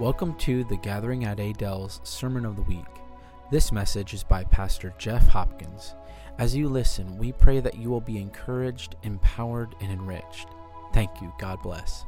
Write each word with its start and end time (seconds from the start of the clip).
Welcome 0.00 0.34
to 0.36 0.64
the 0.64 0.78
Gathering 0.78 1.26
at 1.26 1.40
Adel's 1.40 2.00
Sermon 2.04 2.46
of 2.46 2.56
the 2.56 2.62
Week. 2.62 2.86
This 3.50 3.70
message 3.70 4.14
is 4.14 4.24
by 4.24 4.44
Pastor 4.44 4.94
Jeff 4.96 5.28
Hopkins. 5.28 5.94
As 6.38 6.56
you 6.56 6.70
listen, 6.70 7.18
we 7.18 7.32
pray 7.32 7.60
that 7.60 7.76
you 7.76 7.90
will 7.90 8.00
be 8.00 8.16
encouraged, 8.16 8.96
empowered, 9.02 9.74
and 9.82 9.92
enriched. 9.92 10.48
Thank 10.94 11.20
you. 11.20 11.30
God 11.38 11.60
bless. 11.62 12.06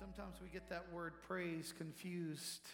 Sometimes 0.00 0.34
we 0.42 0.48
get 0.48 0.68
that 0.70 0.92
word 0.92 1.12
praise 1.28 1.72
confused. 1.78 2.66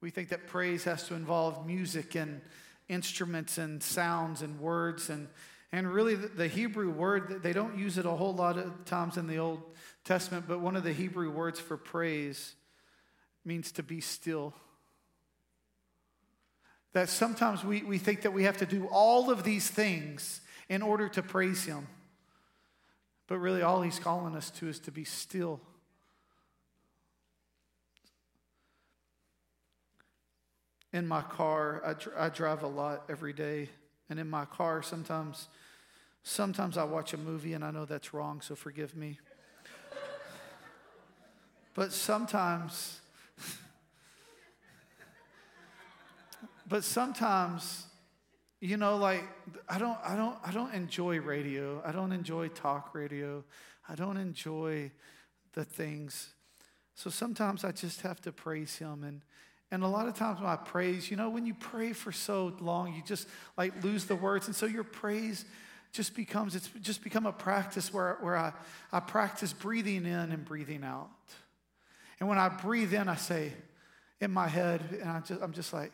We 0.00 0.10
think 0.10 0.28
that 0.30 0.48
praise 0.48 0.82
has 0.82 1.04
to 1.04 1.14
involve 1.14 1.68
music 1.68 2.16
and 2.16 2.40
instruments 2.88 3.58
and 3.58 3.80
sounds 3.80 4.42
and 4.42 4.58
words 4.58 5.08
and 5.08 5.28
and 5.70 5.92
really 5.92 6.14
the 6.14 6.48
Hebrew 6.48 6.90
word 6.90 7.42
they 7.42 7.52
don't 7.52 7.78
use 7.78 7.98
it 7.98 8.06
a 8.06 8.10
whole 8.10 8.34
lot 8.34 8.58
of 8.58 8.86
times 8.86 9.18
in 9.18 9.26
the 9.26 9.36
Old 9.36 9.62
Testament, 10.04 10.46
but 10.48 10.60
one 10.60 10.76
of 10.76 10.84
the 10.84 10.92
Hebrew 10.92 11.30
words 11.30 11.60
for 11.60 11.76
praise 11.76 12.54
means 13.44 13.72
to 13.72 13.82
be 13.82 14.00
still. 14.00 14.54
That 16.92 17.08
sometimes 17.08 17.64
we, 17.64 17.82
we 17.82 17.98
think 17.98 18.22
that 18.22 18.32
we 18.32 18.44
have 18.44 18.58
to 18.58 18.66
do 18.66 18.86
all 18.86 19.30
of 19.30 19.44
these 19.44 19.68
things 19.68 20.40
in 20.68 20.82
order 20.82 21.08
to 21.10 21.22
praise 21.22 21.64
Him. 21.64 21.86
But 23.26 23.38
really, 23.38 23.62
all 23.62 23.82
He's 23.82 23.98
calling 23.98 24.34
us 24.34 24.50
to 24.52 24.68
is 24.68 24.78
to 24.80 24.90
be 24.90 25.04
still. 25.04 25.60
In 30.92 31.06
my 31.06 31.20
car, 31.20 31.82
I, 31.84 31.92
dr- 31.92 32.16
I 32.16 32.28
drive 32.30 32.62
a 32.62 32.66
lot 32.68 33.04
every 33.10 33.34
day. 33.34 33.68
And 34.08 34.18
in 34.18 34.28
my 34.30 34.46
car, 34.46 34.82
sometimes, 34.82 35.48
sometimes 36.22 36.78
I 36.78 36.84
watch 36.84 37.12
a 37.12 37.18
movie, 37.18 37.52
and 37.52 37.62
I 37.62 37.70
know 37.70 37.84
that's 37.84 38.14
wrong, 38.14 38.40
so 38.40 38.54
forgive 38.54 38.96
me. 38.96 39.18
But 41.78 41.92
sometimes, 41.92 42.98
but 46.68 46.82
sometimes, 46.82 47.86
you 48.60 48.76
know, 48.76 48.96
like 48.96 49.22
I 49.68 49.78
don't, 49.78 49.96
I 50.04 50.16
don't, 50.16 50.36
I 50.44 50.50
don't 50.50 50.74
enjoy 50.74 51.20
radio. 51.20 51.80
I 51.86 51.92
don't 51.92 52.10
enjoy 52.10 52.48
talk 52.48 52.96
radio. 52.96 53.44
I 53.88 53.94
don't 53.94 54.16
enjoy 54.16 54.90
the 55.52 55.64
things. 55.64 56.30
So 56.96 57.10
sometimes 57.10 57.62
I 57.62 57.70
just 57.70 58.00
have 58.00 58.20
to 58.22 58.32
praise 58.32 58.74
Him, 58.74 59.04
and 59.04 59.20
and 59.70 59.84
a 59.84 59.88
lot 59.88 60.08
of 60.08 60.14
times 60.14 60.40
I 60.42 60.56
praise, 60.56 61.12
you 61.12 61.16
know, 61.16 61.30
when 61.30 61.46
you 61.46 61.54
pray 61.54 61.92
for 61.92 62.10
so 62.10 62.56
long, 62.58 62.92
you 62.92 63.04
just 63.06 63.28
like 63.56 63.84
lose 63.84 64.06
the 64.06 64.16
words, 64.16 64.48
and 64.48 64.56
so 64.56 64.66
your 64.66 64.82
praise 64.82 65.44
just 65.92 66.16
becomes 66.16 66.56
it's 66.56 66.70
just 66.80 67.04
become 67.04 67.24
a 67.24 67.32
practice 67.32 67.94
where 67.94 68.18
where 68.20 68.36
I 68.36 68.52
I 68.92 68.98
practice 68.98 69.52
breathing 69.52 70.06
in 70.06 70.32
and 70.32 70.44
breathing 70.44 70.82
out. 70.82 71.10
And 72.20 72.28
when 72.28 72.38
I 72.38 72.48
breathe 72.48 72.92
in, 72.92 73.08
I 73.08 73.16
say 73.16 73.52
in 74.20 74.32
my 74.32 74.48
head, 74.48 74.82
and 75.00 75.08
I 75.08 75.20
just, 75.20 75.40
I'm 75.40 75.52
just 75.52 75.72
like, 75.72 75.92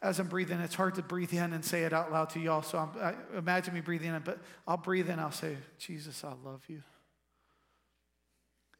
as 0.00 0.18
I'm 0.18 0.26
breathing, 0.26 0.60
it's 0.60 0.74
hard 0.74 0.96
to 0.96 1.02
breathe 1.02 1.32
in 1.32 1.52
and 1.52 1.64
say 1.64 1.84
it 1.84 1.92
out 1.92 2.10
loud 2.10 2.30
to 2.30 2.40
y'all. 2.40 2.62
So 2.62 2.78
I, 2.78 3.14
imagine 3.36 3.72
me 3.72 3.80
breathing 3.80 4.12
in, 4.12 4.22
but 4.22 4.38
I'll 4.66 4.76
breathe 4.76 5.08
in, 5.08 5.18
I'll 5.18 5.30
say, 5.30 5.56
Jesus, 5.78 6.24
I 6.24 6.32
love 6.44 6.62
you. 6.68 6.82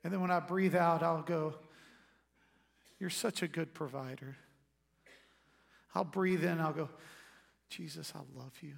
And 0.03 0.13
then 0.13 0.21
when 0.21 0.33
I 0.33 0.41
breathe 0.41 0.75
out, 0.75 1.03
I'll 1.03 1.23
go, 1.23 1.55
You're 2.99 3.11
such 3.11 3.43
a 3.43 3.49
good 3.49 3.73
provider. 3.73 4.37
I'll 5.95 6.05
breathe 6.05 6.45
in, 6.45 6.61
I'll 6.61 6.73
go, 6.73 6.89
Jesus, 7.69 8.13
I 8.17 8.21
love 8.39 8.55
you. 8.61 8.75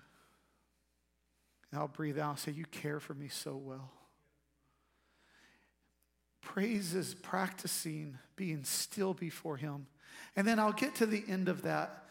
And 1.70 1.80
I'll 1.80 1.88
breathe 1.88 2.18
out 2.18 2.28
I'll 2.30 2.36
say, 2.36 2.52
You 2.52 2.66
care 2.66 3.00
for 3.00 3.14
me 3.14 3.28
so 3.28 3.56
well. 3.56 3.90
Praise 6.44 6.94
is 6.94 7.14
practicing 7.14 8.18
being 8.36 8.64
still 8.64 9.14
before 9.14 9.56
Him. 9.56 9.86
And 10.36 10.46
then 10.46 10.58
I'll 10.58 10.72
get 10.72 10.94
to 10.96 11.06
the 11.06 11.24
end 11.26 11.48
of 11.48 11.62
that 11.62 12.04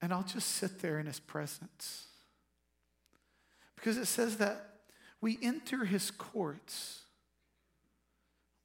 and 0.00 0.12
I'll 0.12 0.24
just 0.24 0.48
sit 0.48 0.80
there 0.80 0.98
in 0.98 1.06
His 1.06 1.18
presence. 1.18 2.06
Because 3.76 3.96
it 3.96 4.06
says 4.06 4.36
that 4.36 4.66
we 5.20 5.38
enter 5.42 5.84
His 5.84 6.10
courts 6.10 7.00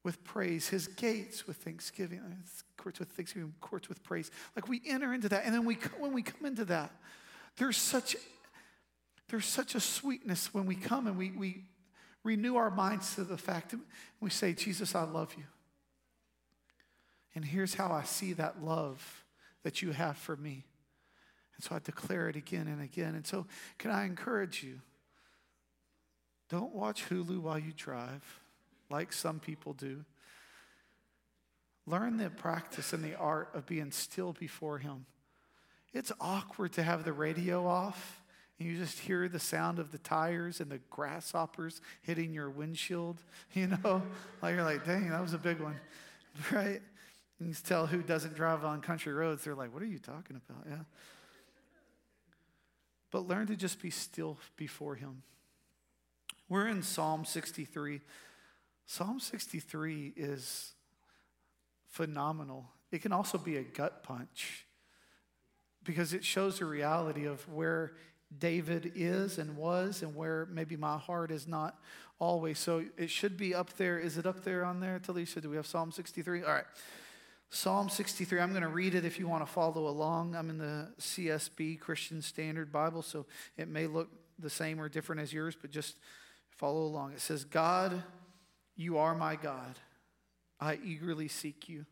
with 0.03 0.23
praise, 0.23 0.67
His 0.67 0.87
gates 0.87 1.47
with 1.47 1.57
thanksgiving, 1.57 2.21
his 2.43 2.63
courts 2.75 2.99
with 2.99 3.09
thanksgiving, 3.09 3.53
courts 3.61 3.87
with 3.87 4.03
praise. 4.03 4.29
Like 4.55 4.67
we 4.67 4.81
enter 4.85 5.13
into 5.13 5.29
that. 5.29 5.45
And 5.45 5.53
then 5.53 5.65
we, 5.65 5.75
when 5.99 6.13
we 6.13 6.21
come 6.21 6.45
into 6.45 6.65
that, 6.65 6.91
there's 7.57 7.77
such, 7.77 8.15
there's 9.29 9.45
such 9.45 9.73
a 9.73 9.79
sweetness 9.79 10.53
when 10.53 10.65
we 10.65 10.75
come 10.75 11.07
and 11.07 11.17
we, 11.17 11.31
we 11.31 11.63
renew 12.27 12.57
our 12.57 12.69
minds 12.69 13.15
to 13.15 13.23
the 13.23 13.37
fact 13.37 13.71
that 13.71 13.79
we 14.19 14.29
say, 14.29 14.53
Jesus, 14.53 14.93
I 14.93 15.03
love 15.03 15.33
you. 15.37 15.45
And 17.33 17.45
here's 17.45 17.75
how 17.75 17.91
I 17.91 18.03
see 18.03 18.33
that 18.33 18.61
love 18.61 19.23
that 19.63 19.81
you 19.81 19.91
have 19.91 20.17
for 20.17 20.35
me. 20.35 20.65
And 21.55 21.63
so 21.63 21.75
I 21.75 21.79
declare 21.79 22.27
it 22.27 22.35
again 22.35 22.67
and 22.67 22.81
again. 22.81 23.15
And 23.15 23.25
so, 23.25 23.47
can 23.77 23.91
I 23.91 24.05
encourage 24.05 24.61
you? 24.61 24.81
Don't 26.49 26.75
watch 26.75 27.07
Hulu 27.09 27.39
while 27.39 27.59
you 27.59 27.71
drive, 27.75 28.23
like 28.89 29.13
some 29.13 29.39
people 29.39 29.73
do. 29.73 30.03
Learn 31.85 32.17
the 32.17 32.29
practice 32.29 32.91
and 32.91 33.03
the 33.03 33.15
art 33.15 33.49
of 33.53 33.65
being 33.65 33.91
still 33.91 34.33
before 34.33 34.79
Him. 34.79 35.05
It's 35.93 36.11
awkward 36.19 36.73
to 36.73 36.83
have 36.83 37.05
the 37.05 37.13
radio 37.13 37.65
off 37.65 38.21
and 38.59 38.67
you 38.67 38.77
just 38.77 38.99
hear 38.99 39.27
the 39.29 39.39
sound 39.39 39.77
of 39.77 39.91
the 39.91 39.97
tires 39.99 40.59
and 40.59 40.71
the 40.71 40.79
grasshoppers 40.89 41.81
hitting 42.01 42.33
your 42.33 42.49
windshield, 42.49 43.21
you 43.53 43.67
know? 43.67 44.01
like 44.41 44.55
you're 44.55 44.63
like, 44.63 44.85
dang, 44.85 45.09
that 45.09 45.21
was 45.21 45.33
a 45.33 45.37
big 45.37 45.59
one, 45.59 45.79
right? 46.51 46.81
And 47.39 47.49
you 47.49 47.53
tell 47.53 47.85
who 47.85 48.01
doesn't 48.01 48.35
drive 48.35 48.65
on 48.65 48.81
country 48.81 49.13
roads. 49.13 49.43
They're 49.43 49.55
like, 49.55 49.71
what 49.73 49.83
are 49.83 49.87
you 49.87 49.99
talking 49.99 50.41
about? 50.49 50.63
Yeah. 50.67 50.83
But 53.11 53.27
learn 53.27 53.47
to 53.47 53.55
just 53.55 53.81
be 53.81 53.89
still 53.89 54.37
before 54.57 54.95
Him. 54.95 55.21
We're 56.49 56.67
in 56.67 56.81
Psalm 56.81 57.25
63. 57.25 58.01
Psalm 58.85 59.19
63 59.19 60.13
is 60.15 60.73
phenomenal. 61.89 62.69
It 62.91 63.01
can 63.01 63.11
also 63.11 63.37
be 63.37 63.57
a 63.57 63.63
gut 63.63 64.03
punch 64.03 64.65
because 65.83 66.13
it 66.13 66.23
shows 66.23 66.59
the 66.59 66.65
reality 66.65 67.25
of 67.25 67.47
where 67.49 67.93
David 68.35 68.91
is 68.95 69.37
and 69.37 69.55
was, 69.55 70.01
and 70.01 70.15
where 70.15 70.47
maybe 70.51 70.75
my 70.75 70.97
heart 70.97 71.31
is 71.31 71.47
not 71.47 71.79
always. 72.19 72.59
So 72.59 72.83
it 72.97 73.09
should 73.09 73.37
be 73.37 73.53
up 73.55 73.77
there. 73.77 73.97
Is 73.97 74.17
it 74.17 74.25
up 74.25 74.43
there 74.43 74.65
on 74.65 74.79
there, 74.79 74.99
Talisha? 74.99 75.41
Do 75.41 75.49
we 75.49 75.55
have 75.55 75.67
Psalm 75.67 75.91
63? 75.91 76.43
All 76.43 76.51
right. 76.51 76.65
Psalm 77.49 77.87
63, 77.87 78.41
I'm 78.41 78.49
going 78.49 78.61
to 78.61 78.67
read 78.67 78.93
it 78.93 79.05
if 79.05 79.17
you 79.17 79.27
want 79.27 79.45
to 79.45 79.51
follow 79.51 79.87
along. 79.87 80.35
I'm 80.35 80.49
in 80.49 80.57
the 80.57 80.89
CSB, 80.99 81.79
Christian 81.79 82.21
Standard 82.21 82.73
Bible, 82.73 83.01
so 83.01 83.25
it 83.55 83.69
may 83.69 83.87
look 83.87 84.09
the 84.37 84.49
same 84.49 84.81
or 84.81 84.89
different 84.89 85.21
as 85.21 85.31
yours, 85.31 85.55
but 85.59 85.71
just 85.71 85.95
follow 86.49 86.81
along. 86.81 87.13
It 87.13 87.21
says, 87.21 87.45
God, 87.45 88.03
you 88.75 88.97
are 88.97 89.15
my 89.15 89.37
God. 89.37 89.79
I 90.59 90.77
eagerly 90.83 91.29
seek 91.29 91.69
you. 91.69 91.85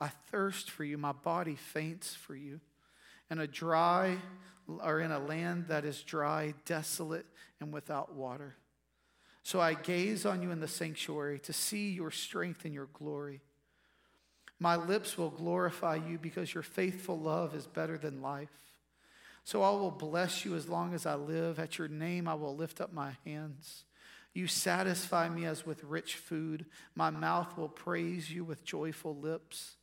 I 0.00 0.08
thirst 0.30 0.68
for 0.68 0.82
you. 0.82 0.98
My 0.98 1.12
body 1.12 1.54
faints 1.54 2.14
for 2.14 2.34
you. 2.34 2.60
And 3.30 3.40
a 3.40 3.46
dry, 3.46 4.18
are 4.80 5.00
in 5.00 5.10
a 5.10 5.18
land 5.18 5.66
that 5.68 5.84
is 5.84 6.02
dry, 6.02 6.54
desolate, 6.64 7.26
and 7.60 7.72
without 7.72 8.14
water. 8.14 8.56
So 9.42 9.60
I 9.60 9.74
gaze 9.74 10.24
on 10.24 10.42
you 10.42 10.50
in 10.50 10.60
the 10.60 10.68
sanctuary 10.68 11.38
to 11.40 11.52
see 11.52 11.90
your 11.90 12.10
strength 12.10 12.64
and 12.64 12.72
your 12.72 12.88
glory. 12.94 13.42
My 14.58 14.76
lips 14.76 15.18
will 15.18 15.30
glorify 15.30 15.96
you 15.96 16.18
because 16.18 16.54
your 16.54 16.62
faithful 16.62 17.18
love 17.18 17.54
is 17.54 17.66
better 17.66 17.98
than 17.98 18.22
life. 18.22 18.48
So 19.44 19.62
I 19.62 19.70
will 19.70 19.90
bless 19.90 20.44
you 20.44 20.54
as 20.56 20.68
long 20.68 20.94
as 20.94 21.04
I 21.04 21.16
live. 21.16 21.58
At 21.58 21.76
your 21.76 21.88
name 21.88 22.26
I 22.26 22.34
will 22.34 22.56
lift 22.56 22.80
up 22.80 22.92
my 22.92 23.16
hands. 23.26 23.84
You 24.32 24.46
satisfy 24.46 25.28
me 25.28 25.44
as 25.44 25.66
with 25.66 25.84
rich 25.84 26.16
food. 26.16 26.64
My 26.94 27.10
mouth 27.10 27.56
will 27.58 27.68
praise 27.68 28.30
you 28.30 28.44
with 28.44 28.64
joyful 28.64 29.14
lips. 29.14 29.76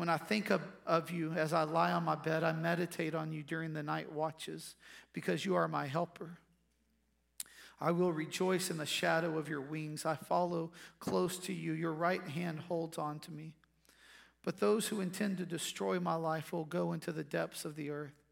When 0.00 0.08
I 0.08 0.16
think 0.16 0.48
of, 0.48 0.62
of 0.86 1.10
you 1.10 1.32
as 1.32 1.52
I 1.52 1.64
lie 1.64 1.92
on 1.92 2.04
my 2.04 2.14
bed, 2.14 2.42
I 2.42 2.52
meditate 2.52 3.14
on 3.14 3.32
you 3.32 3.42
during 3.42 3.74
the 3.74 3.82
night 3.82 4.10
watches 4.10 4.74
because 5.12 5.44
you 5.44 5.56
are 5.56 5.68
my 5.68 5.88
helper. 5.88 6.38
I 7.78 7.90
will 7.90 8.10
rejoice 8.10 8.70
in 8.70 8.78
the 8.78 8.86
shadow 8.86 9.36
of 9.36 9.50
your 9.50 9.60
wings. 9.60 10.06
I 10.06 10.14
follow 10.14 10.72
close 11.00 11.36
to 11.40 11.52
you. 11.52 11.74
Your 11.74 11.92
right 11.92 12.26
hand 12.26 12.60
holds 12.60 12.96
on 12.96 13.18
to 13.18 13.30
me. 13.30 13.52
But 14.42 14.58
those 14.58 14.88
who 14.88 15.02
intend 15.02 15.36
to 15.36 15.44
destroy 15.44 16.00
my 16.00 16.14
life 16.14 16.50
will 16.50 16.64
go 16.64 16.94
into 16.94 17.12
the 17.12 17.22
depths 17.22 17.66
of 17.66 17.76
the 17.76 17.90
earth. 17.90 18.24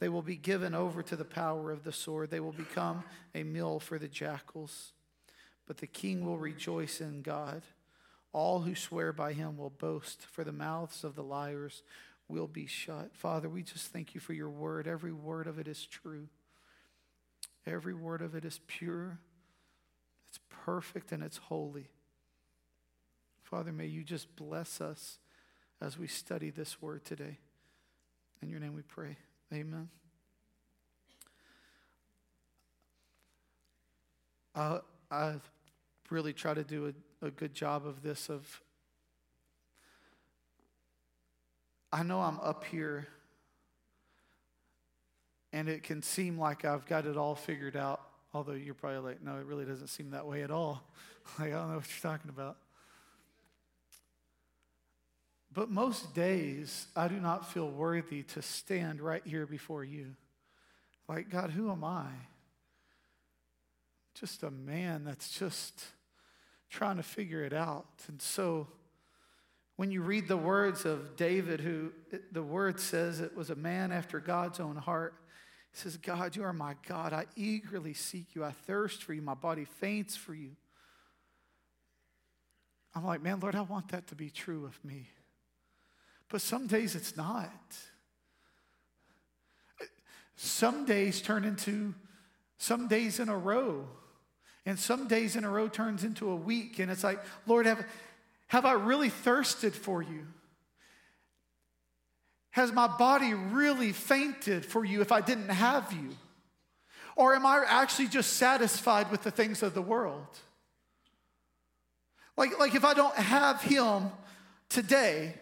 They 0.00 0.10
will 0.10 0.20
be 0.20 0.36
given 0.36 0.74
over 0.74 1.02
to 1.02 1.16
the 1.16 1.24
power 1.24 1.70
of 1.70 1.84
the 1.84 1.92
sword. 1.92 2.30
They 2.30 2.40
will 2.40 2.52
become 2.52 3.02
a 3.34 3.44
meal 3.44 3.80
for 3.80 3.98
the 3.98 4.08
jackals. 4.08 4.92
But 5.66 5.78
the 5.78 5.86
king 5.86 6.26
will 6.26 6.38
rejoice 6.38 7.00
in 7.00 7.22
God. 7.22 7.62
All 8.32 8.60
who 8.60 8.74
swear 8.74 9.12
by 9.12 9.32
him 9.32 9.56
will 9.56 9.70
boast, 9.70 10.26
for 10.30 10.44
the 10.44 10.52
mouths 10.52 11.02
of 11.04 11.14
the 11.14 11.22
liars 11.22 11.82
will 12.28 12.46
be 12.46 12.66
shut. 12.66 13.14
Father, 13.14 13.48
we 13.48 13.62
just 13.62 13.92
thank 13.92 14.14
you 14.14 14.20
for 14.20 14.34
your 14.34 14.50
word. 14.50 14.86
Every 14.86 15.12
word 15.12 15.46
of 15.46 15.58
it 15.58 15.66
is 15.66 15.86
true, 15.86 16.28
every 17.66 17.94
word 17.94 18.22
of 18.22 18.34
it 18.34 18.44
is 18.44 18.60
pure, 18.66 19.18
it's 20.28 20.38
perfect 20.50 21.10
and 21.12 21.22
it's 21.22 21.38
holy. 21.38 21.88
Father, 23.42 23.72
may 23.72 23.86
you 23.86 24.04
just 24.04 24.36
bless 24.36 24.80
us 24.80 25.18
as 25.80 25.98
we 25.98 26.06
study 26.06 26.50
this 26.50 26.82
word 26.82 27.04
today. 27.04 27.38
In 28.42 28.50
your 28.50 28.60
name 28.60 28.74
we 28.74 28.82
pray. 28.82 29.16
Amen. 29.52 29.88
Uh, 34.54 34.80
I 35.10 35.36
really 36.10 36.32
try 36.32 36.54
to 36.54 36.64
do 36.64 36.92
a, 37.22 37.26
a 37.26 37.30
good 37.30 37.54
job 37.54 37.86
of 37.86 38.02
this 38.02 38.28
of 38.28 38.62
I 41.90 42.02
know 42.02 42.20
I'm 42.20 42.38
up 42.40 42.64
here 42.64 43.08
and 45.52 45.68
it 45.68 45.82
can 45.82 46.02
seem 46.02 46.38
like 46.38 46.64
I've 46.64 46.86
got 46.86 47.06
it 47.06 47.16
all 47.16 47.34
figured 47.34 47.76
out, 47.76 48.02
although 48.34 48.52
you're 48.52 48.74
probably 48.74 48.98
like, 48.98 49.22
no, 49.22 49.36
it 49.36 49.46
really 49.46 49.64
doesn't 49.64 49.88
seem 49.88 50.10
that 50.10 50.26
way 50.26 50.42
at 50.42 50.50
all. 50.50 50.82
like, 51.38 51.48
I 51.48 51.56
don't 51.56 51.70
know 51.70 51.76
what 51.76 51.86
you're 51.88 52.12
talking 52.12 52.28
about. 52.28 52.58
But 55.52 55.70
most 55.70 56.14
days, 56.14 56.86
I 56.94 57.08
do 57.08 57.18
not 57.18 57.50
feel 57.50 57.70
worthy 57.70 58.22
to 58.24 58.42
stand 58.42 59.00
right 59.00 59.22
here 59.24 59.46
before 59.46 59.82
you. 59.82 60.14
Like, 61.08 61.30
God, 61.30 61.50
who 61.50 61.70
am 61.72 61.82
I? 61.82 62.06
Just 64.14 64.42
a 64.42 64.50
man 64.50 65.04
that's 65.04 65.30
just 65.30 65.82
trying 66.70 66.96
to 66.96 67.02
figure 67.02 67.42
it 67.42 67.52
out. 67.52 67.86
And 68.08 68.20
so, 68.20 68.68
when 69.76 69.90
you 69.90 70.02
read 70.02 70.26
the 70.26 70.36
words 70.36 70.84
of 70.84 71.16
David, 71.16 71.60
who 71.60 71.92
the 72.32 72.42
word 72.42 72.80
says 72.80 73.20
it 73.20 73.36
was 73.36 73.50
a 73.50 73.54
man 73.54 73.92
after 73.92 74.18
God's 74.18 74.58
own 74.58 74.76
heart, 74.76 75.14
he 75.70 75.78
says, 75.78 75.96
God, 75.96 76.34
you 76.34 76.42
are 76.42 76.52
my 76.52 76.74
God. 76.86 77.12
I 77.12 77.26
eagerly 77.36 77.94
seek 77.94 78.34
you. 78.34 78.44
I 78.44 78.50
thirst 78.50 79.04
for 79.04 79.12
you. 79.12 79.22
My 79.22 79.34
body 79.34 79.64
faints 79.64 80.16
for 80.16 80.34
you. 80.34 80.56
I'm 82.94 83.04
like, 83.04 83.22
man, 83.22 83.38
Lord, 83.38 83.54
I 83.54 83.60
want 83.60 83.88
that 83.90 84.08
to 84.08 84.14
be 84.14 84.30
true 84.30 84.64
of 84.64 84.84
me. 84.84 85.08
But 86.28 86.40
some 86.42 86.66
days 86.66 86.94
it's 86.96 87.16
not. 87.16 87.76
Some 90.34 90.84
days 90.84 91.20
turn 91.20 91.44
into 91.44 91.94
some 92.58 92.88
days 92.88 93.20
in 93.20 93.28
a 93.28 93.36
row. 93.36 93.86
And 94.68 94.78
some 94.78 95.08
days 95.08 95.34
in 95.34 95.44
a 95.44 95.50
row 95.50 95.66
turns 95.66 96.04
into 96.04 96.28
a 96.28 96.36
week. 96.36 96.78
And 96.78 96.90
it's 96.90 97.02
like, 97.02 97.20
Lord, 97.46 97.64
have, 97.64 97.86
have 98.48 98.66
I 98.66 98.72
really 98.72 99.08
thirsted 99.08 99.74
for 99.74 100.02
you? 100.02 100.26
Has 102.50 102.70
my 102.70 102.86
body 102.86 103.32
really 103.32 103.92
fainted 103.92 104.66
for 104.66 104.84
you 104.84 105.00
if 105.00 105.10
I 105.10 105.22
didn't 105.22 105.48
have 105.48 105.90
you? 105.94 106.10
Or 107.16 107.34
am 107.34 107.46
I 107.46 107.64
actually 107.66 108.08
just 108.08 108.34
satisfied 108.34 109.10
with 109.10 109.22
the 109.22 109.30
things 109.30 109.62
of 109.62 109.72
the 109.72 109.80
world? 109.80 110.36
Like, 112.36 112.58
like 112.58 112.74
if 112.74 112.84
I 112.84 112.92
don't 112.92 113.16
have 113.16 113.62
him 113.62 114.10
today, 114.68 115.32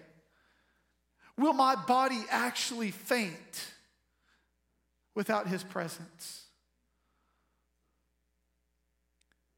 will 1.37 1.53
my 1.53 1.75
body 1.75 2.23
actually 2.31 2.93
faint 2.93 3.73
without 5.17 5.49
his 5.49 5.65
presence? 5.65 6.46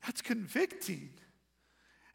That's 0.08 0.22
convicting 0.22 1.10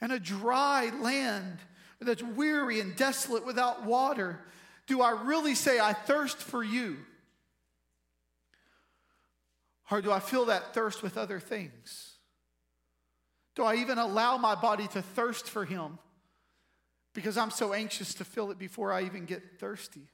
and 0.01 0.11
a 0.11 0.19
dry 0.19 0.89
land 0.99 1.59
that's 2.01 2.23
weary 2.23 2.79
and 2.79 2.95
desolate 2.95 3.45
without 3.45 3.85
water, 3.85 4.39
do 4.87 5.03
I 5.03 5.11
really 5.11 5.53
say, 5.53 5.79
I 5.79 5.93
thirst 5.93 6.37
for 6.37 6.63
you? 6.63 6.97
Or 9.91 10.01
do 10.01 10.11
I 10.11 10.19
feel 10.19 10.45
that 10.45 10.73
thirst 10.73 11.03
with 11.03 11.19
other 11.19 11.39
things? 11.39 12.15
Do 13.53 13.63
I 13.63 13.75
even 13.75 13.99
allow 13.99 14.37
my 14.37 14.55
body 14.55 14.87
to 14.87 15.03
thirst 15.03 15.47
for 15.47 15.63
Him 15.63 15.99
because 17.13 17.37
I'm 17.37 17.51
so 17.51 17.73
anxious 17.73 18.15
to 18.15 18.23
fill 18.23 18.49
it 18.49 18.57
before 18.57 18.91
I 18.91 19.03
even 19.03 19.25
get 19.25 19.59
thirsty? 19.59 20.07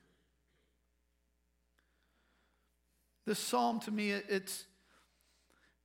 This 3.26 3.40
psalm 3.40 3.80
to 3.80 3.92
me, 3.92 4.12
it's, 4.12 4.66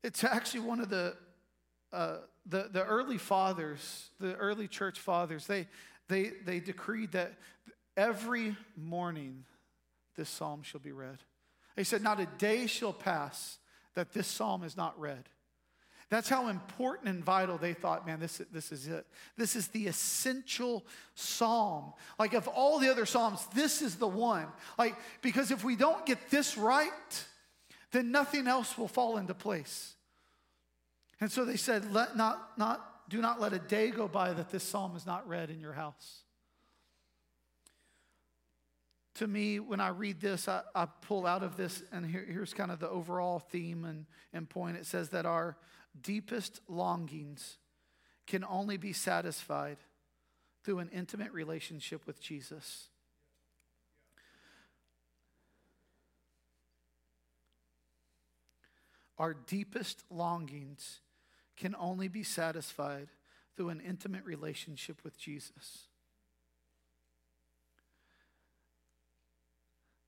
it's 0.02 0.24
actually 0.24 0.60
one 0.60 0.80
of 0.80 0.88
the 0.88 1.14
uh, 1.94 2.16
the, 2.46 2.68
the 2.72 2.84
early 2.84 3.18
fathers, 3.18 4.10
the 4.20 4.34
early 4.34 4.68
church 4.68 5.00
fathers, 5.00 5.46
they, 5.46 5.68
they, 6.08 6.32
they 6.44 6.60
decreed 6.60 7.12
that 7.12 7.34
every 7.96 8.56
morning 8.76 9.44
this 10.16 10.28
psalm 10.28 10.62
shall 10.62 10.80
be 10.80 10.92
read. 10.92 11.18
They 11.76 11.84
said, 11.84 12.02
Not 12.02 12.20
a 12.20 12.26
day 12.38 12.66
shall 12.66 12.92
pass 12.92 13.58
that 13.94 14.12
this 14.12 14.26
psalm 14.26 14.64
is 14.64 14.76
not 14.76 14.98
read. 14.98 15.28
That's 16.10 16.28
how 16.28 16.48
important 16.48 17.08
and 17.08 17.24
vital 17.24 17.56
they 17.58 17.72
thought, 17.72 18.06
man, 18.06 18.20
this, 18.20 18.40
this 18.52 18.70
is 18.72 18.86
it. 18.86 19.06
This 19.36 19.56
is 19.56 19.68
the 19.68 19.86
essential 19.86 20.84
psalm. 21.14 21.94
Like, 22.18 22.34
of 22.34 22.46
all 22.46 22.78
the 22.78 22.90
other 22.90 23.06
psalms, 23.06 23.46
this 23.54 23.80
is 23.82 23.96
the 23.96 24.06
one. 24.06 24.46
Like, 24.78 24.96
because 25.22 25.50
if 25.50 25.64
we 25.64 25.76
don't 25.76 26.04
get 26.04 26.30
this 26.30 26.58
right, 26.58 26.90
then 27.90 28.10
nothing 28.10 28.46
else 28.46 28.76
will 28.76 28.88
fall 28.88 29.16
into 29.16 29.34
place. 29.34 29.94
And 31.20 31.30
so 31.30 31.44
they 31.44 31.56
said, 31.56 31.92
let 31.92 32.16
not, 32.16 32.58
not, 32.58 33.08
do 33.08 33.20
not 33.20 33.40
let 33.40 33.52
a 33.52 33.58
day 33.58 33.90
go 33.90 34.08
by 34.08 34.32
that 34.32 34.50
this 34.50 34.64
psalm 34.64 34.96
is 34.96 35.06
not 35.06 35.28
read 35.28 35.50
in 35.50 35.60
your 35.60 35.72
house. 35.72 36.22
To 39.16 39.28
me, 39.28 39.60
when 39.60 39.80
I 39.80 39.88
read 39.88 40.20
this, 40.20 40.48
I, 40.48 40.62
I 40.74 40.86
pull 40.86 41.24
out 41.24 41.44
of 41.44 41.56
this, 41.56 41.84
and 41.92 42.04
here, 42.04 42.26
here's 42.28 42.52
kind 42.52 42.72
of 42.72 42.80
the 42.80 42.88
overall 42.88 43.38
theme 43.38 43.84
and, 43.84 44.06
and 44.32 44.48
point. 44.48 44.76
It 44.76 44.86
says 44.86 45.10
that 45.10 45.24
our 45.24 45.56
deepest 46.02 46.60
longings 46.68 47.58
can 48.26 48.44
only 48.44 48.76
be 48.76 48.92
satisfied 48.92 49.76
through 50.64 50.80
an 50.80 50.90
intimate 50.92 51.32
relationship 51.32 52.06
with 52.06 52.20
Jesus. 52.20 52.88
Our 59.16 59.34
deepest 59.34 60.02
longings 60.10 61.00
can 61.56 61.74
only 61.78 62.08
be 62.08 62.22
satisfied 62.22 63.08
through 63.56 63.68
an 63.68 63.80
intimate 63.80 64.24
relationship 64.24 65.02
with 65.04 65.18
Jesus. 65.18 65.88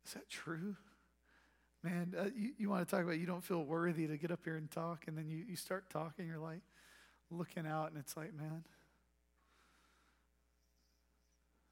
Is 0.05 0.15
that 0.15 0.29
true? 0.29 0.77
Man, 1.83 2.15
uh, 2.19 2.25
you, 2.37 2.53
you 2.59 2.71
want 2.71 2.87
to 2.87 2.91
talk 2.91 3.05
about 3.05 3.19
you 3.19 3.27
don't 3.27 3.45
feel 3.45 3.63
worthy 3.63 4.07
to 4.07 4.17
get 4.17 4.31
up 4.31 4.41
here 4.45 4.57
and 4.57 4.71
talk, 4.71 5.05
and 5.07 5.17
then 5.17 5.29
you, 5.29 5.45
you 5.49 5.57
start 5.57 5.91
talking, 5.91 6.27
you're 6.27 6.39
like 6.39 6.63
looking 7.31 7.67
out, 7.67 7.91
and 7.91 7.99
it's 7.99 8.17
like, 8.17 8.35
man, 8.35 8.65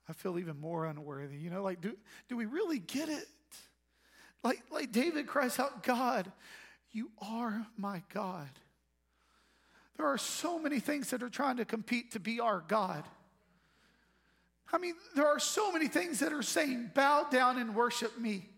I 0.09 0.13
feel 0.13 0.39
even 0.39 0.61
more 0.61 0.85
unworthy. 0.87 1.37
You 1.37 1.51
know, 1.51 1.63
like, 1.63 1.81
do, 1.81 1.97
do 2.29 2.37
we 2.37 2.47
really 2.47 2.79
get 2.79 3.09
it? 3.09 3.27
Like, 4.43 4.63
like 4.71 4.93
David 4.93 5.27
cries 5.27 5.59
out, 5.59 5.83
God, 5.83 6.31
you 6.93 7.11
are 7.21 7.67
my 7.77 8.03
God. 8.13 8.51
There 9.97 10.07
are 10.07 10.19
so 10.19 10.59
many 10.59 10.81
things 10.81 11.11
that 11.11 11.23
are 11.23 11.29
trying 11.29 11.59
to 11.59 11.65
compete 11.65 12.13
to 12.13 12.21
be 12.21 12.41
our 12.41 12.65
God. 12.67 13.05
I 14.73 14.79
mean, 14.79 14.95
there 15.15 15.27
are 15.27 15.39
so 15.39 15.71
many 15.71 15.87
things 15.87 16.19
that 16.21 16.33
are 16.33 16.43
saying, 16.43 16.91
bow 16.95 17.29
down 17.31 17.59
and 17.59 17.75
worship 17.75 18.19
me. 18.19 18.49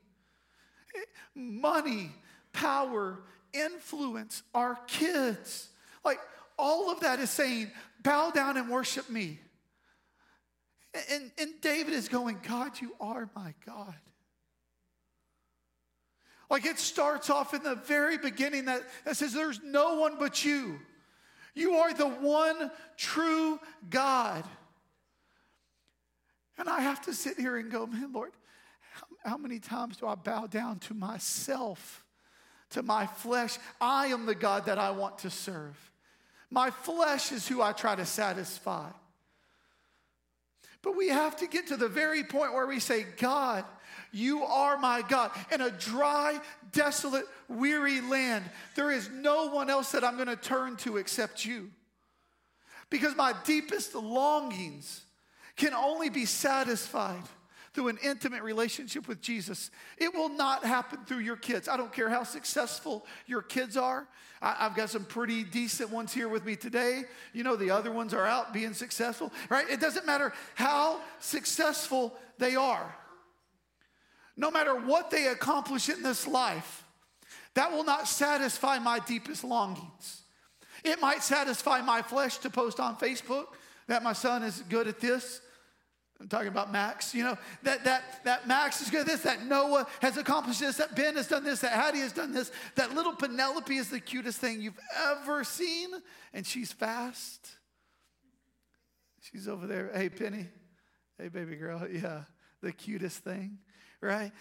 Money, 1.34 2.10
power, 2.52 3.18
influence, 3.52 4.42
our 4.54 4.78
kids. 4.86 5.68
Like, 6.04 6.18
all 6.58 6.90
of 6.90 7.00
that 7.00 7.18
is 7.20 7.28
saying, 7.28 7.70
bow 8.02 8.30
down 8.30 8.56
and 8.56 8.70
worship 8.70 9.10
me. 9.10 9.38
And, 11.10 11.30
and 11.38 11.60
David 11.60 11.92
is 11.92 12.08
going, 12.08 12.40
God, 12.46 12.80
you 12.80 12.92
are 12.98 13.28
my 13.34 13.52
God. 13.66 13.94
Like 16.48 16.64
it 16.64 16.78
starts 16.78 17.28
off 17.28 17.54
in 17.54 17.62
the 17.62 17.74
very 17.74 18.18
beginning 18.18 18.66
that, 18.66 18.82
that 19.04 19.16
says, 19.16 19.32
There's 19.32 19.60
no 19.62 19.98
one 19.98 20.16
but 20.18 20.44
you. 20.44 20.78
You 21.56 21.76
are 21.76 21.92
the 21.92 22.06
one 22.06 22.70
true 22.98 23.58
God. 23.88 24.44
And 26.58 26.68
I 26.68 26.80
have 26.80 27.00
to 27.06 27.14
sit 27.14 27.38
here 27.38 27.56
and 27.56 27.70
go, 27.70 27.86
man, 27.86 28.12
Lord, 28.12 28.32
how, 28.92 29.30
how, 29.30 29.36
many 29.38 29.58
times 29.58 29.96
do 29.96 30.06
I 30.06 30.14
bow 30.14 30.46
down 30.46 30.78
to 30.80 30.94
myself, 30.94 32.04
to 32.70 32.82
my 32.82 33.06
flesh? 33.06 33.58
I 33.80 34.08
am 34.08 34.26
the 34.26 34.34
God 34.34 34.66
that 34.66 34.78
I 34.78 34.90
want 34.90 35.18
to 35.20 35.30
serve. 35.30 35.76
My 36.50 36.70
flesh 36.70 37.32
is 37.32 37.48
who 37.48 37.62
I 37.62 37.72
try 37.72 37.96
to 37.96 38.06
satisfy. 38.06 38.88
But 40.82 40.94
we 40.94 41.08
have 41.08 41.36
to 41.38 41.46
get 41.46 41.68
to 41.68 41.76
the 41.76 41.88
very 41.88 42.22
point 42.22 42.52
where 42.52 42.66
we 42.66 42.80
say, 42.80 43.06
God, 43.16 43.64
you 44.16 44.44
are 44.44 44.78
my 44.78 45.02
God. 45.02 45.30
In 45.52 45.60
a 45.60 45.70
dry, 45.70 46.40
desolate, 46.72 47.26
weary 47.48 48.00
land, 48.00 48.44
there 48.74 48.90
is 48.90 49.10
no 49.10 49.48
one 49.48 49.68
else 49.70 49.92
that 49.92 50.02
I'm 50.02 50.16
going 50.16 50.28
to 50.28 50.36
turn 50.36 50.76
to 50.78 50.96
except 50.96 51.44
you. 51.44 51.70
Because 52.88 53.14
my 53.16 53.34
deepest 53.44 53.94
longings 53.94 55.04
can 55.56 55.74
only 55.74 56.08
be 56.08 56.24
satisfied 56.24 57.22
through 57.74 57.88
an 57.88 57.98
intimate 58.02 58.42
relationship 58.42 59.06
with 59.06 59.20
Jesus. 59.20 59.70
It 59.98 60.14
will 60.14 60.30
not 60.30 60.64
happen 60.64 61.00
through 61.04 61.18
your 61.18 61.36
kids. 61.36 61.68
I 61.68 61.76
don't 61.76 61.92
care 61.92 62.08
how 62.08 62.22
successful 62.22 63.04
your 63.26 63.42
kids 63.42 63.76
are. 63.76 64.08
I, 64.40 64.54
have 64.60 64.74
got 64.74 64.88
some 64.88 65.04
pretty 65.04 65.44
decent 65.44 65.90
ones 65.90 66.12
here 66.12 66.28
with 66.28 66.44
me 66.44 66.56
today. 66.56 67.04
You 67.34 67.44
know, 67.44 67.54
the 67.54 67.70
other 67.70 67.92
ones 67.92 68.14
are 68.14 68.26
out 68.26 68.54
being 68.54 68.72
successful, 68.72 69.30
right? 69.50 69.68
It 69.68 69.78
doesn't 69.80 70.06
matter 70.06 70.32
how 70.54 71.00
successful 71.20 72.16
they 72.38 72.56
are. 72.56 72.94
No 74.36 74.50
matter 74.50 74.74
what 74.74 75.10
they 75.10 75.28
accomplish 75.28 75.88
in 75.88 76.02
this 76.02 76.26
life, 76.26 76.84
that 77.54 77.72
will 77.72 77.84
not 77.84 78.06
satisfy 78.06 78.78
my 78.78 78.98
deepest 78.98 79.44
longings. 79.44 80.22
It 80.84 81.00
might 81.00 81.22
satisfy 81.22 81.80
my 81.80 82.02
flesh 82.02 82.38
to 82.38 82.50
post 82.50 82.78
on 82.78 82.96
Facebook 82.96 83.46
that 83.88 84.02
my 84.02 84.12
son 84.12 84.42
is 84.42 84.62
good 84.68 84.86
at 84.86 85.00
this. 85.00 85.40
I'm 86.20 86.28
talking 86.28 86.48
about 86.48 86.72
Max, 86.72 87.14
you 87.14 87.24
know, 87.24 87.36
that, 87.62 87.84
that, 87.84 88.24
that 88.24 88.48
Max 88.48 88.80
is 88.80 88.88
good 88.88 89.00
at 89.00 89.06
this, 89.06 89.20
that 89.22 89.44
Noah 89.44 89.86
has 90.00 90.16
accomplished 90.16 90.60
this, 90.60 90.76
that 90.76 90.96
Ben 90.96 91.14
has 91.16 91.28
done 91.28 91.44
this, 91.44 91.60
that 91.60 91.72
Hattie 91.72 91.98
has 91.98 92.12
done 92.12 92.32
this, 92.32 92.50
that 92.74 92.94
little 92.94 93.12
Penelope 93.12 93.74
is 93.74 93.90
the 93.90 94.00
cutest 94.00 94.38
thing 94.38 94.62
you've 94.62 94.78
ever 95.10 95.44
seen, 95.44 95.90
and 96.32 96.46
she's 96.46 96.72
fast. 96.72 97.50
She's 99.20 99.46
over 99.46 99.66
there. 99.66 99.90
Hey, 99.94 100.08
Penny. 100.08 100.46
Hey, 101.18 101.28
baby 101.28 101.56
girl. 101.56 101.86
Yeah, 101.92 102.22
the 102.62 102.72
cutest 102.72 103.18
thing, 103.18 103.58
right? 104.06 104.32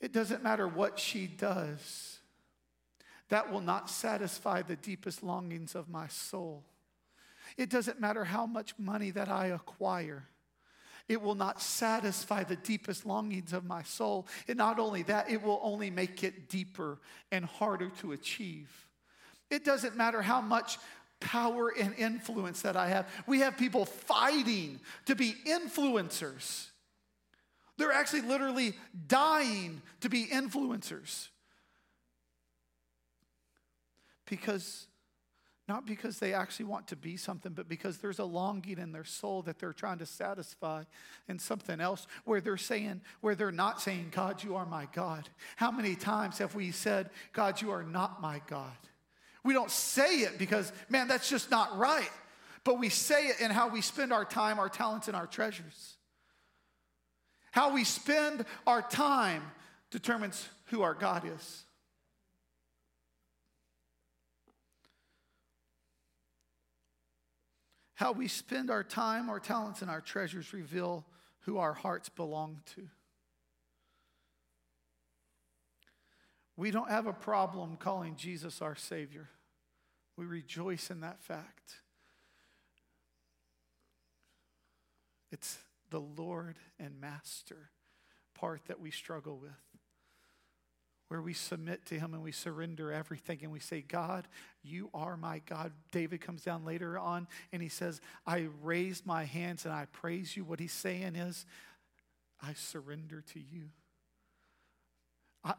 It 0.00 0.12
doesn't 0.12 0.42
matter 0.42 0.68
what 0.68 0.98
she 0.98 1.26
does, 1.26 2.18
that 3.28 3.52
will 3.52 3.60
not 3.60 3.90
satisfy 3.90 4.62
the 4.62 4.76
deepest 4.76 5.22
longings 5.22 5.74
of 5.74 5.88
my 5.88 6.08
soul. 6.08 6.64
It 7.56 7.70
doesn't 7.70 8.00
matter 8.00 8.24
how 8.24 8.46
much 8.46 8.74
money 8.78 9.10
that 9.10 9.28
I 9.28 9.46
acquire. 9.46 10.24
It 11.08 11.22
will 11.22 11.34
not 11.34 11.62
satisfy 11.62 12.44
the 12.44 12.56
deepest 12.56 13.06
longings 13.06 13.52
of 13.52 13.64
my 13.64 13.82
soul. 13.82 14.26
And 14.46 14.58
not 14.58 14.78
only 14.78 15.02
that, 15.04 15.30
it 15.30 15.42
will 15.42 15.58
only 15.62 15.90
make 15.90 16.22
it 16.22 16.48
deeper 16.48 16.98
and 17.32 17.44
harder 17.44 17.90
to 18.00 18.12
achieve. 18.12 18.70
It 19.50 19.64
doesn't 19.64 19.96
matter 19.96 20.20
how 20.20 20.42
much 20.42 20.78
power 21.20 21.72
and 21.78 21.94
influence 21.96 22.62
that 22.62 22.76
I 22.76 22.88
have. 22.88 23.08
We 23.26 23.40
have 23.40 23.56
people 23.56 23.86
fighting 23.86 24.80
to 25.06 25.16
be 25.16 25.34
influencers. 25.46 26.66
They're 27.78 27.92
actually 27.92 28.22
literally 28.22 28.74
dying 29.06 29.80
to 30.00 30.08
be 30.08 30.26
influencers. 30.26 31.28
Because 34.26 34.88
not 35.68 35.86
because 35.86 36.18
they 36.18 36.32
actually 36.32 36.64
want 36.64 36.88
to 36.88 36.96
be 36.96 37.18
something, 37.18 37.52
but 37.52 37.68
because 37.68 37.98
there's 37.98 38.18
a 38.18 38.24
longing 38.24 38.78
in 38.78 38.90
their 38.90 39.04
soul 39.04 39.42
that 39.42 39.58
they're 39.58 39.74
trying 39.74 39.98
to 39.98 40.06
satisfy 40.06 40.84
in 41.28 41.38
something 41.38 41.78
else 41.78 42.06
where 42.24 42.40
they're 42.40 42.56
saying, 42.56 43.02
where 43.20 43.34
they're 43.34 43.52
not 43.52 43.80
saying, 43.80 44.08
God, 44.10 44.42
you 44.42 44.56
are 44.56 44.64
my 44.64 44.88
God. 44.94 45.28
How 45.56 45.70
many 45.70 45.94
times 45.94 46.38
have 46.38 46.54
we 46.54 46.70
said, 46.70 47.10
God, 47.34 47.60
you 47.60 47.70
are 47.70 47.82
not 47.82 48.22
my 48.22 48.40
God? 48.46 48.76
We 49.44 49.52
don't 49.52 49.70
say 49.70 50.20
it 50.20 50.38
because, 50.38 50.72
man, 50.88 51.06
that's 51.06 51.28
just 51.28 51.50
not 51.50 51.76
right. 51.76 52.10
But 52.64 52.78
we 52.78 52.88
say 52.88 53.26
it 53.26 53.40
in 53.40 53.50
how 53.50 53.68
we 53.68 53.82
spend 53.82 54.10
our 54.10 54.24
time, 54.24 54.58
our 54.58 54.70
talents, 54.70 55.06
and 55.06 55.16
our 55.16 55.26
treasures. 55.26 55.97
How 57.50 57.72
we 57.72 57.84
spend 57.84 58.44
our 58.66 58.82
time 58.82 59.42
determines 59.90 60.48
who 60.66 60.82
our 60.82 60.94
God 60.94 61.24
is. 61.24 61.64
How 67.94 68.12
we 68.12 68.28
spend 68.28 68.70
our 68.70 68.84
time, 68.84 69.28
our 69.28 69.40
talents, 69.40 69.82
and 69.82 69.90
our 69.90 70.00
treasures 70.00 70.52
reveal 70.52 71.04
who 71.40 71.58
our 71.58 71.72
hearts 71.72 72.08
belong 72.08 72.60
to. 72.76 72.88
We 76.56 76.70
don't 76.70 76.90
have 76.90 77.06
a 77.06 77.12
problem 77.12 77.76
calling 77.76 78.16
Jesus 78.16 78.60
our 78.60 78.76
Savior. 78.76 79.28
We 80.16 80.26
rejoice 80.26 80.90
in 80.90 81.00
that 81.00 81.22
fact. 81.22 81.76
It's 85.30 85.58
the 85.90 86.00
Lord 86.00 86.56
and 86.78 87.00
Master 87.00 87.70
part 88.34 88.62
that 88.66 88.80
we 88.80 88.90
struggle 88.90 89.38
with 89.38 89.50
where 91.08 91.22
we 91.22 91.32
submit 91.32 91.86
to 91.86 91.98
Him 91.98 92.12
and 92.14 92.22
we 92.22 92.32
surrender 92.32 92.92
everything 92.92 93.38
and 93.42 93.50
we 93.50 93.60
say, 93.60 93.80
God, 93.80 94.28
you 94.62 94.90
are 94.92 95.16
my 95.16 95.40
God. 95.46 95.72
David 95.90 96.20
comes 96.20 96.42
down 96.42 96.64
later 96.64 96.98
on 96.98 97.26
and 97.50 97.62
he 97.62 97.68
says, 97.68 98.00
I 98.26 98.48
raise 98.62 99.04
my 99.06 99.24
hands 99.24 99.64
and 99.64 99.72
I 99.72 99.86
praise 99.86 100.36
you. 100.36 100.44
What 100.44 100.60
he's 100.60 100.72
saying 100.72 101.16
is, 101.16 101.46
I 102.40 102.52
surrender 102.52 103.24
to 103.32 103.40
you. 103.40 103.70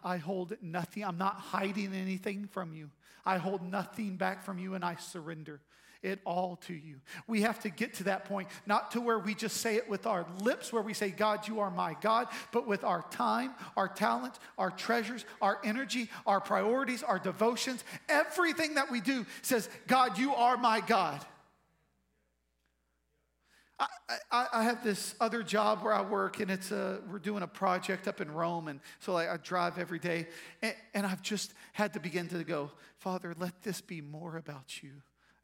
I, 0.04 0.18
hold 0.18 0.56
nothing, 0.62 1.04
I'm 1.04 1.18
not 1.18 1.36
hiding 1.36 1.96
anything 1.96 2.48
from 2.52 2.74
you. 2.74 2.92
I 3.26 3.38
hold 3.38 3.64
nothing 3.64 4.18
back 4.18 4.44
from 4.44 4.60
you 4.60 4.76
and 4.76 4.86
I 4.86 4.96
surrender 4.96 5.62
it 6.02 6.20
all 6.26 6.58
to 6.68 6.74
you. 6.74 6.96
We 7.28 7.42
have 7.42 7.60
to 7.62 7.70
get 7.70 7.96
to 7.96 8.06
that 8.06 8.26
point, 8.26 8.48
not 8.66 8.92
to 8.92 9.02
where 9.02 9.20
we 9.20 9.36
just 9.36 9.58
say 9.58 9.76
it 9.76 9.90
with 9.90 10.06
our 10.06 10.26
lips, 10.42 10.72
where 10.72 10.82
we 10.82 10.94
say, 10.94 11.10
God, 11.10 11.48
you 11.48 11.60
are 11.60 11.70
my 11.70 11.96
God, 12.02 12.28
but 12.52 12.68
with 12.68 12.84
our 12.84 13.04
time, 13.12 13.52
our 13.76 13.88
talent, 13.88 14.36
our 14.58 14.72
treasures, 14.72 15.26
our 15.42 15.60
energy, 15.64 16.10
our 16.26 16.40
priorities, 16.40 17.04
our 17.04 17.20
devotions, 17.20 17.84
everything 18.08 18.76
that 18.76 18.90
we 18.90 19.02
do 19.02 19.26
says, 19.42 19.70
God, 19.88 20.18
you 20.18 20.34
are 20.34 20.58
my 20.58 20.80
God. 20.82 21.24
I, 23.80 23.88
I, 24.30 24.48
I, 24.54 24.64
have 24.64 24.84
this 24.84 25.16
other 25.22 25.42
job 25.42 25.84
where 25.84 25.94
I 25.94 26.02
work, 26.02 26.42
and 26.42 26.52
it's 26.52 26.72
a, 26.72 27.00
we're 27.10 27.18
doing 27.18 27.44
a 27.44 27.48
project 27.48 28.10
up 28.10 28.20
in 28.20 28.30
Rome, 28.30 28.68
and 28.68 28.82
so 29.00 29.14
like, 29.14 29.30
I 29.30 29.38
drive 29.38 29.78
every 29.78 30.00
day, 30.00 30.28
and, 30.62 30.76
and 30.94 31.06
I've 31.06 31.22
just 31.22 31.54
had 31.72 31.94
to 31.94 32.02
begin 32.02 32.28
to 32.30 32.44
go, 32.44 32.72
Father, 32.98 33.34
let 33.40 33.62
this 33.62 33.80
be 33.80 34.02
more 34.02 34.36
about 34.36 34.84
you 34.84 34.92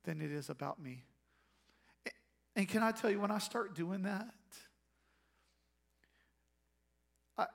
than 0.05 0.21
it 0.21 0.31
is 0.31 0.49
about 0.49 0.81
me. 0.81 1.03
And 2.55 2.67
can 2.69 2.81
I 2.81 2.91
tell 2.91 3.11
you, 3.11 3.19
when 3.19 3.31
I 3.31 3.39
start 3.39 3.75
doing 3.75 4.03
that, 4.03 4.33
I, 7.37 7.47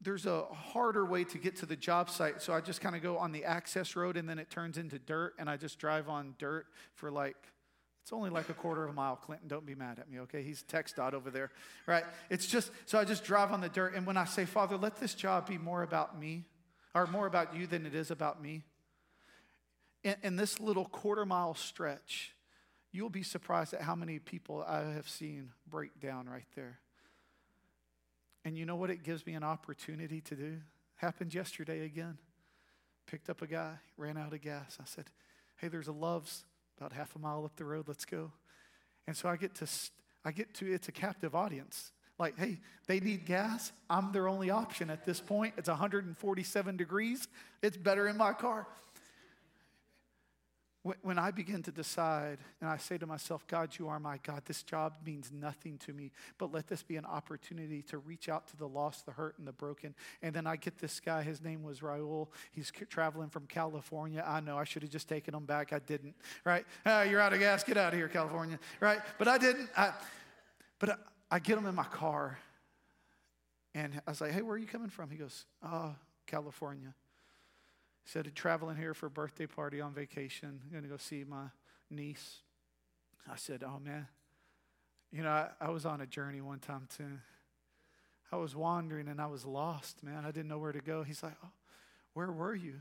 there's 0.00 0.26
a 0.26 0.46
harder 0.46 1.06
way 1.06 1.22
to 1.24 1.38
get 1.38 1.54
to 1.56 1.66
the 1.66 1.76
job 1.76 2.10
site. 2.10 2.42
So 2.42 2.52
I 2.52 2.60
just 2.60 2.80
kind 2.80 2.96
of 2.96 3.02
go 3.02 3.18
on 3.18 3.30
the 3.30 3.44
access 3.44 3.94
road 3.94 4.16
and 4.16 4.28
then 4.28 4.40
it 4.40 4.50
turns 4.50 4.78
into 4.78 4.98
dirt, 4.98 5.34
and 5.38 5.48
I 5.48 5.56
just 5.56 5.78
drive 5.78 6.08
on 6.08 6.34
dirt 6.38 6.66
for 6.94 7.10
like, 7.10 7.36
it's 8.02 8.12
only 8.12 8.30
like 8.30 8.48
a 8.48 8.54
quarter 8.54 8.84
of 8.84 8.90
a 8.90 8.94
mile. 8.94 9.16
Clinton, 9.16 9.48
don't 9.48 9.66
be 9.66 9.74
mad 9.74 9.98
at 9.98 10.10
me, 10.10 10.20
okay? 10.20 10.42
He's 10.42 10.62
text 10.62 10.96
dot 10.96 11.14
over 11.14 11.30
there, 11.30 11.50
right? 11.86 12.04
It's 12.30 12.46
just, 12.46 12.72
so 12.86 12.98
I 12.98 13.04
just 13.04 13.22
drive 13.22 13.52
on 13.52 13.60
the 13.60 13.68
dirt. 13.68 13.94
And 13.94 14.06
when 14.06 14.16
I 14.16 14.24
say, 14.24 14.44
Father, 14.46 14.76
let 14.76 14.96
this 14.96 15.14
job 15.14 15.46
be 15.46 15.58
more 15.58 15.82
about 15.82 16.18
me, 16.18 16.46
or 16.94 17.06
more 17.06 17.26
about 17.26 17.54
you 17.54 17.66
than 17.66 17.86
it 17.86 17.94
is 17.94 18.10
about 18.10 18.42
me, 18.42 18.64
in, 20.02 20.16
in 20.22 20.36
this 20.36 20.60
little 20.60 20.84
quarter 20.84 21.26
mile 21.26 21.54
stretch, 21.54 22.34
you'll 22.92 23.10
be 23.10 23.22
surprised 23.22 23.74
at 23.74 23.82
how 23.82 23.94
many 23.94 24.18
people 24.18 24.64
I 24.66 24.80
have 24.80 25.08
seen 25.08 25.50
break 25.68 26.00
down 26.00 26.28
right 26.28 26.46
there. 26.54 26.78
And 28.44 28.56
you 28.56 28.64
know 28.64 28.76
what 28.76 28.90
it 28.90 29.02
gives 29.02 29.26
me 29.26 29.34
an 29.34 29.44
opportunity 29.44 30.20
to 30.22 30.34
do? 30.34 30.56
Happened 30.96 31.34
yesterday 31.34 31.84
again. 31.84 32.18
Picked 33.06 33.30
up 33.30 33.42
a 33.42 33.46
guy, 33.46 33.74
ran 33.96 34.16
out 34.16 34.32
of 34.32 34.40
gas. 34.40 34.78
I 34.80 34.84
said, 34.84 35.04
Hey, 35.56 35.68
there's 35.68 35.88
a 35.88 35.92
Love's 35.92 36.44
about 36.76 36.92
half 36.92 37.14
a 37.16 37.18
mile 37.18 37.44
up 37.44 37.56
the 37.56 37.64
road. 37.64 37.88
Let's 37.88 38.04
go. 38.04 38.30
And 39.06 39.16
so 39.16 39.28
I 39.28 39.36
get 39.36 39.54
to, 39.56 39.66
I 40.24 40.32
get 40.32 40.54
to, 40.54 40.72
it's 40.72 40.88
a 40.88 40.92
captive 40.92 41.34
audience. 41.34 41.92
Like, 42.18 42.38
hey, 42.38 42.58
they 42.86 43.00
need 43.00 43.26
gas. 43.26 43.72
I'm 43.88 44.12
their 44.12 44.28
only 44.28 44.50
option 44.50 44.90
at 44.90 45.04
this 45.04 45.20
point. 45.20 45.54
It's 45.56 45.68
147 45.68 46.76
degrees. 46.76 47.28
It's 47.62 47.76
better 47.76 48.08
in 48.08 48.16
my 48.16 48.32
car. 48.32 48.66
When 51.02 51.18
I 51.18 51.30
begin 51.30 51.62
to 51.64 51.72
decide 51.72 52.38
and 52.60 52.68
I 52.68 52.76
say 52.76 52.98
to 52.98 53.06
myself, 53.06 53.46
God, 53.46 53.70
you 53.78 53.88
are 53.88 53.98
my 53.98 54.18
God, 54.22 54.42
this 54.46 54.62
job 54.62 54.94
means 55.04 55.30
nothing 55.32 55.78
to 55.78 55.92
me, 55.92 56.12
but 56.38 56.52
let 56.52 56.66
this 56.66 56.82
be 56.82 56.96
an 56.96 57.04
opportunity 57.04 57.82
to 57.82 57.98
reach 57.98 58.28
out 58.28 58.46
to 58.48 58.56
the 58.56 58.66
lost, 58.66 59.06
the 59.06 59.12
hurt, 59.12 59.38
and 59.38 59.46
the 59.46 59.52
broken. 59.52 59.94
And 60.22 60.34
then 60.34 60.46
I 60.46 60.56
get 60.56 60.78
this 60.78 61.00
guy, 61.00 61.22
his 61.22 61.42
name 61.42 61.62
was 61.62 61.80
Raul. 61.80 62.28
He's 62.52 62.72
traveling 62.88 63.28
from 63.28 63.46
California. 63.46 64.24
I 64.26 64.40
know 64.40 64.56
I 64.56 64.64
should 64.64 64.82
have 64.82 64.90
just 64.90 65.08
taken 65.08 65.34
him 65.34 65.44
back. 65.44 65.72
I 65.72 65.78
didn't, 65.78 66.14
right? 66.44 66.64
Oh, 66.86 67.02
you're 67.02 67.20
out 67.20 67.32
of 67.32 67.40
gas. 67.40 67.64
Get 67.64 67.76
out 67.76 67.92
of 67.92 67.98
here, 67.98 68.08
California, 68.08 68.58
right? 68.80 69.00
But 69.18 69.28
I 69.28 69.38
didn't. 69.38 69.68
I, 69.76 69.92
but 70.78 70.90
I, 70.90 70.94
I 71.30 71.38
get 71.38 71.58
him 71.58 71.66
in 71.66 71.74
my 71.74 71.84
car 71.84 72.38
and 73.74 74.00
I 74.06 74.10
was 74.10 74.20
like, 74.20 74.32
hey, 74.32 74.42
where 74.42 74.54
are 74.54 74.58
you 74.58 74.66
coming 74.66 74.88
from? 74.88 75.10
He 75.10 75.16
goes, 75.16 75.44
oh, 75.62 75.94
California 76.26 76.94
said, 78.08 78.34
traveling 78.34 78.76
here 78.76 78.94
for 78.94 79.06
a 79.06 79.10
birthday 79.10 79.46
party 79.46 79.82
on 79.82 79.92
vacation. 79.92 80.60
I'm 80.64 80.70
going 80.70 80.82
to 80.82 80.88
go 80.88 80.96
see 80.96 81.24
my 81.24 81.48
niece. 81.90 82.38
I 83.30 83.36
said, 83.36 83.62
oh 83.62 83.78
man, 83.78 84.08
you 85.12 85.22
know, 85.22 85.28
I, 85.28 85.48
I 85.60 85.68
was 85.68 85.84
on 85.84 86.00
a 86.00 86.06
journey 86.06 86.40
one 86.40 86.58
time 86.58 86.88
too. 86.96 87.18
I 88.32 88.36
was 88.36 88.56
wandering 88.56 89.08
and 89.08 89.20
I 89.20 89.26
was 89.26 89.44
lost, 89.44 90.02
man. 90.02 90.24
I 90.24 90.30
didn't 90.30 90.48
know 90.48 90.58
where 90.58 90.72
to 90.72 90.80
go. 90.80 91.02
He's 91.02 91.22
like, 91.22 91.34
oh, 91.44 91.50
where 92.14 92.32
were 92.32 92.54
you? 92.54 92.80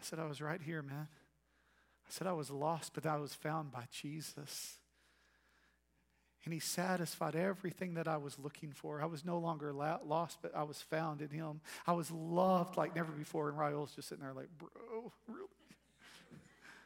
I 0.00 0.02
said, 0.02 0.20
I 0.20 0.26
was 0.26 0.40
right 0.40 0.60
here, 0.62 0.82
man. 0.82 1.08
I 1.10 2.10
said, 2.10 2.28
I 2.28 2.32
was 2.32 2.50
lost, 2.50 2.92
but 2.94 3.06
I 3.06 3.16
was 3.16 3.34
found 3.34 3.72
by 3.72 3.84
Jesus. 3.90 4.76
And 6.48 6.52
he 6.54 6.60
satisfied 6.60 7.36
everything 7.36 7.92
that 7.96 8.08
I 8.08 8.16
was 8.16 8.38
looking 8.38 8.72
for. 8.72 9.02
I 9.02 9.04
was 9.04 9.22
no 9.22 9.36
longer 9.36 9.70
lost, 9.70 10.38
but 10.40 10.56
I 10.56 10.62
was 10.62 10.80
found 10.80 11.20
in 11.20 11.28
him. 11.28 11.60
I 11.86 11.92
was 11.92 12.10
loved 12.10 12.78
like 12.78 12.96
never 12.96 13.12
before. 13.12 13.50
And 13.50 13.58
Raul's 13.58 13.92
just 13.94 14.08
sitting 14.08 14.24
there 14.24 14.32
like, 14.32 14.48
bro, 14.56 15.12
really? 15.26 15.46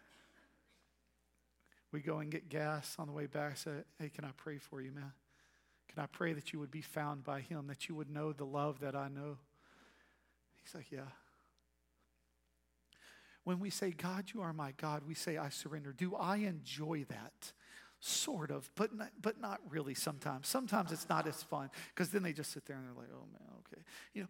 we 1.93 2.01
go 2.01 2.19
and 2.19 2.29
get 2.29 2.49
gas 2.49 2.97
on 2.99 3.07
the 3.07 3.13
way 3.13 3.27
back. 3.27 3.57
Said, 3.57 3.85
hey, 4.01 4.09
can 4.09 4.25
I 4.25 4.31
pray 4.37 4.59
for 4.59 4.81
you, 4.83 4.91
man? 4.91 5.13
Can 5.95 6.03
I 6.03 6.07
pray 6.07 6.33
that 6.33 6.53
you 6.53 6.59
would 6.59 6.73
be 6.73 6.83
found 6.83 7.23
by 7.23 7.39
him, 7.39 7.69
that 7.69 7.89
you 7.89 7.95
would 7.95 8.11
know 8.11 8.33
the 8.33 8.45
love 8.45 8.81
that 8.81 8.97
I 8.97 9.07
know? 9.07 9.37
He's 10.65 10.75
like, 10.75 10.91
yeah. 10.91 11.03
When 13.45 13.61
we 13.61 13.71
say, 13.71 13.93
God, 13.93 14.25
you 14.35 14.43
are 14.43 14.53
my 14.53 14.73
God, 14.73 15.03
we 15.07 15.15
say, 15.15 15.37
I 15.39 15.51
surrender. 15.51 15.93
Do 15.93 16.17
I 16.17 16.39
enjoy 16.39 17.05
that? 17.11 17.53
Sort 18.05 18.51
of, 18.51 18.69
but 18.75 18.93
not, 18.93 19.11
but 19.21 19.41
not 19.41 19.61
really 19.71 19.95
sometimes. 19.95 20.49
Sometimes 20.49 20.91
it's 20.91 21.09
not 21.09 21.29
as 21.29 21.41
fun 21.45 21.71
because 21.95 22.09
then 22.09 22.25
they 22.25 22.33
just 22.33 22.51
sit 22.51 22.67
there 22.67 22.77
and 22.77 22.85
they're 22.85 23.01
like, 23.01 23.13
oh 23.15 23.27
man, 23.31 23.49
okay. 23.61 23.81
You 24.13 24.23
know, 24.23 24.29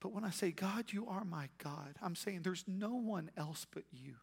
but 0.00 0.12
when 0.12 0.22
I 0.22 0.28
say, 0.28 0.50
God, 0.50 0.92
you 0.92 1.06
are 1.08 1.24
my 1.24 1.48
God, 1.56 1.96
I'm 2.02 2.14
saying 2.14 2.42
there's 2.42 2.64
no 2.68 2.90
one 2.94 3.30
else 3.38 3.66
but 3.72 3.84
you. 3.90 4.16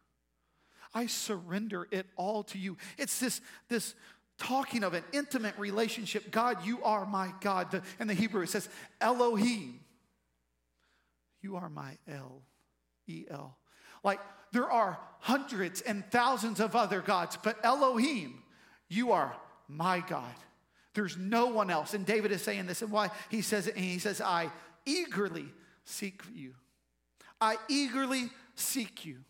I 0.94 1.06
surrender 1.06 1.88
it 1.90 2.06
all 2.14 2.44
to 2.44 2.58
you. 2.58 2.76
It's 2.98 3.18
this, 3.18 3.40
this 3.68 3.96
talking 4.38 4.84
of 4.84 4.94
an 4.94 5.02
intimate 5.12 5.58
relationship. 5.58 6.30
God, 6.30 6.64
you 6.64 6.84
are 6.84 7.04
my 7.04 7.32
God. 7.40 7.82
In 7.98 8.06
the 8.06 8.14
Hebrew, 8.14 8.42
it 8.42 8.48
says 8.48 8.68
Elohim. 9.00 9.80
You 11.42 11.56
are 11.56 11.68
my 11.68 11.98
El, 12.08 12.42
E 13.08 13.24
L. 13.28 13.58
Like 14.04 14.20
there 14.54 14.70
are 14.70 14.98
hundreds 15.18 15.80
and 15.80 16.08
thousands 16.12 16.60
of 16.60 16.76
other 16.76 17.00
gods, 17.00 17.36
but 17.42 17.58
Elohim, 17.64 18.40
you 18.88 19.10
are 19.10 19.34
my 19.66 19.98
God. 20.08 20.34
There's 20.94 21.16
no 21.16 21.46
one 21.46 21.70
else. 21.70 21.92
And 21.92 22.06
David 22.06 22.30
is 22.30 22.40
saying 22.40 22.66
this, 22.66 22.80
and 22.80 22.92
why 22.92 23.10
he 23.30 23.42
says 23.42 23.66
it, 23.66 23.74
and 23.74 23.84
he 23.84 23.98
says, 23.98 24.20
I 24.20 24.52
eagerly 24.86 25.46
seek 25.84 26.22
you. 26.32 26.54
I 27.40 27.56
eagerly 27.68 28.30
seek 28.54 29.04
you. 29.04 29.24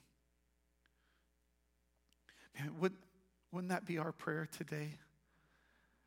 Man, 2.58 2.72
would, 2.80 2.92
wouldn't 3.50 3.70
that 3.70 3.86
be 3.86 3.96
our 3.96 4.12
prayer 4.12 4.46
today? 4.58 4.90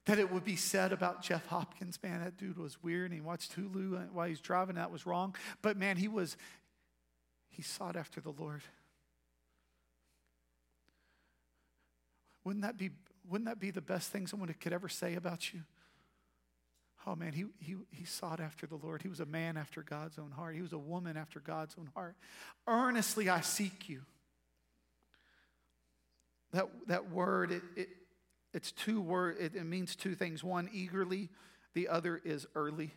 That 0.06 0.20
it 0.20 0.32
would 0.32 0.46
be 0.46 0.56
said 0.56 0.94
about 0.94 1.24
Jeff 1.24 1.48
Hopkins, 1.48 1.98
man, 2.04 2.24
that 2.24 2.38
dude 2.38 2.60
was 2.60 2.84
weird 2.84 3.06
and 3.06 3.16
he 3.16 3.22
watched 3.22 3.56
Hulu 3.56 4.12
while 4.12 4.28
he's 4.28 4.42
driving, 4.42 4.76
that 4.76 4.92
was 4.92 5.08
wrong. 5.08 5.36
But 5.64 5.76
man, 5.76 5.98
he 5.98 6.08
was, 6.08 6.38
he 7.50 7.64
sought 7.64 7.96
after 7.96 8.22
the 8.22 8.32
Lord. 8.38 8.62
Wouldn't 12.48 12.64
that 12.64 12.78
be, 12.78 12.92
wouldn't 13.30 13.50
that 13.50 13.60
be 13.60 13.72
the 13.72 13.82
best 13.82 14.10
thing 14.10 14.26
someone 14.26 14.56
could 14.58 14.72
ever 14.72 14.88
say 14.88 15.16
about 15.16 15.54
you? 15.54 15.64
Oh 17.06 17.14
man, 17.14 17.34
he, 17.34 17.44
he, 17.60 17.76
he 17.92 18.06
sought 18.06 18.40
after 18.40 18.66
the 18.66 18.78
Lord. 18.78 19.02
He 19.02 19.10
was 19.10 19.20
a 19.20 19.26
man 19.26 19.58
after 19.58 19.84
God's 19.84 20.18
own 20.18 20.32
heart. 20.32 20.56
He 20.56 20.62
was 20.62 20.72
a 20.72 20.78
woman 20.78 21.18
after 21.18 21.42
God's 21.42 21.76
own 21.78 21.90
heart. 21.94 22.16
Earnestly 22.66 23.28
I 23.28 23.42
seek 23.42 23.90
you. 23.90 24.04
That, 26.54 26.68
that 26.88 27.12
word, 27.12 27.52
it, 27.52 27.64
it, 27.76 27.90
it's 28.54 28.72
two 28.72 29.02
word, 29.02 29.36
it, 29.42 29.54
it 29.54 29.66
means 29.66 29.98
two 29.98 30.16
things. 30.16 30.42
One, 30.42 30.70
eagerly, 30.72 31.28
the 31.74 31.90
other 31.90 32.22
is 32.24 32.48
early. 32.56 32.94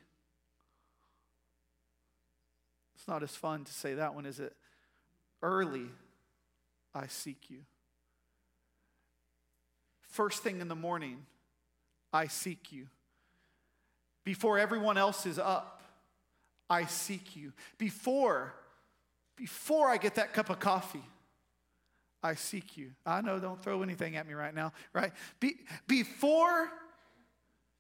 It's 2.95 3.09
not 3.09 3.25
as 3.25 3.35
fun 3.35 3.65
to 3.65 3.73
say 3.73 3.95
that 3.95 4.15
one, 4.15 4.27
is 4.27 4.39
it? 4.39 4.55
Early, 5.43 5.89
I 6.95 7.09
seek 7.09 7.51
you. 7.51 7.63
First 10.11 10.43
thing 10.43 10.61
in 10.61 10.69
the 10.69 10.75
morning, 10.75 11.25
I 12.13 12.27
seek 12.27 12.73
you. 12.73 12.87
Before 14.25 14.59
everyone 14.59 14.99
else 14.99 15.25
is 15.25 15.39
up, 15.39 15.83
I 16.69 16.87
seek 16.87 17.37
you. 17.37 17.53
Before, 17.79 18.53
before 19.37 19.89
I 19.89 19.97
get 19.97 20.17
that 20.17 20.33
cup 20.33 20.51
of 20.51 20.59
coffee, 20.59 21.05
I 22.23 22.35
seek 22.35 22.77
you. 22.77 22.91
I 23.07 23.21
know, 23.23 23.39
don't 23.39 23.63
throw 23.63 23.83
anything 23.83 24.17
at 24.17 24.27
me 24.27 24.35
right 24.35 24.55
now, 24.55 24.73
right? 24.93 25.13
Be, 25.39 25.57
before 25.87 26.69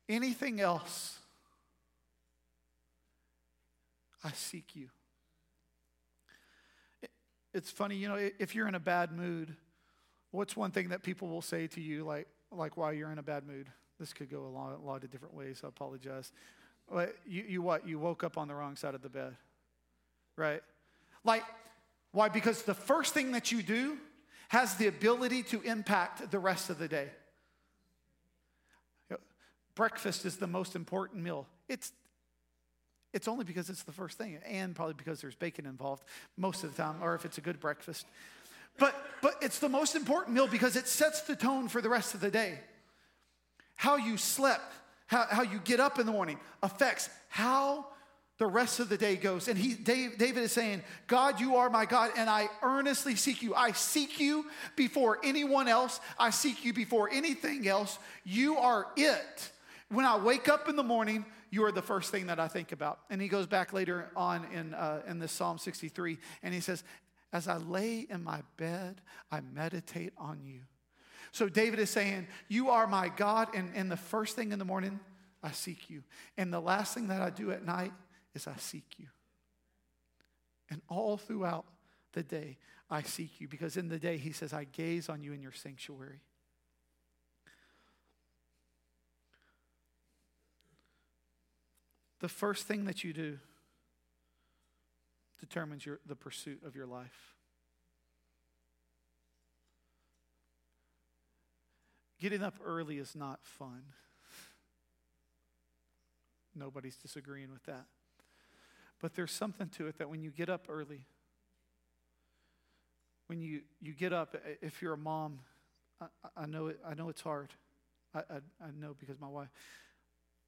anything 0.08 0.60
else, 0.60 1.18
I 4.24 4.30
seek 4.32 4.74
you. 4.74 4.88
it's 7.52 7.70
funny, 7.70 7.96
you 7.96 8.08
know, 8.08 8.30
if 8.38 8.54
you're 8.54 8.68
in 8.68 8.74
a 8.74 8.80
bad 8.80 9.12
mood, 9.12 9.54
what's 10.30 10.56
one 10.56 10.70
thing 10.70 10.88
that 10.88 11.02
people 11.02 11.28
will 11.28 11.42
say 11.42 11.66
to 11.68 11.80
you, 11.80 12.04
like, 12.04 12.26
like 12.50 12.76
while 12.76 12.92
you're 12.92 13.12
in 13.12 13.18
a 13.18 13.22
bad 13.22 13.46
mood? 13.46 13.68
This 13.98 14.12
could 14.12 14.30
go 14.30 14.46
a 14.46 14.48
lot, 14.48 14.78
a 14.82 14.86
lot 14.86 15.04
of 15.04 15.10
different 15.10 15.34
ways, 15.34 15.58
so 15.60 15.66
I 15.66 15.68
apologize. 15.68 16.32
But 16.90 17.16
you, 17.26 17.44
you 17.46 17.62
what? 17.62 17.86
You 17.86 17.98
woke 17.98 18.24
up 18.24 18.38
on 18.38 18.48
the 18.48 18.54
wrong 18.54 18.76
side 18.76 18.94
of 18.94 19.02
the 19.02 19.08
bed, 19.08 19.36
right? 20.36 20.62
Like, 21.24 21.44
why? 22.12 22.28
Because 22.28 22.62
the 22.62 22.74
first 22.74 23.14
thing 23.14 23.32
that 23.32 23.52
you 23.52 23.62
do 23.62 23.98
has 24.48 24.74
the 24.76 24.86
ability 24.86 25.44
to 25.44 25.60
impact 25.62 26.30
the 26.30 26.38
rest 26.38 26.70
of 26.70 26.78
the 26.78 26.88
day. 26.88 27.08
Breakfast 29.76 30.26
is 30.26 30.36
the 30.36 30.48
most 30.48 30.74
important 30.74 31.22
meal. 31.22 31.46
It's, 31.68 31.92
it's 33.14 33.28
only 33.28 33.44
because 33.44 33.70
it's 33.70 33.84
the 33.84 33.92
first 33.92 34.18
thing, 34.18 34.38
and 34.44 34.74
probably 34.74 34.94
because 34.94 35.20
there's 35.20 35.36
bacon 35.36 35.64
involved 35.64 36.02
most 36.36 36.64
of 36.64 36.74
the 36.74 36.82
time, 36.82 36.96
or 37.00 37.14
if 37.14 37.24
it's 37.24 37.38
a 37.38 37.40
good 37.40 37.60
breakfast. 37.60 38.06
But, 38.78 38.94
but 39.22 39.34
it's 39.42 39.58
the 39.58 39.68
most 39.68 39.94
important 39.94 40.34
meal 40.34 40.46
because 40.46 40.76
it 40.76 40.86
sets 40.86 41.22
the 41.22 41.36
tone 41.36 41.68
for 41.68 41.80
the 41.80 41.88
rest 41.88 42.14
of 42.14 42.20
the 42.20 42.30
day. 42.30 42.58
How 43.76 43.96
you 43.96 44.16
slept, 44.16 44.72
how, 45.06 45.26
how 45.30 45.42
you 45.42 45.58
get 45.58 45.80
up 45.80 45.98
in 45.98 46.06
the 46.06 46.12
morning 46.12 46.38
affects 46.62 47.08
how 47.28 47.86
the 48.40 48.46
rest 48.46 48.80
of 48.80 48.88
the 48.88 48.96
day 48.96 49.16
goes. 49.16 49.48
And 49.48 49.58
he, 49.58 49.74
David 49.74 50.38
is 50.38 50.50
saying, 50.50 50.82
God, 51.06 51.40
you 51.40 51.56
are 51.56 51.68
my 51.68 51.84
God, 51.84 52.10
and 52.16 52.28
I 52.28 52.48
earnestly 52.62 53.14
seek 53.14 53.42
you. 53.42 53.54
I 53.54 53.72
seek 53.72 54.18
you 54.18 54.46
before 54.76 55.18
anyone 55.22 55.68
else. 55.68 56.00
I 56.18 56.30
seek 56.30 56.64
you 56.64 56.72
before 56.72 57.10
anything 57.12 57.68
else. 57.68 57.98
You 58.24 58.56
are 58.56 58.86
it. 58.96 59.50
When 59.90 60.06
I 60.06 60.16
wake 60.16 60.48
up 60.48 60.70
in 60.70 60.76
the 60.76 60.82
morning, 60.82 61.26
you 61.50 61.64
are 61.64 61.72
the 61.72 61.82
first 61.82 62.10
thing 62.10 62.28
that 62.28 62.40
I 62.40 62.48
think 62.48 62.72
about. 62.72 63.00
And 63.10 63.20
he 63.20 63.28
goes 63.28 63.46
back 63.46 63.74
later 63.74 64.10
on 64.16 64.46
in, 64.54 64.72
uh, 64.72 65.02
in 65.06 65.18
this 65.18 65.32
Psalm 65.32 65.58
63, 65.58 66.16
and 66.42 66.54
he 66.54 66.60
says, 66.60 66.82
As 67.32 67.46
I 67.46 67.58
lay 67.58 68.06
in 68.10 68.24
my 68.24 68.42
bed, 68.56 69.00
I 69.30 69.40
meditate 69.40 70.12
on 70.18 70.40
you. 70.44 70.60
So 71.32 71.48
David 71.48 71.78
is 71.78 71.90
saying, 71.90 72.26
You 72.48 72.70
are 72.70 72.86
my 72.86 73.08
God, 73.08 73.48
and, 73.54 73.70
and 73.74 73.90
the 73.90 73.96
first 73.96 74.34
thing 74.34 74.52
in 74.52 74.58
the 74.58 74.64
morning, 74.64 74.98
I 75.42 75.52
seek 75.52 75.88
you. 75.88 76.02
And 76.36 76.52
the 76.52 76.60
last 76.60 76.92
thing 76.92 77.08
that 77.08 77.22
I 77.22 77.30
do 77.30 77.52
at 77.52 77.64
night, 77.64 77.92
is 78.34 78.46
I 78.46 78.56
seek 78.56 78.84
you. 78.98 79.06
And 80.70 80.80
all 80.88 81.16
throughout 81.16 81.66
the 82.12 82.22
day, 82.22 82.58
I 82.88 83.02
seek 83.02 83.40
you 83.40 83.48
because 83.48 83.76
in 83.76 83.88
the 83.88 83.98
day, 83.98 84.16
he 84.16 84.32
says, 84.32 84.52
I 84.52 84.64
gaze 84.64 85.08
on 85.08 85.22
you 85.22 85.32
in 85.32 85.42
your 85.42 85.52
sanctuary. 85.52 86.20
The 92.20 92.28
first 92.28 92.66
thing 92.66 92.84
that 92.84 93.02
you 93.02 93.12
do 93.12 93.38
determines 95.40 95.84
your, 95.84 95.98
the 96.06 96.14
pursuit 96.14 96.60
of 96.64 96.76
your 96.76 96.86
life. 96.86 97.34
Getting 102.20 102.42
up 102.42 102.56
early 102.64 102.98
is 102.98 103.16
not 103.16 103.40
fun. 103.42 103.82
Nobody's 106.54 106.96
disagreeing 106.96 107.50
with 107.50 107.64
that. 107.64 107.86
But 109.00 109.14
there's 109.14 109.32
something 109.32 109.68
to 109.70 109.86
it 109.86 109.96
that 109.98 110.10
when 110.10 110.20
you 110.20 110.30
get 110.30 110.50
up 110.50 110.66
early, 110.68 111.06
when 113.28 113.40
you, 113.40 113.62
you 113.80 113.94
get 113.94 114.12
up, 114.12 114.36
if 114.60 114.82
you're 114.82 114.92
a 114.92 114.98
mom, 114.98 115.40
I, 116.00 116.06
I 116.36 116.46
know 116.46 116.66
it, 116.66 116.80
I 116.86 116.94
know 116.94 117.08
it's 117.08 117.22
hard. 117.22 117.54
I, 118.14 118.18
I, 118.18 118.36
I 118.60 118.70
know 118.78 118.94
because 118.98 119.18
my 119.18 119.28
wife, 119.28 119.48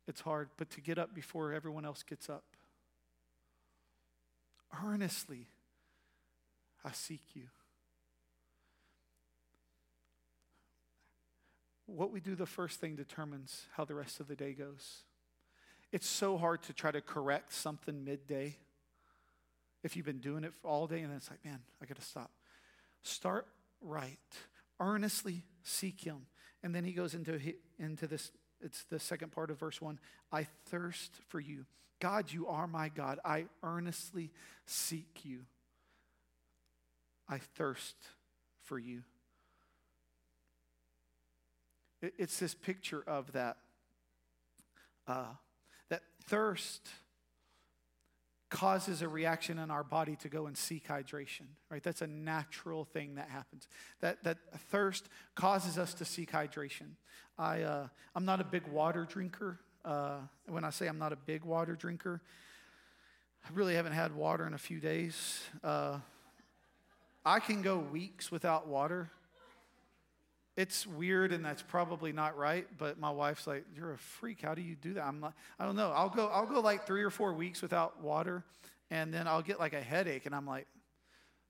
it's 0.07 0.21
hard, 0.21 0.51
but 0.59 0.69
to 0.71 0.81
get 0.81 0.99
up 0.99 1.15
before 1.15 1.53
everyone 1.53 1.87
else 1.87 2.03
gets 2.03 2.29
up, 2.29 2.45
earnestly, 4.85 5.47
I 6.85 6.93
seek 6.93 7.23
you. 7.35 7.45
What 11.87 12.11
we 12.11 12.21
do 12.21 12.35
the 12.35 12.47
first 12.47 12.81
thing 12.81 12.97
determines 12.97 13.67
how 13.73 13.85
the 13.85 13.95
rest 13.95 14.21
of 14.21 14.29
the 14.29 14.37
day 14.37 14.53
goes. 14.53 15.03
It's 15.93 16.07
so 16.07 16.39
hard 16.39 16.63
to 16.65 16.73
try 16.73 16.91
to 16.91 17.03
correct 17.03 17.53
something 17.53 18.05
midday. 18.05 18.57
If 19.83 19.97
you've 19.97 20.07
been 20.07 20.21
doing 20.21 20.45
it 20.45 20.53
all 20.63 20.87
day 20.87 21.01
and 21.01 21.13
it's 21.13 21.29
like, 21.29 21.45
man, 21.45 21.61
I 21.83 21.87
got 21.87 21.99
to 21.99 22.05
stop. 22.05 22.31
Start 23.03 23.47
right. 23.83 24.19
Earnestly 24.81 25.45
seek 25.63 26.01
him. 26.01 26.27
And 26.63 26.75
then 26.75 26.85
he 26.85 26.93
goes 26.93 27.15
into, 27.15 27.39
into 27.79 28.07
this, 28.07 28.31
it's 28.63 28.85
the 28.85 28.99
second 28.99 29.33
part 29.33 29.51
of 29.51 29.59
verse 29.59 29.83
one. 29.83 29.99
I 30.31 30.47
thirst 30.67 31.13
for 31.29 31.41
you. 31.41 31.67
God, 32.03 32.33
you 32.33 32.49
are 32.49 32.67
my 32.67 32.89
God. 32.89 33.21
I 33.25 33.45
earnestly 33.63 34.33
seek 34.67 35.21
you. 35.23 35.43
I 37.29 37.39
thirst 37.39 37.95
for 38.65 38.77
you. 38.77 39.03
It's 42.01 42.41
this 42.41 42.55
picture 42.55 43.05
of 43.07 43.31
that, 43.35 43.59
uh, 45.07 45.27
that 45.91 46.03
thirst 46.27 46.89
causes 48.51 49.01
a 49.03 49.09
reaction 49.09 49.61
in 49.61 49.71
our 49.71 49.85
body 49.85 50.17
to 50.17 50.29
go 50.29 50.47
and 50.47 50.59
seek 50.59 50.89
hydration, 50.89 51.47
right? 51.71 51.85
That's 51.85 52.03
a 52.03 52.09
natural 52.09 52.85
thing 52.85 53.15
that 53.15 53.29
happens. 53.29 53.69
That, 54.01 54.25
that 54.25 54.39
thirst 54.71 55.09
causes 55.37 55.79
us 55.79 55.95
to 55.95 56.05
seek 56.05 56.33
hydration. 56.33 56.97
I, 57.39 57.63
uh, 57.63 57.87
I'm 58.17 58.25
not 58.25 58.41
a 58.41 58.45
big 58.45 58.67
water 58.67 59.05
drinker. 59.05 59.61
Uh, 59.85 60.19
when 60.47 60.65
I 60.65 60.71
say 60.71 60.87
I'm 60.87 60.99
not 60.99 61.13
a 61.13 61.17
big 61.17 61.45
water 61.45 61.75
drinker, 61.75 62.21
I 63.45 63.49
really 63.53 63.75
haven't 63.75 63.93
had 63.93 64.15
water 64.15 64.47
in 64.47 64.55
a 64.55 64.59
few 64.59 64.79
days. 64.79 65.43
Uh, 65.65 65.99
I 67.25 67.41
can 67.41 67.63
go 67.63 67.79
weeks 67.79 68.31
without 68.31 68.69
water. 68.69 69.11
It's 70.57 70.87
weird 70.87 71.33
and 71.33 71.45
that's 71.45 71.63
probably 71.63 72.13
not 72.13 72.37
right, 72.37 72.67
but 72.79 72.99
my 72.99 73.11
wife's 73.11 73.47
like, 73.47 73.65
"You're 73.75 73.93
a 73.93 73.99
freak. 73.99 74.43
How 74.43 74.55
do 74.55 74.63
you 74.63 74.77
do 74.77 74.95
that?" 74.95 75.05
I'm 75.05 75.21
like, 75.21 75.33
"I 75.59 75.65
don't 75.65 75.77
know. 75.77 75.91
I'll 75.93 76.11
go 76.11 76.29
I'll 76.29 76.47
go 76.47 76.61
like 76.61 76.87
3 76.87 77.03
or 77.03 77.11
4 77.11 77.33
weeks 77.33 77.63
without 77.63 78.01
water 78.01 78.45
and 78.91 79.13
then 79.13 79.27
I'll 79.27 79.43
get 79.43 79.59
like 79.59 79.73
a 79.73 79.81
headache 79.81 80.27
and 80.27 80.35
I'm 80.35 80.47
like, 80.47 80.67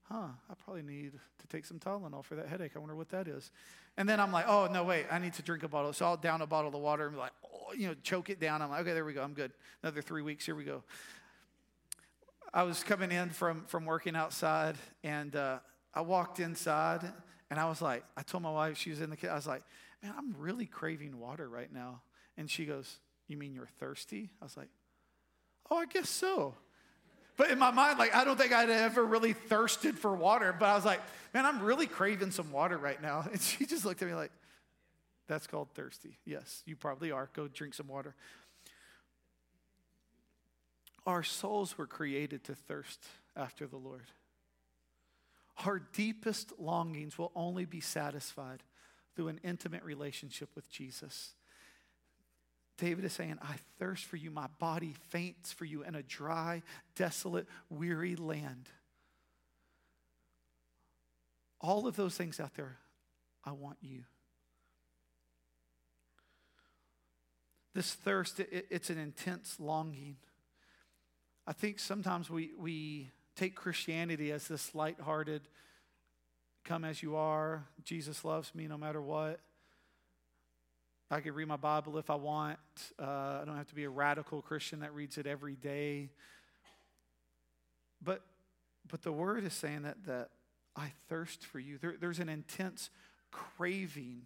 "Huh, 0.03 0.29
I 0.49 0.53
probably 0.63 0.83
need 0.83 1.11
to 1.39 1.47
take 1.47 1.65
some 1.65 1.79
Tylenol 1.79 2.23
for 2.23 2.35
that 2.35 2.47
headache. 2.47 2.71
I 2.75 2.79
wonder 2.79 2.95
what 2.95 3.09
that 3.09 3.27
is." 3.27 3.51
And 3.97 4.07
then 4.07 4.19
I'm 4.19 4.31
like, 4.31 4.45
"Oh, 4.47 4.67
no, 4.67 4.83
wait. 4.85 5.05
I 5.11 5.19
need 5.19 5.33
to 5.33 5.43
drink 5.43 5.63
a 5.63 5.67
bottle." 5.67 5.91
So 5.93 6.05
I'll 6.05 6.17
down 6.17 6.41
a 6.41 6.47
bottle 6.47 6.73
of 6.73 6.81
water 6.81 7.05
and 7.05 7.13
be 7.13 7.19
like, 7.19 7.33
"Oh, 7.43 7.52
you 7.75 7.87
know, 7.87 7.95
choke 8.03 8.29
it 8.29 8.39
down." 8.39 8.61
I'm 8.61 8.69
like, 8.69 8.81
"Okay, 8.81 8.93
there 8.93 9.05
we 9.05 9.13
go. 9.13 9.23
I'm 9.23 9.33
good. 9.33 9.51
Another 9.81 10.01
3 10.01 10.21
weeks. 10.21 10.45
Here 10.45 10.55
we 10.55 10.63
go." 10.63 10.83
I 12.53 12.63
was 12.63 12.83
coming 12.83 13.11
in 13.11 13.29
from 13.29 13.65
from 13.65 13.85
working 13.85 14.15
outside 14.15 14.75
and 15.03 15.35
uh, 15.35 15.59
I 15.93 16.01
walked 16.01 16.39
inside 16.39 17.11
and 17.49 17.59
I 17.59 17.65
was 17.65 17.81
like, 17.81 18.03
I 18.17 18.21
told 18.23 18.43
my 18.43 18.51
wife, 18.51 18.77
she 18.77 18.89
was 18.89 19.01
in 19.01 19.09
the 19.09 19.15
kitchen, 19.15 19.31
I 19.31 19.35
was 19.35 19.47
like, 19.47 19.63
man, 20.01 20.13
I'm 20.17 20.35
really 20.37 20.65
craving 20.65 21.19
water 21.19 21.47
right 21.47 21.71
now. 21.71 22.01
And 22.37 22.49
she 22.49 22.65
goes, 22.65 22.99
You 23.27 23.37
mean 23.37 23.53
you're 23.53 23.69
thirsty? 23.79 24.29
I 24.41 24.45
was 24.45 24.57
like, 24.57 24.69
Oh, 25.69 25.77
I 25.77 25.85
guess 25.85 26.09
so. 26.09 26.55
But 27.35 27.49
in 27.49 27.57
my 27.57 27.71
mind, 27.71 27.97
like, 27.97 28.13
I 28.13 28.23
don't 28.25 28.37
think 28.37 28.53
I'd 28.53 28.69
ever 28.69 29.03
really 29.03 29.33
thirsted 29.33 29.97
for 29.97 30.13
water. 30.13 30.55
But 30.57 30.69
I 30.69 30.75
was 30.75 30.85
like, 30.85 30.99
man, 31.33 31.47
I'm 31.47 31.63
really 31.63 31.87
craving 31.87 32.29
some 32.29 32.51
water 32.51 32.77
right 32.77 33.01
now. 33.01 33.25
And 33.31 33.41
she 33.41 33.65
just 33.65 33.85
looked 33.85 34.01
at 34.03 34.07
me 34.07 34.13
like, 34.13 34.31
that's 35.27 35.47
called 35.47 35.69
thirsty. 35.73 36.19
Yes, 36.25 36.63
you 36.65 36.75
probably 36.75 37.11
are. 37.11 37.29
Go 37.33 37.47
drink 37.47 37.73
some 37.73 37.87
water. 37.87 38.15
Our 41.05 41.23
souls 41.23 41.77
were 41.77 41.87
created 41.87 42.43
to 42.45 42.55
thirst 42.55 43.03
after 43.35 43.67
the 43.67 43.77
Lord. 43.77 44.05
Our 45.65 45.79
deepest 45.79 46.59
longings 46.59 47.17
will 47.17 47.31
only 47.35 47.65
be 47.65 47.79
satisfied 47.79 48.63
through 49.15 49.27
an 49.27 49.39
intimate 49.43 49.83
relationship 49.83 50.49
with 50.55 50.69
Jesus. 50.71 51.33
David 52.77 53.05
is 53.05 53.13
saying, 53.13 53.37
I 53.41 53.55
thirst 53.77 54.05
for 54.05 54.17
you. 54.17 54.31
My 54.31 54.47
body 54.59 54.95
faints 55.09 55.51
for 55.51 55.65
you 55.65 55.83
in 55.83 55.93
a 55.95 56.01
dry, 56.01 56.63
desolate, 56.95 57.47
weary 57.69 58.15
land. 58.15 58.67
All 61.61 61.87
of 61.87 61.95
those 61.95 62.17
things 62.17 62.39
out 62.39 62.55
there, 62.55 62.77
I 63.45 63.51
want 63.51 63.77
you. 63.81 64.03
This 67.73 67.93
thirst, 67.93 68.39
it, 68.39 68.67
it's 68.69 68.89
an 68.89 68.97
intense 68.97 69.59
longing. 69.59 70.17
I 71.45 71.53
think 71.53 71.79
sometimes 71.79 72.29
we, 72.29 72.51
we 72.57 73.09
take 73.35 73.55
Christianity 73.55 74.31
as 74.31 74.47
this 74.47 74.73
lighthearted, 74.75 75.41
come 76.63 76.85
as 76.85 77.03
you 77.03 77.15
are, 77.15 77.65
Jesus 77.83 78.23
loves 78.23 78.53
me 78.55 78.67
no 78.67 78.77
matter 78.77 79.01
what. 79.01 79.39
I 81.11 81.19
can 81.19 81.33
read 81.33 81.47
my 81.47 81.57
Bible 81.57 81.97
if 81.97 82.09
I 82.09 82.15
want. 82.15 82.57
Uh, 82.99 83.39
I 83.41 83.43
don't 83.45 83.57
have 83.57 83.67
to 83.67 83.75
be 83.75 83.83
a 83.83 83.89
radical 83.89 84.41
Christian 84.41 84.79
that 84.79 84.93
reads 84.93 85.17
it 85.17 85.27
every 85.27 85.55
day. 85.55 86.09
But, 88.01 88.23
but 88.87 89.03
the 89.03 89.11
word 89.11 89.43
is 89.43 89.53
saying 89.53 89.83
that, 89.83 90.05
that 90.05 90.29
I 90.75 90.91
thirst 91.09 91.45
for 91.45 91.59
you. 91.59 91.77
There, 91.77 91.95
there's 91.99 92.19
an 92.19 92.29
intense 92.29 92.89
craving 93.31 94.23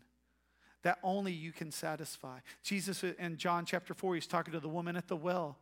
that 0.84 1.00
only 1.04 1.32
you 1.32 1.52
can 1.52 1.72
satisfy. 1.72 2.40
Jesus 2.64 3.04
uh, 3.04 3.14
in 3.20 3.38
John 3.38 3.66
chapter 3.66 3.94
4, 3.94 4.16
he's 4.16 4.28
talking 4.28 4.54
to 4.54 4.60
the 4.60 4.70
woman 4.70 4.96
at 4.96 5.08
the 5.08 5.16
well. 5.16 5.58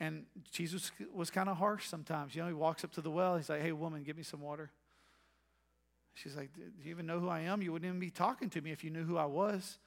And 0.00 0.26
Jesus 0.50 0.90
was 1.12 1.30
kind 1.30 1.48
of 1.48 1.56
harsh 1.56 1.86
sometimes. 1.86 2.34
You 2.34 2.42
know, 2.42 2.48
he 2.48 2.54
walks 2.54 2.84
up 2.84 2.92
to 2.92 3.00
the 3.00 3.10
well. 3.10 3.36
He's 3.36 3.48
like, 3.48 3.62
hey, 3.62 3.72
woman, 3.72 4.02
give 4.02 4.16
me 4.16 4.22
some 4.22 4.40
water. 4.40 4.70
She's 6.14 6.36
like, 6.36 6.54
do 6.54 6.62
you 6.82 6.90
even 6.90 7.06
know 7.06 7.18
who 7.18 7.28
I 7.28 7.40
am? 7.40 7.62
You 7.62 7.72
wouldn't 7.72 7.88
even 7.88 8.00
be 8.00 8.10
talking 8.10 8.50
to 8.50 8.60
me 8.60 8.70
if 8.70 8.84
you 8.84 8.90
knew 8.90 9.04
who 9.04 9.16
I 9.16 9.24
was. 9.24 9.78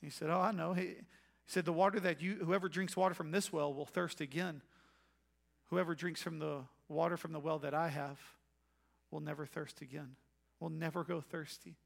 He 0.00 0.10
said, 0.10 0.30
oh, 0.30 0.40
I 0.40 0.52
know. 0.52 0.72
He, 0.72 0.82
he 0.82 0.96
said, 1.46 1.64
the 1.64 1.72
water 1.72 2.00
that 2.00 2.22
you, 2.22 2.36
whoever 2.44 2.68
drinks 2.68 2.96
water 2.96 3.14
from 3.14 3.30
this 3.30 3.52
well 3.52 3.72
will 3.72 3.86
thirst 3.86 4.20
again. 4.20 4.62
Whoever 5.70 5.94
drinks 5.94 6.22
from 6.22 6.38
the 6.38 6.60
water 6.88 7.16
from 7.16 7.32
the 7.32 7.40
well 7.40 7.58
that 7.58 7.74
I 7.74 7.88
have 7.88 8.18
will 9.10 9.20
never 9.20 9.46
thirst 9.46 9.80
again, 9.80 10.16
will 10.60 10.70
never 10.70 11.04
go 11.04 11.20
thirsty. 11.20 11.76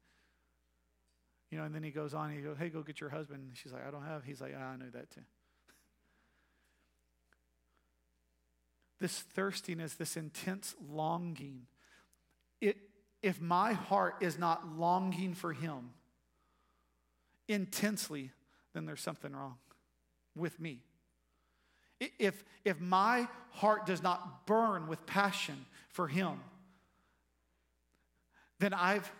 You 1.53 1.59
know, 1.59 1.65
and 1.65 1.75
then 1.75 1.83
he 1.83 1.91
goes 1.91 2.15
on, 2.15 2.31
he 2.31 2.41
goes, 2.41 2.57
hey, 2.57 2.69
go 2.69 2.81
get 2.81 2.99
your 2.99 3.11
husband. 3.11 3.51
she's 3.53 3.71
like, 3.71 3.87
I 3.87 3.91
don't 3.91 4.05
have. 4.05 4.23
He's 4.23 4.41
like, 4.41 4.55
ah, 4.57 4.71
I 4.71 4.75
know 4.75 4.89
that 4.91 5.11
too. 5.11 5.21
this 8.99 9.19
thirstiness, 9.19 9.93
this 9.93 10.17
intense 10.17 10.73
longing. 10.89 11.67
It, 12.59 12.77
if 13.21 13.39
my 13.39 13.73
heart 13.73 14.15
is 14.21 14.39
not 14.39 14.79
longing 14.79 15.35
for 15.35 15.53
Him 15.53 15.91
intensely, 17.47 18.31
then 18.73 18.87
there's 18.87 19.01
something 19.01 19.31
wrong 19.31 19.57
with 20.35 20.59
me. 20.59 20.79
If, 22.17 22.43
if 22.65 22.81
my 22.81 23.27
heart 23.51 23.85
does 23.85 24.01
not 24.01 24.47
burn 24.47 24.87
with 24.87 25.05
passion 25.05 25.67
for 25.89 26.07
Him, 26.07 26.39
then 28.57 28.73
I've 28.73 29.11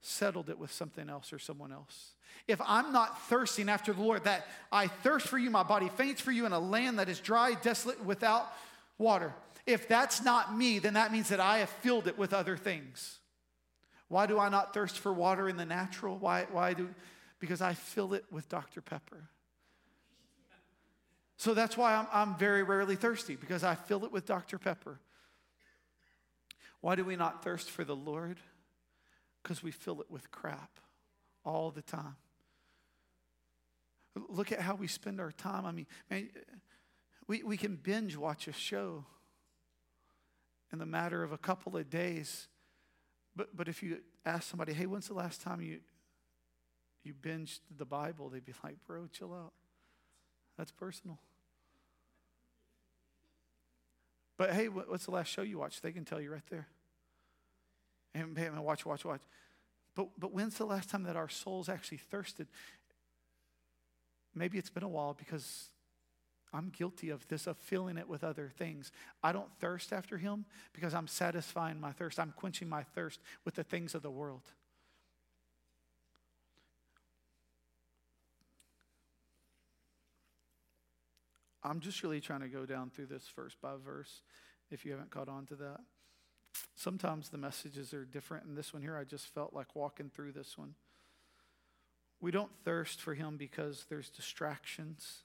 settled 0.00 0.48
it 0.48 0.58
with 0.58 0.72
something 0.72 1.08
else 1.08 1.32
or 1.32 1.38
someone 1.38 1.72
else. 1.72 2.12
If 2.46 2.60
I'm 2.64 2.92
not 2.92 3.20
thirsting 3.28 3.68
after 3.68 3.92
the 3.92 4.00
Lord, 4.00 4.24
that 4.24 4.46
I 4.70 4.86
thirst 4.86 5.26
for 5.26 5.38
you, 5.38 5.50
my 5.50 5.62
body 5.62 5.88
faints 5.96 6.20
for 6.20 6.32
you 6.32 6.46
in 6.46 6.52
a 6.52 6.58
land 6.58 6.98
that 6.98 7.08
is 7.08 7.20
dry, 7.20 7.54
desolate, 7.62 8.04
without 8.04 8.52
water. 8.96 9.34
If 9.66 9.88
that's 9.88 10.22
not 10.22 10.56
me, 10.56 10.78
then 10.78 10.94
that 10.94 11.12
means 11.12 11.28
that 11.28 11.40
I 11.40 11.58
have 11.58 11.68
filled 11.68 12.06
it 12.06 12.16
with 12.16 12.32
other 12.32 12.56
things. 12.56 13.18
Why 14.08 14.26
do 14.26 14.38
I 14.38 14.48
not 14.48 14.72
thirst 14.72 14.98
for 14.98 15.12
water 15.12 15.48
in 15.48 15.56
the 15.56 15.66
natural? 15.66 16.16
Why, 16.16 16.46
why 16.50 16.72
do? 16.72 16.88
Because 17.38 17.60
I 17.60 17.74
fill 17.74 18.14
it 18.14 18.24
with 18.30 18.48
Dr. 18.48 18.80
Pepper. 18.80 19.28
So 21.36 21.54
that's 21.54 21.76
why 21.76 21.94
I'm, 21.94 22.06
I'm 22.12 22.36
very 22.36 22.62
rarely 22.62 22.96
thirsty, 22.96 23.36
because 23.36 23.62
I 23.62 23.74
fill 23.74 24.04
it 24.04 24.12
with 24.12 24.26
Dr. 24.26 24.58
Pepper. 24.58 24.98
Why 26.80 26.94
do 26.94 27.04
we 27.04 27.16
not 27.16 27.44
thirst 27.44 27.70
for 27.70 27.84
the 27.84 27.94
Lord? 27.94 28.38
Because 29.42 29.62
we 29.62 29.70
fill 29.70 30.00
it 30.00 30.10
with 30.10 30.30
crap 30.30 30.80
all 31.44 31.70
the 31.70 31.82
time. 31.82 32.16
Look 34.28 34.52
at 34.52 34.60
how 34.60 34.74
we 34.74 34.88
spend 34.88 35.20
our 35.20 35.30
time. 35.30 35.64
I 35.64 35.72
mean, 35.72 35.86
man, 36.10 36.28
we, 37.26 37.42
we 37.42 37.56
can 37.56 37.76
binge 37.76 38.16
watch 38.16 38.48
a 38.48 38.52
show 38.52 39.04
in 40.72 40.78
the 40.78 40.86
matter 40.86 41.22
of 41.22 41.32
a 41.32 41.38
couple 41.38 41.76
of 41.76 41.88
days. 41.88 42.48
But, 43.36 43.56
but 43.56 43.68
if 43.68 43.82
you 43.82 43.98
ask 44.26 44.48
somebody, 44.48 44.72
hey, 44.72 44.86
when's 44.86 45.08
the 45.08 45.14
last 45.14 45.40
time 45.40 45.60
you, 45.60 45.78
you 47.04 47.14
binged 47.14 47.60
the 47.76 47.84
Bible? 47.84 48.28
They'd 48.28 48.44
be 48.44 48.54
like, 48.64 48.76
bro, 48.86 49.06
chill 49.06 49.32
out. 49.32 49.52
That's 50.56 50.72
personal. 50.72 51.18
But 54.36 54.52
hey, 54.52 54.68
what's 54.68 55.04
the 55.04 55.10
last 55.10 55.28
show 55.28 55.42
you 55.42 55.58
watched? 55.58 55.82
They 55.82 55.92
can 55.92 56.04
tell 56.04 56.20
you 56.20 56.32
right 56.32 56.46
there. 56.50 56.68
And 58.14 58.36
watch, 58.64 58.84
watch, 58.86 59.04
watch. 59.04 59.20
But, 59.94 60.08
but 60.18 60.32
when's 60.32 60.56
the 60.56 60.64
last 60.64 60.90
time 60.90 61.04
that 61.04 61.16
our 61.16 61.28
souls 61.28 61.68
actually 61.68 61.98
thirsted? 61.98 62.46
Maybe 64.34 64.58
it's 64.58 64.70
been 64.70 64.82
a 64.82 64.88
while 64.88 65.14
because 65.14 65.70
I'm 66.52 66.70
guilty 66.70 67.10
of 67.10 67.26
this, 67.28 67.46
of 67.46 67.58
filling 67.58 67.98
it 67.98 68.08
with 68.08 68.24
other 68.24 68.50
things. 68.56 68.92
I 69.22 69.32
don't 69.32 69.50
thirst 69.60 69.92
after 69.92 70.16
Him 70.16 70.46
because 70.72 70.94
I'm 70.94 71.06
satisfying 71.06 71.80
my 71.80 71.92
thirst. 71.92 72.18
I'm 72.18 72.32
quenching 72.36 72.68
my 72.68 72.82
thirst 72.82 73.20
with 73.44 73.54
the 73.54 73.64
things 73.64 73.94
of 73.94 74.02
the 74.02 74.10
world. 74.10 74.42
I'm 81.62 81.80
just 81.80 82.02
really 82.02 82.20
trying 82.20 82.40
to 82.40 82.48
go 82.48 82.64
down 82.64 82.90
through 82.90 83.06
this 83.06 83.28
verse 83.34 83.54
by 83.60 83.72
verse 83.84 84.22
if 84.70 84.86
you 84.86 84.92
haven't 84.92 85.10
caught 85.10 85.28
on 85.28 85.44
to 85.46 85.56
that. 85.56 85.80
Sometimes 86.74 87.28
the 87.28 87.38
messages 87.38 87.92
are 87.92 88.04
different. 88.04 88.44
And 88.44 88.56
this 88.56 88.72
one 88.72 88.82
here, 88.82 88.96
I 88.96 89.04
just 89.04 89.26
felt 89.26 89.52
like 89.52 89.74
walking 89.74 90.10
through 90.10 90.32
this 90.32 90.56
one. 90.56 90.74
We 92.20 92.30
don't 92.30 92.50
thirst 92.64 93.00
for 93.00 93.14
Him 93.14 93.36
because 93.36 93.86
there's 93.88 94.10
distractions, 94.10 95.22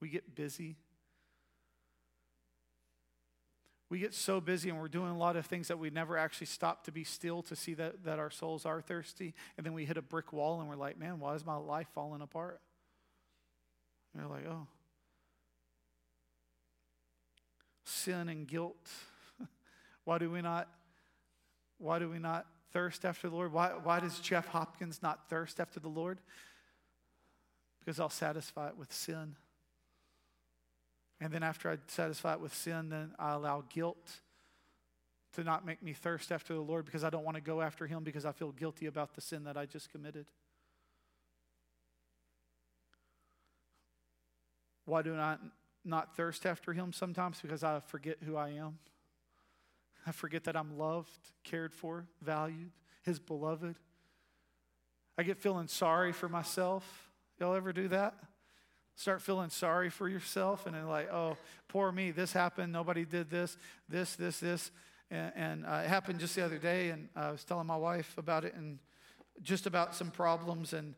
we 0.00 0.08
get 0.08 0.34
busy. 0.34 0.76
we 3.92 3.98
get 3.98 4.14
so 4.14 4.40
busy 4.40 4.70
and 4.70 4.80
we're 4.80 4.88
doing 4.88 5.10
a 5.10 5.18
lot 5.18 5.36
of 5.36 5.44
things 5.44 5.68
that 5.68 5.78
we 5.78 5.90
never 5.90 6.16
actually 6.16 6.46
stop 6.46 6.82
to 6.82 6.90
be 6.90 7.04
still 7.04 7.42
to 7.42 7.54
see 7.54 7.74
that, 7.74 8.04
that 8.04 8.18
our 8.18 8.30
souls 8.30 8.64
are 8.64 8.80
thirsty. 8.80 9.34
And 9.58 9.66
then 9.66 9.74
we 9.74 9.84
hit 9.84 9.98
a 9.98 10.02
brick 10.02 10.32
wall 10.32 10.60
and 10.60 10.68
we're 10.70 10.76
like, 10.76 10.98
man, 10.98 11.20
why 11.20 11.34
is 11.34 11.44
my 11.44 11.56
life 11.56 11.88
falling 11.94 12.22
apart? 12.22 12.62
And 14.14 14.22
you're 14.22 14.30
like, 14.30 14.46
oh. 14.48 14.66
Sin 17.84 18.30
and 18.30 18.48
guilt. 18.48 18.88
Why 20.04 20.18
do 20.18 20.30
we 20.30 20.42
not 20.42 20.68
why 21.78 21.98
do 21.98 22.08
we 22.08 22.20
not 22.20 22.46
thirst 22.72 23.04
after 23.04 23.28
the 23.28 23.34
Lord? 23.34 23.52
Why, 23.52 23.70
why 23.70 23.98
does 23.98 24.20
Jeff 24.20 24.46
Hopkins 24.46 25.00
not 25.02 25.28
thirst 25.28 25.58
after 25.58 25.80
the 25.80 25.88
Lord? 25.88 26.20
Because 27.80 27.98
I'll 27.98 28.08
satisfy 28.08 28.68
it 28.68 28.76
with 28.76 28.92
sin. 28.92 29.34
And 31.20 31.32
then 31.32 31.42
after 31.42 31.70
I 31.70 31.78
satisfy 31.88 32.34
it 32.34 32.40
with 32.40 32.54
sin, 32.54 32.88
then 32.88 33.12
I 33.18 33.32
allow 33.32 33.64
guilt 33.68 34.20
to 35.34 35.44
not 35.44 35.64
make 35.66 35.82
me 35.82 35.92
thirst 35.92 36.30
after 36.30 36.54
the 36.54 36.60
Lord 36.60 36.84
because 36.84 37.04
I 37.04 37.10
don't 37.10 37.24
want 37.24 37.36
to 37.36 37.42
go 37.42 37.60
after 37.60 37.86
Him 37.86 38.04
because 38.04 38.24
I 38.24 38.32
feel 38.32 38.52
guilty 38.52 38.86
about 38.86 39.14
the 39.14 39.20
sin 39.20 39.44
that 39.44 39.56
I 39.56 39.66
just 39.66 39.90
committed. 39.90 40.26
Why 44.84 45.02
do 45.02 45.14
I 45.14 45.36
not 45.84 46.16
thirst 46.16 46.44
after 46.44 46.72
Him 46.72 46.92
sometimes? 46.92 47.40
Because 47.40 47.64
I 47.64 47.80
forget 47.80 48.18
who 48.24 48.36
I 48.36 48.50
am. 48.50 48.78
I 50.06 50.12
forget 50.12 50.44
that 50.44 50.56
I'm 50.56 50.78
loved, 50.78 51.10
cared 51.44 51.72
for, 51.72 52.06
valued, 52.20 52.72
His 53.02 53.18
beloved. 53.18 53.76
I 55.16 55.22
get 55.22 55.38
feeling 55.38 55.68
sorry 55.68 56.12
for 56.12 56.28
myself. 56.28 57.10
Y'all 57.38 57.54
ever 57.54 57.72
do 57.72 57.88
that? 57.88 58.14
Start 58.94 59.22
feeling 59.22 59.50
sorry 59.50 59.90
for 59.90 60.08
yourself 60.08 60.66
and 60.66 60.74
then 60.74 60.86
like, 60.86 61.12
oh, 61.12 61.36
poor 61.68 61.90
me, 61.90 62.10
this 62.10 62.32
happened, 62.32 62.72
nobody 62.72 63.04
did 63.04 63.30
this, 63.30 63.56
this, 63.88 64.16
this, 64.16 64.40
this. 64.40 64.70
And, 65.10 65.32
and 65.34 65.66
uh, 65.66 65.82
it 65.84 65.88
happened 65.88 66.20
just 66.20 66.34
the 66.34 66.44
other 66.44 66.58
day, 66.58 66.90
and 66.90 67.08
I 67.14 67.30
was 67.30 67.44
telling 67.44 67.66
my 67.66 67.76
wife 67.76 68.14
about 68.16 68.44
it 68.44 68.54
and 68.54 68.78
just 69.42 69.66
about 69.66 69.94
some 69.94 70.10
problems. 70.10 70.72
And, 70.72 70.94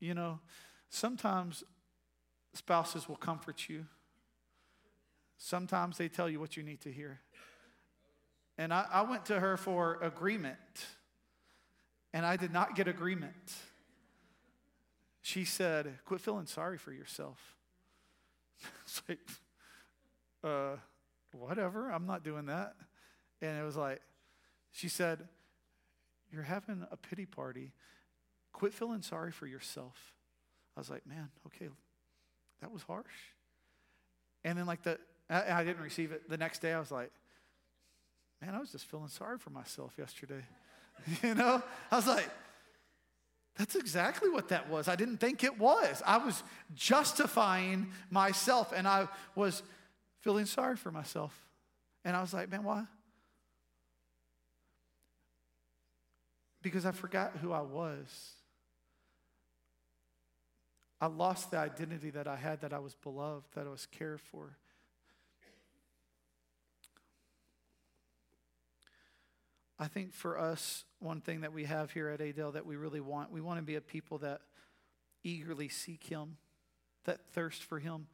you 0.00 0.14
know, 0.14 0.40
sometimes 0.90 1.64
spouses 2.54 3.08
will 3.08 3.16
comfort 3.16 3.68
you, 3.68 3.86
sometimes 5.42 5.98
they 5.98 6.08
tell 6.08 6.28
you 6.28 6.40
what 6.40 6.56
you 6.56 6.62
need 6.62 6.80
to 6.82 6.92
hear. 6.92 7.20
And 8.58 8.72
I, 8.72 8.86
I 8.92 9.02
went 9.02 9.26
to 9.26 9.40
her 9.40 9.56
for 9.56 9.98
agreement, 10.02 10.56
and 12.12 12.24
I 12.26 12.36
did 12.36 12.52
not 12.52 12.76
get 12.76 12.88
agreement 12.88 13.52
she 15.22 15.44
said, 15.44 16.00
Quit 16.04 16.20
feeling 16.20 16.46
sorry 16.46 16.76
for 16.76 16.92
yourself. 16.92 17.38
it's 18.82 19.00
like, 19.08 19.20
uh, 20.44 20.76
whatever, 21.32 21.90
I'm 21.90 22.06
not 22.06 22.24
doing 22.24 22.46
that. 22.46 22.74
And 23.40 23.56
it 23.56 23.62
was 23.62 23.76
like, 23.76 24.02
she 24.72 24.88
said, 24.88 25.28
You're 26.32 26.42
having 26.42 26.84
a 26.90 26.96
pity 26.96 27.24
party. 27.24 27.72
Quit 28.52 28.74
feeling 28.74 29.00
sorry 29.00 29.30
for 29.30 29.46
yourself. 29.46 30.12
I 30.76 30.80
was 30.80 30.90
like, 30.90 31.06
Man, 31.06 31.30
okay, 31.46 31.68
that 32.60 32.72
was 32.72 32.82
harsh. 32.82 33.06
And 34.44 34.58
then, 34.58 34.66
like, 34.66 34.82
the, 34.82 34.98
I, 35.32 35.60
I 35.60 35.64
didn't 35.64 35.82
receive 35.82 36.12
it. 36.12 36.28
The 36.28 36.36
next 36.36 36.60
day, 36.60 36.72
I 36.72 36.78
was 36.78 36.90
like, 36.90 37.10
Man, 38.42 38.56
I 38.56 38.58
was 38.58 38.72
just 38.72 38.86
feeling 38.86 39.08
sorry 39.08 39.38
for 39.38 39.50
myself 39.50 39.92
yesterday. 39.96 40.42
you 41.22 41.34
know? 41.34 41.62
I 41.92 41.96
was 41.96 42.08
like, 42.08 42.28
that's 43.56 43.76
exactly 43.76 44.28
what 44.30 44.48
that 44.48 44.68
was. 44.68 44.88
I 44.88 44.96
didn't 44.96 45.18
think 45.18 45.44
it 45.44 45.58
was. 45.58 46.02
I 46.04 46.18
was 46.18 46.42
justifying 46.74 47.88
myself 48.10 48.72
and 48.74 48.88
I 48.88 49.06
was 49.36 49.62
feeling 50.20 50.46
sorry 50.46 50.76
for 50.76 50.90
myself. 50.90 51.38
And 52.04 52.16
I 52.16 52.20
was 52.20 52.34
like, 52.34 52.50
man, 52.50 52.64
why? 52.64 52.84
Because 56.62 56.84
I 56.84 56.90
forgot 56.90 57.36
who 57.40 57.52
I 57.52 57.60
was. 57.60 58.32
I 61.00 61.06
lost 61.06 61.52
the 61.52 61.58
identity 61.58 62.10
that 62.10 62.26
I 62.26 62.36
had, 62.36 62.62
that 62.62 62.72
I 62.72 62.78
was 62.78 62.94
beloved, 62.94 63.46
that 63.54 63.66
I 63.66 63.70
was 63.70 63.86
cared 63.86 64.20
for. 64.20 64.56
I 69.82 69.88
think 69.88 70.14
for 70.14 70.38
us, 70.38 70.84
one 71.00 71.20
thing 71.20 71.40
that 71.40 71.52
we 71.52 71.64
have 71.64 71.90
here 71.90 72.08
at 72.08 72.20
Adel 72.20 72.52
that 72.52 72.64
we 72.64 72.76
really 72.76 73.00
want, 73.00 73.32
we 73.32 73.40
want 73.40 73.58
to 73.58 73.64
be 73.64 73.74
a 73.74 73.80
people 73.80 74.18
that 74.18 74.40
eagerly 75.24 75.68
seek 75.68 76.04
Him, 76.04 76.36
that 77.04 77.18
thirst 77.32 77.64
for 77.64 77.80
Him. 77.80 78.06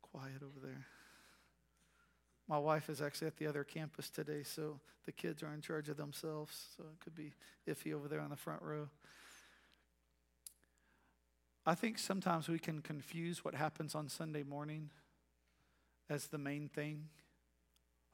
Quiet 0.00 0.40
over 0.42 0.66
there. 0.66 0.86
My 2.48 2.56
wife 2.56 2.88
is 2.88 3.02
actually 3.02 3.26
at 3.26 3.36
the 3.36 3.46
other 3.46 3.62
campus 3.62 4.08
today, 4.08 4.42
so 4.42 4.80
the 5.04 5.12
kids 5.12 5.42
are 5.42 5.52
in 5.52 5.60
charge 5.60 5.90
of 5.90 5.98
themselves, 5.98 6.68
so 6.78 6.84
it 6.84 7.04
could 7.04 7.14
be 7.14 7.34
iffy 7.68 7.92
over 7.92 8.08
there 8.08 8.22
on 8.22 8.30
the 8.30 8.36
front 8.36 8.62
row. 8.62 8.88
I 11.66 11.74
think 11.74 11.98
sometimes 11.98 12.48
we 12.48 12.58
can 12.58 12.80
confuse 12.80 13.44
what 13.44 13.54
happens 13.54 13.94
on 13.94 14.08
Sunday 14.08 14.44
morning 14.44 14.88
as 16.08 16.26
the 16.26 16.38
main 16.38 16.68
thing. 16.68 17.08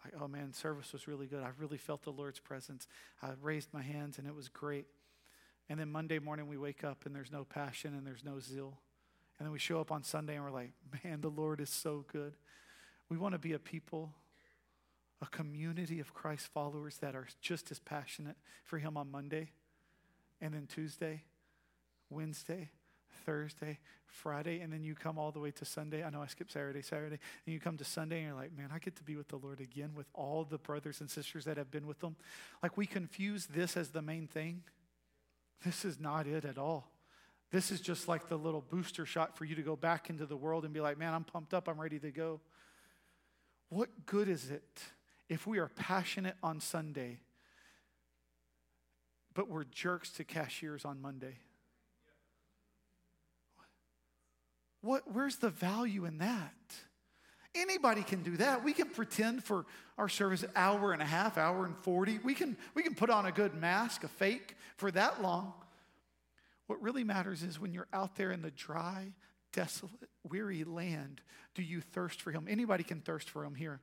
Like, 0.05 0.14
oh 0.20 0.29
man, 0.29 0.53
service 0.53 0.92
was 0.92 1.07
really 1.07 1.26
good. 1.26 1.42
I 1.42 1.50
really 1.59 1.76
felt 1.76 2.03
the 2.03 2.11
Lord's 2.11 2.38
presence. 2.38 2.87
I 3.22 3.31
raised 3.40 3.68
my 3.72 3.83
hands 3.83 4.18
and 4.18 4.26
it 4.26 4.35
was 4.35 4.48
great. 4.48 4.87
And 5.68 5.79
then 5.79 5.90
Monday 5.90 6.18
morning 6.18 6.48
we 6.48 6.57
wake 6.57 6.85
up 6.85 7.07
and 7.07 7.14
there's 7.14 7.31
no 7.31 7.44
passion 7.44 7.94
and 7.94 8.07
there's 8.07 8.24
no 8.24 8.40
zeal. 8.40 8.79
And 9.38 9.46
then 9.46 9.53
we 9.53 9.59
show 9.59 9.81
up 9.81 9.92
on 9.92 10.03
Sunday 10.03 10.37
and 10.37 10.44
we're 10.44 10.50
like, 10.50 10.72
man, 11.05 11.20
the 11.20 11.29
Lord 11.29 11.61
is 11.61 11.70
so 11.70 12.05
good. 12.11 12.35
We 13.09 13.18
want 13.18 13.35
to 13.35 13.38
be 13.38 13.53
a 13.53 13.59
people, 13.59 14.12
a 15.20 15.26
community 15.26 16.00
of 16.00 16.14
Christ 16.14 16.48
followers 16.53 16.98
that 16.98 17.14
are 17.14 17.29
just 17.40 17.70
as 17.70 17.79
passionate 17.79 18.37
for 18.64 18.79
Him 18.79 18.96
on 18.96 19.11
Monday 19.11 19.53
and 20.40 20.55
then 20.55 20.66
Tuesday, 20.66 21.24
Wednesday, 22.09 22.70
Thursday, 23.24 23.78
Friday, 24.06 24.61
and 24.61 24.72
then 24.72 24.83
you 24.83 24.94
come 24.94 25.18
all 25.18 25.30
the 25.30 25.38
way 25.38 25.50
to 25.52 25.64
Sunday. 25.64 26.02
I 26.02 26.11
know 26.11 26.22
I 26.22 26.26
skipped 26.26 26.52
Saturday, 26.52 26.83
Saturday, 26.83 27.18
and 27.46 27.52
you 27.52 27.61
come 27.61 27.76
to 27.76 27.85
Sunday 27.85 28.18
and 28.18 28.26
you're 28.28 28.37
like, 28.37 28.56
man, 28.56 28.70
I 28.72 28.78
get 28.78 28.96
to 28.96 29.02
be 29.02 29.16
with 29.16 29.28
the 29.28 29.37
Lord 29.37 29.61
again 29.61 29.92
with 29.94 30.06
all 30.14 30.44
the 30.44 30.59
brothers 30.59 31.00
and 31.00 31.11
sisters 31.11 31.44
that 31.44 31.56
have 31.56 31.70
been 31.70 31.87
with 31.87 32.00
them. 32.00 32.16
Like 32.62 32.76
we 32.76 32.87
confuse 32.87 33.46
this 33.46 33.76
as 33.76 33.90
the 33.90 34.02
main 34.02 34.26
thing. 34.26 34.62
This 35.64 35.85
is 35.85 36.00
not 36.00 36.26
it 36.26 36.44
at 36.44 36.59
all. 36.59 36.90
This 37.50 37.72
is 37.72 37.80
just 37.80 38.06
like 38.06 38.28
the 38.28 38.37
little 38.37 38.61
booster 38.61 39.04
shot 39.04 39.37
for 39.37 39.44
you 39.44 39.54
to 39.56 39.62
go 39.62 39.76
back 39.76 40.09
into 40.09 40.24
the 40.24 40.37
world 40.37 40.64
and 40.64 40.72
be 40.72 40.80
like, 40.80 40.98
man, 40.98 41.14
I'm 41.14 41.24
pumped 41.24 41.52
up, 41.52 41.68
I'm 41.68 41.80
ready 41.80 41.98
to 41.98 42.11
go. 42.11 42.40
What 43.68 44.06
good 44.06 44.28
is 44.28 44.50
it 44.50 44.83
if 45.28 45.46
we 45.46 45.59
are 45.59 45.68
passionate 45.68 46.37
on 46.42 46.61
Sunday, 46.61 47.20
but 49.35 49.48
we're 49.48 49.64
jerks 49.64 50.11
to 50.11 50.24
cashiers 50.24 50.85
on 50.85 51.00
Monday? 51.00 51.38
What, 54.83 55.03
where's 55.12 55.37
the 55.37 55.51
value 55.51 56.05
in 56.05 56.19
that? 56.19 56.55
Anybody 57.55 58.03
can 58.03 58.23
do 58.23 58.37
that. 58.37 58.64
We 58.64 58.73
can 58.73 58.88
pretend 58.88 59.43
for 59.43 59.66
our 59.99 60.09
service 60.09 60.45
an 60.45 60.51
hour 60.55 60.93
and 60.93 61.03
a 61.03 61.07
half, 61.07 61.37
hour 61.37 61.66
and 61.66 61.77
40. 61.79 62.21
We 62.23 62.35
can, 62.35 62.57
we 62.75 62.83
can 62.83 62.95
put 62.95 63.11
on 63.11 63.27
a 63.27 63.33
good 63.33 63.55
mask, 63.55 64.05
a 64.05 64.09
fake, 64.09 64.57
for 64.77 64.90
that 64.93 65.21
long. 65.21 65.53
What 66.69 66.81
really 66.81 67.03
matters 67.03 67.43
is 67.43 67.59
when 67.59 67.73
you're 67.73 67.88
out 67.93 68.14
there 68.14 68.31
in 68.31 68.43
the 68.43 68.53
dry, 68.53 69.12
desolate, 69.53 70.09
weary 70.29 70.62
land, 70.62 71.21
do 71.55 71.62
you 71.62 71.81
thirst 71.81 72.23
for 72.23 72.31
Him? 72.31 72.47
Anybody 72.49 72.85
can 72.85 73.01
thirst 73.01 73.29
for 73.29 73.45
Him 73.45 73.57
here. 73.57 73.81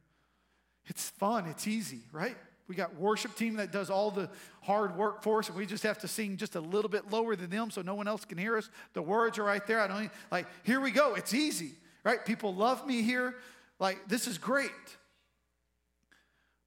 It's 0.86 1.10
fun, 1.10 1.48
it's 1.48 1.68
easy, 1.68 2.04
right? 2.14 2.38
We 2.68 2.76
got 2.76 2.96
worship 2.96 3.36
team 3.36 3.56
that 3.58 3.72
does 3.72 3.90
all 3.90 4.12
the 4.12 4.30
hard 4.62 4.98
work 4.98 5.24
for 5.24 5.40
us, 5.40 5.48
and 5.48 5.58
we 5.58 5.66
just 5.66 5.84
have 5.84 6.00
to 6.00 6.08
sing 6.08 6.36
just 6.36 6.56
a 6.56 6.60
little 6.60 6.90
bit 6.90 7.10
lower 7.10 7.36
than 7.36 7.50
them 7.50 7.72
so 7.72 7.82
no 7.82 7.96
one 7.96 8.08
else 8.08 8.26
can 8.26 8.38
hear 8.38 8.58
us. 8.58 8.70
The 8.94 9.02
words 9.02 9.38
are 9.38 9.44
right 9.44 9.66
there. 9.66 9.80
I 9.80 9.88
don't 9.88 9.98
even, 9.98 10.12
like, 10.32 10.48
here 10.64 10.82
we 10.82 10.92
go. 10.92 11.16
It's 11.16 11.34
easy, 11.34 11.72
right? 12.04 12.24
People 12.26 12.54
love 12.54 12.86
me 12.86 13.04
here. 13.04 13.36
Like, 13.80 14.10
this 14.10 14.28
is 14.28 14.38
great. 14.38 14.72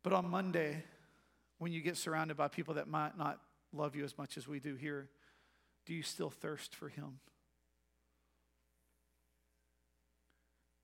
But 0.02 0.14
on 0.14 0.28
Monday, 0.30 0.82
when 1.58 1.72
you 1.72 1.82
get 1.82 1.98
surrounded 1.98 2.36
by 2.36 2.48
people 2.48 2.74
that 2.74 2.88
might 2.88 3.18
not 3.18 3.38
love 3.74 3.94
you 3.94 4.04
as 4.04 4.16
much 4.16 4.38
as 4.38 4.48
we 4.48 4.58
do 4.58 4.76
here, 4.76 5.08
do 5.84 5.92
you 5.92 6.02
still 6.02 6.30
thirst 6.30 6.74
for 6.74 6.88
Him? 6.88 7.20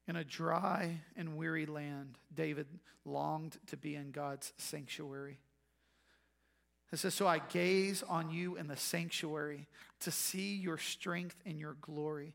In 0.09 0.17
a 0.17 0.25
dry 0.25 1.01
and 1.17 1.37
weary 1.37 1.67
land, 1.67 2.17
David 2.33 2.67
longed 3.05 3.59
to 3.67 3.77
be 3.77 3.97
in 3.97 4.13
God's 4.13 4.53
sanctuary. 4.57 5.39
It 6.93 6.99
says, 6.99 7.15
So 7.15 7.27
I 7.27 7.39
gaze 7.39 8.03
on 8.03 8.31
you 8.31 8.57
in 8.57 8.69
the 8.69 8.77
sanctuary 8.77 9.67
to 10.01 10.11
see 10.11 10.55
your 10.55 10.79
strength 10.79 11.37
and 11.45 11.59
your 11.59 11.77
glory. 11.81 12.35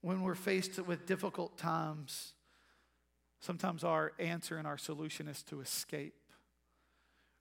When 0.00 0.22
we're 0.22 0.34
faced 0.34 0.78
with 0.80 1.06
difficult 1.06 1.58
times, 1.58 2.32
sometimes 3.40 3.84
our 3.84 4.12
answer 4.18 4.56
and 4.56 4.66
our 4.66 4.78
solution 4.78 5.28
is 5.28 5.42
to 5.44 5.60
escape. 5.60 6.14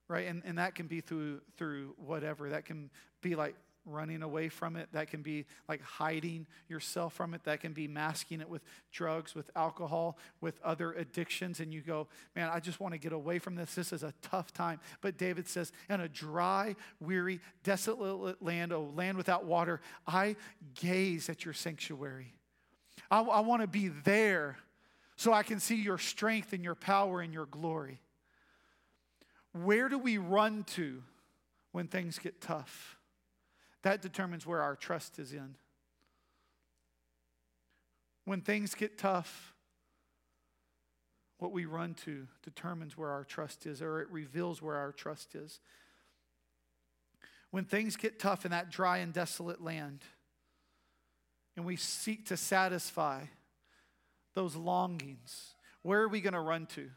Right? 0.08 0.28
And, 0.28 0.42
and 0.46 0.58
that 0.58 0.76
can 0.76 0.88
be 0.88 1.00
through, 1.00 1.42
through 1.58 1.96
whatever. 1.98 2.50
That 2.50 2.66
can 2.66 2.90
be 3.22 3.36
like 3.36 3.56
running 3.86 4.22
away 4.22 4.50
from 4.50 4.76
it. 4.76 4.90
That 4.94 5.10
can 5.10 5.22
be 5.22 5.46
like 5.68 5.82
hiding 5.82 6.48
yourself 6.68 7.14
from 7.14 7.34
it. 7.34 7.44
That 7.44 7.62
can 7.62 7.74
be 7.74 7.88
masking 7.88 8.42
it 8.42 8.50
with 8.50 8.62
drugs, 8.92 9.34
with 9.34 9.50
alcohol, 9.56 10.18
with 10.40 10.62
other 10.64 10.94
addictions. 10.94 11.60
And 11.60 11.74
you 11.74 11.82
go, 11.82 12.08
man, 12.36 12.50
I 12.54 12.60
just 12.60 12.80
want 12.80 12.94
to 12.94 13.00
get 13.00 13.14
away 13.14 13.40
from 13.40 13.56
this. 13.56 13.74
This 13.76 13.92
is 13.92 14.04
a 14.04 14.14
tough 14.22 14.54
time. 14.54 14.80
But 15.02 15.18
David 15.18 15.48
says, 15.48 15.72
in 15.90 16.02
a 16.02 16.08
dry, 16.08 16.76
weary, 17.00 17.40
desolate 17.64 18.42
land, 18.42 18.72
a 18.72 18.80
land 18.80 19.18
without 19.18 19.46
water, 19.46 19.82
I 20.06 20.36
gaze 20.76 21.30
at 21.30 21.46
your 21.46 21.54
sanctuary. 21.54 22.34
I, 23.10 23.22
I 23.22 23.40
want 23.42 23.62
to 23.62 23.68
be 23.68 23.88
there 23.88 24.58
so 25.16 25.34
I 25.34 25.44
can 25.44 25.60
see 25.60 25.76
your 25.76 25.98
strength 25.98 26.54
and 26.54 26.64
your 26.64 26.76
power 26.76 27.22
and 27.22 27.34
your 27.34 27.46
glory. 27.46 28.00
Where 29.54 29.90
do 29.90 29.98
we 29.98 30.18
run 30.18 30.64
to 30.76 31.04
when 31.74 31.88
things 31.88 32.18
get 32.18 32.42
tough? 32.42 32.98
That 33.84 34.02
determines 34.02 34.46
where 34.46 34.62
our 34.62 34.76
trust 34.76 35.18
is 35.20 35.34
in. 35.34 35.56
When 38.26 38.42
things 38.42 38.76
get 38.76 38.98
tough, 38.98 39.54
what 41.40 41.52
we 41.52 41.66
run 41.66 41.96
to 42.06 42.28
determines 42.44 42.96
where 42.96 43.10
our 43.10 43.24
trust 43.24 43.66
is, 43.66 43.82
or 43.82 44.00
it 44.00 44.08
reveals 44.12 44.62
where 44.62 44.76
our 44.76 44.92
trust 44.92 45.34
is. 45.34 45.60
When 47.50 47.66
things 47.66 47.96
get 47.96 48.20
tough 48.20 48.46
in 48.46 48.52
that 48.52 48.70
dry 48.70 49.00
and 49.00 49.12
desolate 49.12 49.62
land, 49.62 50.04
and 51.58 51.66
we 51.66 51.76
seek 51.76 52.28
to 52.28 52.38
satisfy 52.38 53.24
those 54.36 54.56
longings, 54.56 55.56
where 55.82 56.02
are 56.02 56.08
we 56.08 56.22
going 56.22 56.34
to 56.34 56.40
run 56.40 56.68
to? 56.68 56.90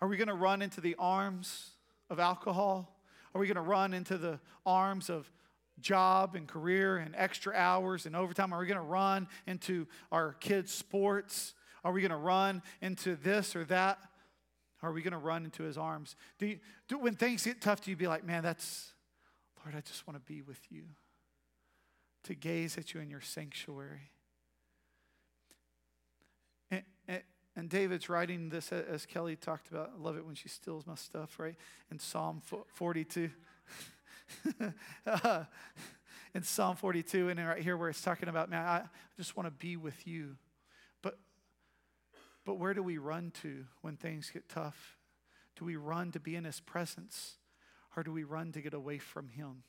Are 0.00 0.08
we 0.08 0.16
going 0.16 0.28
to 0.28 0.34
run 0.34 0.62
into 0.62 0.80
the 0.80 0.96
arms 0.98 1.70
of 2.08 2.18
alcohol? 2.18 2.98
Are 3.34 3.40
we 3.40 3.46
going 3.46 3.56
to 3.56 3.60
run 3.60 3.92
into 3.92 4.16
the 4.16 4.40
arms 4.64 5.10
of 5.10 5.30
job 5.80 6.34
and 6.34 6.46
career 6.46 6.96
and 6.96 7.14
extra 7.16 7.54
hours 7.54 8.06
and 8.06 8.14
overtime? 8.14 8.52
Are 8.52 8.60
we 8.60 8.66
going 8.66 8.78
to 8.78 8.82
run 8.82 9.28
into 9.46 9.86
our 10.12 10.34
kids' 10.34 10.72
sports? 10.72 11.54
Are 11.84 11.92
we 11.92 12.00
going 12.00 12.10
to 12.10 12.16
run 12.16 12.62
into 12.80 13.16
this 13.16 13.54
or 13.54 13.64
that? 13.66 13.98
Are 14.82 14.92
we 14.92 15.02
going 15.02 15.12
to 15.12 15.18
run 15.18 15.44
into 15.44 15.62
his 15.62 15.78
arms? 15.78 16.16
Do, 16.38 16.46
you, 16.46 16.58
do 16.88 16.98
when 16.98 17.14
things 17.14 17.44
get 17.44 17.60
tough, 17.60 17.80
do 17.82 17.90
you 17.90 17.96
be 17.96 18.06
like, 18.06 18.24
man, 18.24 18.42
that's, 18.42 18.92
Lord, 19.64 19.74
I 19.74 19.80
just 19.80 20.06
want 20.06 20.18
to 20.18 20.32
be 20.32 20.42
with 20.42 20.60
you, 20.70 20.84
to 22.24 22.34
gaze 22.34 22.76
at 22.76 22.92
you 22.92 23.00
in 23.00 23.08
your 23.08 23.22
sanctuary? 23.22 24.10
And, 26.70 26.82
and, 27.08 27.22
and 27.56 27.68
David's 27.68 28.08
writing 28.08 28.50
this 28.50 28.72
as 28.72 29.06
Kelly 29.06 29.36
talked 29.36 29.70
about. 29.70 29.92
I 29.96 30.02
love 30.02 30.16
it 30.16 30.26
when 30.26 30.34
she 30.34 30.48
steals 30.48 30.86
my 30.86 30.96
stuff, 30.96 31.38
right? 31.38 31.56
In 31.90 31.98
Psalm 31.98 32.42
42. 32.74 33.30
in 36.34 36.42
Psalm 36.42 36.76
42, 36.76 37.28
and 37.28 37.38
right 37.46 37.62
here 37.62 37.76
where 37.76 37.88
it's 37.88 38.02
talking 38.02 38.28
about, 38.28 38.50
man, 38.50 38.66
I 38.66 38.82
just 39.16 39.36
want 39.36 39.46
to 39.46 39.52
be 39.52 39.76
with 39.76 40.06
you. 40.06 40.36
But, 41.02 41.18
but 42.44 42.58
where 42.58 42.74
do 42.74 42.82
we 42.82 42.98
run 42.98 43.32
to 43.42 43.64
when 43.82 43.96
things 43.96 44.30
get 44.30 44.48
tough? 44.48 44.96
Do 45.56 45.64
we 45.64 45.76
run 45.76 46.10
to 46.12 46.20
be 46.20 46.34
in 46.36 46.44
His 46.44 46.60
presence, 46.60 47.36
or 47.96 48.02
do 48.02 48.12
we 48.12 48.24
run 48.24 48.52
to 48.52 48.60
get 48.60 48.74
away 48.74 48.98
from 48.98 49.28
Him? 49.28 49.62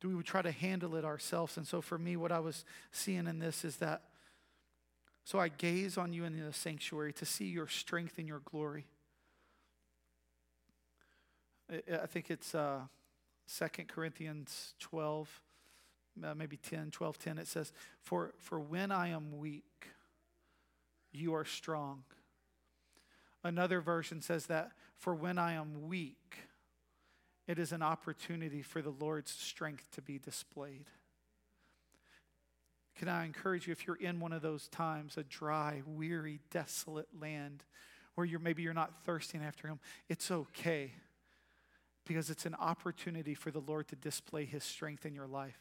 Do 0.00 0.16
we 0.16 0.22
try 0.22 0.42
to 0.42 0.50
handle 0.50 0.96
it 0.96 1.04
ourselves? 1.04 1.56
And 1.56 1.66
so 1.66 1.80
for 1.80 1.98
me, 1.98 2.16
what 2.16 2.32
I 2.32 2.40
was 2.40 2.64
seeing 2.90 3.26
in 3.26 3.38
this 3.38 3.64
is 3.64 3.76
that 3.76 4.02
so 5.24 5.38
I 5.38 5.48
gaze 5.48 5.96
on 5.96 6.12
you 6.12 6.24
in 6.24 6.38
the 6.38 6.52
sanctuary 6.52 7.14
to 7.14 7.24
see 7.24 7.46
your 7.46 7.66
strength 7.66 8.18
and 8.18 8.28
your 8.28 8.40
glory. 8.40 8.84
I 11.70 12.06
think 12.06 12.30
it's 12.30 12.54
uh, 12.54 12.80
2 13.46 13.84
Corinthians 13.86 14.74
12, 14.80 15.40
uh, 16.24 16.34
maybe 16.34 16.56
10, 16.56 16.90
12, 16.90 17.18
10. 17.18 17.38
It 17.38 17.46
says, 17.46 17.72
for, 18.00 18.32
for 18.38 18.58
when 18.58 18.90
I 18.90 19.08
am 19.08 19.38
weak, 19.38 19.88
you 21.12 21.34
are 21.34 21.44
strong. 21.44 22.04
Another 23.42 23.80
version 23.80 24.22
says 24.22 24.46
that, 24.46 24.72
for 24.96 25.14
when 25.14 25.38
I 25.38 25.52
am 25.52 25.88
weak, 25.88 26.38
it 27.46 27.58
is 27.58 27.72
an 27.72 27.82
opportunity 27.82 28.62
for 28.62 28.80
the 28.80 28.94
Lord's 28.98 29.30
strength 29.30 29.90
to 29.92 30.02
be 30.02 30.18
displayed. 30.18 30.86
Can 32.96 33.08
I 33.08 33.26
encourage 33.26 33.66
you, 33.66 33.72
if 33.72 33.86
you're 33.86 33.96
in 33.96 34.20
one 34.20 34.32
of 34.32 34.40
those 34.40 34.68
times, 34.68 35.18
a 35.18 35.24
dry, 35.24 35.82
weary, 35.84 36.40
desolate 36.50 37.08
land 37.20 37.64
where 38.14 38.24
you're 38.24 38.40
maybe 38.40 38.62
you're 38.62 38.72
not 38.72 39.04
thirsting 39.04 39.42
after 39.42 39.66
him, 39.66 39.80
it's 40.08 40.30
okay 40.30 40.92
because 42.04 42.30
it's 42.30 42.46
an 42.46 42.54
opportunity 42.54 43.34
for 43.34 43.50
the 43.50 43.60
Lord 43.60 43.88
to 43.88 43.96
display 43.96 44.44
his 44.44 44.64
strength 44.64 45.06
in 45.06 45.14
your 45.14 45.26
life. 45.26 45.60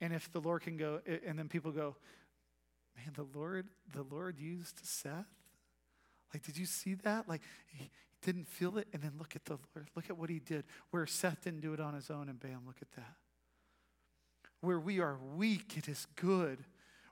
And 0.00 0.12
if 0.12 0.30
the 0.32 0.40
Lord 0.40 0.62
can 0.62 0.76
go, 0.76 1.00
and 1.26 1.38
then 1.38 1.48
people 1.48 1.70
go, 1.70 1.96
man, 2.96 3.12
the 3.14 3.38
Lord, 3.38 3.68
the 3.92 4.02
Lord 4.02 4.38
used 4.38 4.84
Seth? 4.84 5.26
Like, 6.34 6.42
did 6.44 6.56
you 6.56 6.66
see 6.66 6.94
that? 6.94 7.28
Like, 7.28 7.42
he 7.66 7.90
didn't 8.22 8.48
feel 8.48 8.78
it, 8.78 8.88
and 8.92 9.02
then 9.02 9.12
look 9.18 9.36
at 9.36 9.44
the 9.44 9.58
Lord. 9.74 9.88
Look 9.94 10.10
at 10.10 10.18
what 10.18 10.30
he 10.30 10.38
did. 10.38 10.64
Where 10.90 11.06
Seth 11.06 11.44
didn't 11.44 11.60
do 11.60 11.74
it 11.74 11.80
on 11.80 11.94
his 11.94 12.10
own, 12.10 12.28
and 12.28 12.40
bam, 12.40 12.62
look 12.66 12.78
at 12.80 12.90
that 12.92 13.16
where 14.62 14.80
we 14.80 15.00
are 15.00 15.18
weak, 15.36 15.76
it 15.76 15.88
is 15.88 16.06
good. 16.16 16.64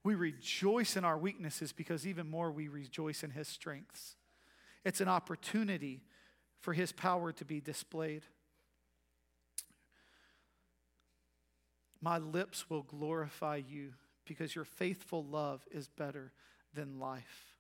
We 0.02 0.14
rejoice 0.14 0.96
in 0.96 1.04
our 1.04 1.18
weaknesses 1.18 1.72
because 1.72 2.06
even 2.06 2.30
more 2.30 2.50
we 2.50 2.68
rejoice 2.68 3.22
in 3.22 3.30
his 3.30 3.48
strengths. 3.48 4.16
It's 4.84 5.00
an 5.00 5.08
opportunity 5.08 6.00
for 6.60 6.72
his 6.72 6.92
power 6.92 7.32
to 7.32 7.44
be 7.44 7.60
displayed. 7.60 8.22
My 12.02 12.18
lips 12.18 12.70
will 12.70 12.82
glorify 12.82 13.56
you 13.56 13.92
because 14.24 14.54
your 14.54 14.64
faithful 14.64 15.24
love 15.24 15.66
is 15.70 15.88
better 15.88 16.32
than 16.74 16.98
life. 16.98 17.56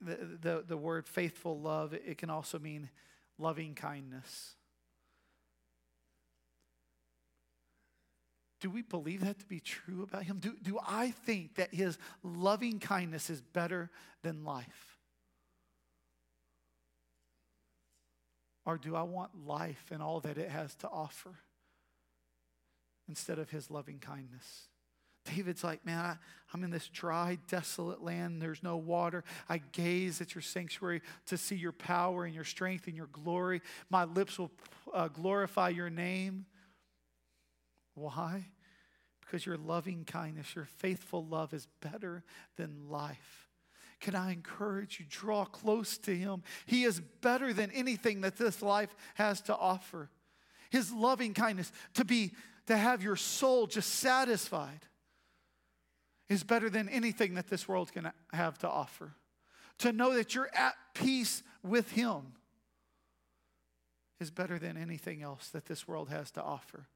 The, 0.00 0.38
the, 0.40 0.64
the 0.66 0.76
word 0.76 1.08
faithful 1.08 1.58
love, 1.58 1.92
it 1.94 2.18
can 2.18 2.30
also 2.30 2.58
mean 2.58 2.90
loving 3.38 3.74
kindness. 3.74 4.54
Do 8.60 8.70
we 8.70 8.82
believe 8.82 9.24
that 9.24 9.40
to 9.40 9.46
be 9.46 9.60
true 9.60 10.02
about 10.02 10.22
him? 10.22 10.38
Do, 10.38 10.54
do 10.62 10.78
I 10.86 11.10
think 11.10 11.56
that 11.56 11.74
his 11.74 11.98
loving 12.22 12.78
kindness 12.78 13.28
is 13.28 13.40
better 13.40 13.90
than 14.22 14.44
life? 14.44 14.98
Or 18.64 18.78
do 18.78 18.94
I 18.96 19.02
want 19.02 19.46
life 19.46 19.84
and 19.90 20.02
all 20.02 20.20
that 20.20 20.38
it 20.38 20.48
has 20.48 20.74
to 20.76 20.88
offer 20.88 21.34
instead 23.08 23.38
of 23.38 23.50
his 23.50 23.70
loving 23.70 23.98
kindness? 23.98 24.68
David's 25.24 25.64
like, 25.64 25.84
man, 25.86 25.98
I, 25.98 26.16
am 26.54 26.64
in 26.64 26.70
this 26.70 26.88
dry, 26.88 27.38
desolate 27.48 28.02
land. 28.02 28.42
There's 28.42 28.62
no 28.62 28.76
water. 28.76 29.24
I 29.48 29.58
gaze 29.72 30.20
at 30.20 30.34
your 30.34 30.42
sanctuary 30.42 31.00
to 31.26 31.38
see 31.38 31.56
your 31.56 31.72
power 31.72 32.24
and 32.24 32.34
your 32.34 32.44
strength 32.44 32.86
and 32.86 32.96
your 32.96 33.06
glory. 33.06 33.62
My 33.88 34.04
lips 34.04 34.38
will 34.38 34.50
uh, 34.92 35.08
glorify 35.08 35.70
your 35.70 35.88
name. 35.88 36.44
Why? 37.94 38.46
Because 39.20 39.46
your 39.46 39.56
loving 39.56 40.04
kindness, 40.04 40.54
your 40.54 40.66
faithful 40.66 41.24
love 41.24 41.54
is 41.54 41.68
better 41.80 42.22
than 42.56 42.90
life. 42.90 43.48
Can 44.00 44.14
I 44.14 44.32
encourage 44.32 45.00
you, 45.00 45.06
draw 45.08 45.46
close 45.46 45.96
to 45.98 46.14
Him? 46.14 46.42
He 46.66 46.84
is 46.84 47.00
better 47.22 47.54
than 47.54 47.70
anything 47.70 48.20
that 48.20 48.36
this 48.36 48.60
life 48.60 48.94
has 49.14 49.40
to 49.42 49.56
offer. 49.56 50.10
His 50.70 50.92
loving 50.92 51.32
kindness, 51.32 51.72
to 51.94 52.04
be, 52.04 52.32
to 52.66 52.76
have 52.76 53.02
your 53.02 53.16
soul 53.16 53.66
just 53.66 53.90
satisfied, 53.96 54.86
is 56.28 56.42
better 56.42 56.70
than 56.70 56.88
anything 56.88 57.34
that 57.34 57.48
this 57.48 57.68
world 57.68 57.92
can 57.92 58.10
have 58.32 58.58
to 58.58 58.68
offer. 58.68 59.14
To 59.78 59.92
know 59.92 60.14
that 60.14 60.34
you're 60.34 60.50
at 60.54 60.74
peace 60.94 61.42
with 61.62 61.92
Him 61.92 62.34
is 64.20 64.30
better 64.30 64.58
than 64.58 64.76
anything 64.76 65.22
else 65.22 65.48
that 65.50 65.66
this 65.66 65.86
world 65.86 66.08
has 66.08 66.30
to 66.32 66.42
offer. 66.42 66.86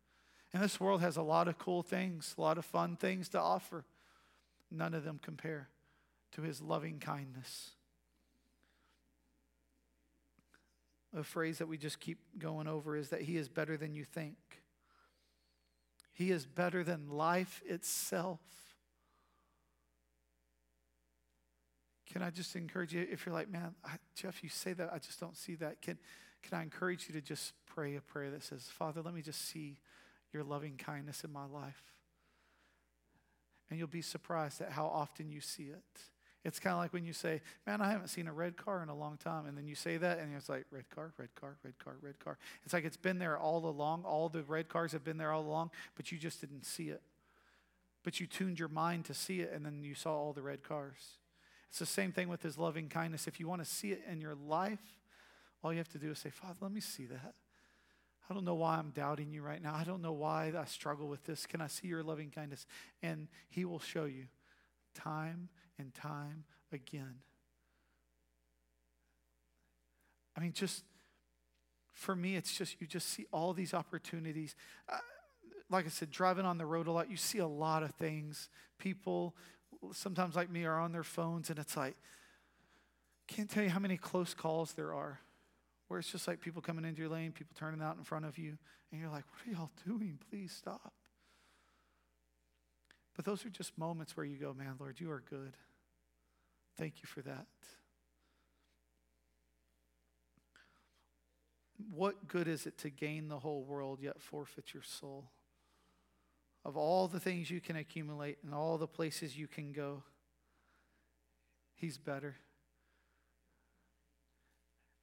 And 0.52 0.62
this 0.62 0.81
world 0.81 1.02
has 1.02 1.16
a 1.16 1.22
lot 1.22 1.46
of 1.48 1.59
cool 1.59 1.83
things, 1.83 2.35
a 2.38 2.40
lot 2.40 2.57
of 2.57 2.64
fun 2.64 2.96
things 2.96 3.28
to 3.31 3.40
offer. 3.40 3.85
None 4.70 4.94
of 4.94 5.04
them 5.04 5.20
compare 5.22 5.68
to 6.33 6.42
his 6.42 6.62
loving 6.62 6.98
kindness. 6.98 7.72
A 11.16 11.22
phrase 11.22 11.59
that 11.59 11.68
we 11.68 11.78
just 11.78 12.00
keep 12.00 12.19
going 12.38 12.69
over 12.69 12.96
is 12.96 13.08
that 13.10 13.23
he 13.23 13.37
is 13.37 13.48
better 13.48 13.77
than 13.77 13.94
you 13.94 14.04
think. 14.04 14.37
He 16.19 16.33
is 16.33 16.46
better 16.46 16.83
than 16.83 17.08
life 17.08 17.62
itself. 17.64 18.40
Can 22.12 22.25
I 22.25 22.31
just 22.31 22.56
encourage 22.56 22.92
you, 22.92 23.06
if 23.08 23.25
you're 23.25 23.33
like, 23.33 23.48
man, 23.48 23.77
I, 23.85 23.98
Jeff, 24.16 24.42
you 24.42 24.48
say 24.48 24.73
that, 24.73 24.92
I 24.92 24.98
just 24.98 25.21
don't 25.21 25.37
see 25.37 25.54
that. 25.54 25.81
Can, 25.81 25.96
can 26.42 26.58
I 26.58 26.62
encourage 26.64 27.06
you 27.08 27.14
to 27.14 27.21
just 27.21 27.52
pray 27.66 27.94
a 27.94 28.00
prayer 28.00 28.31
that 28.33 28.42
says, 28.42 28.64
Father, 28.64 29.00
let 29.00 29.14
me 29.14 29.23
just 29.23 29.48
see 29.48 29.77
your 30.33 30.42
loving 30.42 30.77
kindness 30.77 31.23
in 31.23 31.33
my 31.33 31.46
life. 31.46 31.85
And 33.71 33.79
you'll 33.79 33.87
be 33.87 34.02
surprised 34.02 34.60
at 34.60 34.73
how 34.73 34.87
often 34.87 35.31
you 35.31 35.40
see 35.40 35.66
it. 35.66 36.00
It's 36.49 36.59
kind 36.59 36.73
of 36.73 36.81
like 36.81 36.94
when 36.94 37.05
you 37.05 37.13
say, 37.13 37.42
Man, 37.67 37.81
I 37.81 37.90
haven't 37.90 38.09
seen 38.09 38.27
a 38.27 38.33
red 38.33 38.57
car 38.57 38.83
in 38.83 38.88
a 38.88 38.96
long 38.96 39.19
time. 39.19 39.46
And 39.46 39.57
then 39.57 39.69
you 39.69 39.75
say 39.75 39.99
that, 39.99 40.19
and 40.19 40.35
it's 40.35 40.49
like, 40.49 40.65
Red 40.71 40.88
car, 40.88 41.13
red 41.19 41.29
car, 41.35 41.57
red 41.63 41.79
car, 41.79 41.94
red 42.01 42.19
car. 42.19 42.38
It's 42.65 42.73
like 42.73 42.85
it's 42.85 42.96
been 42.96 43.19
there 43.19 43.38
all 43.38 43.67
along. 43.67 44.05
All 44.05 44.29
the 44.29 44.42
red 44.42 44.69
cars 44.69 44.92
have 44.92 45.05
been 45.05 45.19
there 45.19 45.31
all 45.31 45.42
along, 45.42 45.71
but 45.94 46.11
you 46.11 46.19
just 46.19 46.40
didn't 46.40 46.65
see 46.65 46.88
it. 46.88 47.03
But 48.03 48.19
you 48.19 48.27
tuned 48.27 48.59
your 48.59 48.69
mind 48.69 49.05
to 49.05 49.15
see 49.15 49.40
it, 49.40 49.53
and 49.53 49.65
then 49.65 49.85
you 49.85 49.94
saw 49.94 50.17
all 50.17 50.33
the 50.33 50.42
red 50.42 50.63
cars. 50.63 51.19
It's 51.69 51.79
the 51.79 51.87
same 51.87 52.13
thing 52.13 52.29
with 52.29 52.42
his 52.42 52.57
loving 52.57 52.88
kindness. 52.88 53.29
If 53.29 53.38
you 53.38 53.46
want 53.46 53.63
to 53.63 53.71
see 53.71 53.92
it 53.92 54.03
in 54.11 54.21
your 54.21 54.35
life, 54.35 54.81
all 55.63 55.73
you 55.73 55.79
have 55.79 55.88
to 55.90 55.99
do 55.99 56.13
is 56.13 56.19
say, 56.19 56.31
Father, 56.31 56.57
let 56.63 56.73
me 56.73 56.81
see 56.81 57.05
that. 57.07 57.35
I 58.31 58.35
don't 58.35 58.44
know 58.44 58.55
why 58.55 58.79
I'm 58.79 58.90
doubting 58.90 59.33
you 59.33 59.42
right 59.42 59.63
now. 59.63 59.75
I 59.75 59.85
don't 59.85 60.03
know 60.03 60.13
why 60.13 60.53
I 60.57 60.65
struggle 60.65 61.09
with 61.09 61.25
this. 61.25 61.46
Can 61.46 61.61
I 61.61 61.67
see 61.67 61.88
your 61.88 62.03
loving 62.03 62.31
kindness? 62.31 62.67
And 63.03 63.29
he 63.51 63.65
will 63.65 63.81
show 63.81 64.05
you 64.05 64.25
time 64.94 65.49
and 65.79 65.94
time 65.94 66.44
again. 66.72 67.16
I 70.37 70.40
mean, 70.40 70.52
just 70.52 70.85
for 71.92 72.14
me, 72.14 72.37
it's 72.37 72.56
just 72.56 72.81
you 72.81 72.87
just 72.87 73.08
see 73.08 73.26
all 73.33 73.52
these 73.52 73.74
opportunities. 73.74 74.54
Uh, 74.88 74.98
like 75.70 75.85
I 75.85 75.88
said, 75.88 76.10
driving 76.10 76.46
on 76.46 76.58
the 76.58 76.66
road 76.66 76.87
a 76.87 76.92
lot, 76.92 77.10
you 77.10 77.16
see 77.16 77.38
a 77.38 77.46
lot 77.46 77.83
of 77.83 77.90
things. 77.96 78.48
People, 78.79 79.35
sometimes 79.92 80.37
like 80.37 80.50
me, 80.50 80.64
are 80.64 80.79
on 80.79 80.92
their 80.92 81.02
phones, 81.02 81.50
and 81.50 81.58
it's 81.58 81.76
like, 81.76 81.96
can't 83.26 83.50
tell 83.50 83.62
you 83.62 83.68
how 83.68 83.81
many 83.81 83.96
close 83.96 84.33
calls 84.33 84.72
there 84.72 84.94
are 84.94 85.20
where 85.88 85.98
it's 85.98 86.12
just 86.12 86.29
like 86.29 86.40
people 86.40 86.62
coming 86.62 86.85
into 86.85 87.00
your 87.00 87.10
lane, 87.10 87.33
people 87.33 87.54
turning 87.58 87.83
out 87.83 87.96
in 87.96 88.04
front 88.04 88.24
of 88.24 88.38
you, 88.38 88.56
and 88.92 89.00
you're 89.00 89.10
like, 89.10 89.24
what 89.31 89.46
are 89.46 89.58
y'all 89.58 89.70
doing? 89.87 90.18
Please 90.31 90.52
stop. 90.52 90.92
But 93.19 93.25
those 93.25 93.44
are 93.44 93.50
just 93.50 93.77
moments 93.77 94.16
where 94.16 94.25
you 94.25 94.37
go, 94.37 94.54
man, 94.54 94.77
Lord, 94.79 95.00
you 95.00 95.10
are 95.10 95.25
good. 95.29 95.56
Thank 96.79 97.02
you 97.02 97.08
for 97.08 97.21
that. 97.23 97.46
What 101.90 102.29
good 102.29 102.46
is 102.46 102.64
it 102.64 102.79
to 102.79 102.90
gain 102.90 103.27
the 103.27 103.40
whole 103.40 103.64
world 103.64 103.98
yet 104.00 104.23
forfeit 104.23 104.73
your 104.73 104.85
soul? 104.85 105.33
Of 106.64 106.77
all 106.77 107.08
the 107.08 107.19
things 107.19 107.50
you 107.50 107.60
can 107.60 107.75
accumulate 107.75 108.38
and 108.44 108.54
all 108.54 108.79
the 108.79 108.87
places 108.87 109.37
you 109.37 109.48
can 109.48 109.73
go, 109.73 110.04
He's 111.75 111.98
better. 111.98 112.37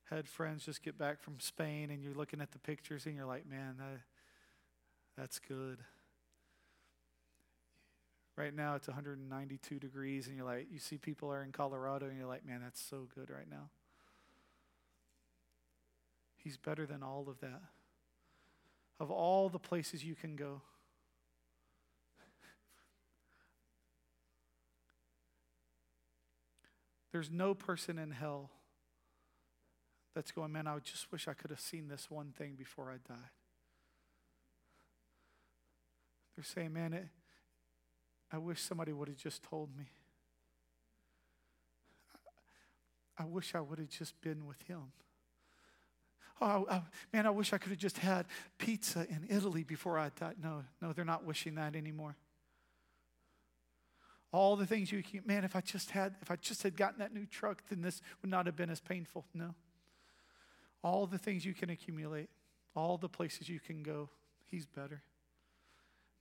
Had 0.10 0.30
friends 0.30 0.64
just 0.64 0.84
get 0.84 0.98
back 0.98 1.22
from 1.22 1.42
Spain 1.42 1.92
and 1.92 2.02
you're 2.02 2.14
looking 2.14 2.40
at 2.40 2.54
the 2.54 2.60
pictures 2.60 3.06
and 3.08 3.16
you're 3.16 3.26
like, 3.26 3.46
man, 3.46 3.76
that, 3.78 4.00
that's 5.18 5.38
good. 5.40 5.80
Right 8.38 8.54
now 8.54 8.76
it's 8.76 8.88
192 8.88 9.80
degrees, 9.80 10.28
and 10.28 10.36
you're 10.36 10.46
like, 10.46 10.68
you 10.70 10.78
see 10.80 10.98
people 10.98 11.32
are 11.32 11.42
in 11.42 11.54
Colorado, 11.54 12.08
and 12.08 12.18
you're 12.18 12.28
like, 12.28 12.46
man, 12.46 12.60
that's 12.62 12.82
so 12.82 13.08
good 13.16 13.30
right 13.30 13.50
now. 13.50 13.70
He's 16.36 16.58
better 16.58 16.86
than 16.86 17.02
all 17.02 17.28
of 17.30 17.40
that. 17.40 17.62
Of 19.00 19.10
all 19.10 19.48
the 19.50 19.60
places 19.60 20.04
you 20.04 20.16
can 20.16 20.36
go, 20.36 20.62
there's 27.12 27.32
no 27.32 27.54
person 27.54 27.98
in 27.98 28.12
hell 28.12 28.52
that's 30.14 30.32
going, 30.32 30.52
man, 30.52 30.68
I 30.68 30.78
just 30.80 31.12
wish 31.12 31.28
I 31.28 31.34
could 31.34 31.52
have 31.52 31.60
seen 31.60 31.88
this 31.90 32.10
one 32.10 32.32
thing 32.38 32.56
before 32.58 32.90
I 32.90 32.98
died. 33.08 33.32
They're 36.36 36.44
saying, 36.44 36.74
man, 36.74 36.94
it, 36.94 37.08
I 38.36 38.38
wish 38.38 38.62
somebody 38.62 38.92
would 38.92 39.08
have 39.08 39.16
just 39.16 39.44
told 39.44 39.70
me. 39.78 39.86
I 43.18 43.24
wish 43.24 43.56
I 43.56 43.62
would 43.62 43.80
have 43.80 43.88
just 43.88 44.20
been 44.20 44.46
with 44.46 44.62
him. 44.64 44.92
Oh, 46.42 46.68
I, 46.70 46.82
man, 47.14 47.26
I 47.26 47.30
wish 47.30 47.54
I 47.54 47.58
could 47.58 47.70
have 47.70 47.80
just 47.80 47.98
had 48.00 48.26
pizza 48.58 49.08
in 49.10 49.26
Italy 49.30 49.64
before 49.64 49.98
I 49.98 50.12
died. 50.20 50.36
No, 50.44 50.66
no, 50.82 50.92
they're 50.92 51.06
not 51.06 51.24
wishing 51.24 51.56
that 51.56 51.78
anymore. 51.78 52.18
All 54.34 54.58
the 54.58 54.66
things 54.66 54.92
you 54.92 55.02
can, 55.02 55.22
man, 55.26 55.46
if 55.46 55.56
I 55.56 55.62
just 55.62 55.92
had, 55.92 56.16
if 56.22 56.30
I 56.30 56.36
just 56.36 56.62
had 56.62 56.76
gotten 56.76 57.00
that 57.00 57.14
new 57.14 57.26
truck, 57.26 57.64
then 57.70 57.82
this 57.82 58.02
would 58.22 58.30
not 58.30 58.48
have 58.48 58.58
been 58.58 58.70
as 58.70 58.82
painful. 58.82 59.24
No. 59.34 59.56
All 60.84 61.08
the 61.08 61.18
things 61.18 61.46
you 61.46 61.54
can 61.54 61.70
accumulate, 61.70 62.30
all 62.76 62.98
the 62.98 63.08
places 63.08 63.48
you 63.48 63.62
can 63.62 63.82
go, 63.82 64.10
he's 64.46 64.66
better. 64.66 65.04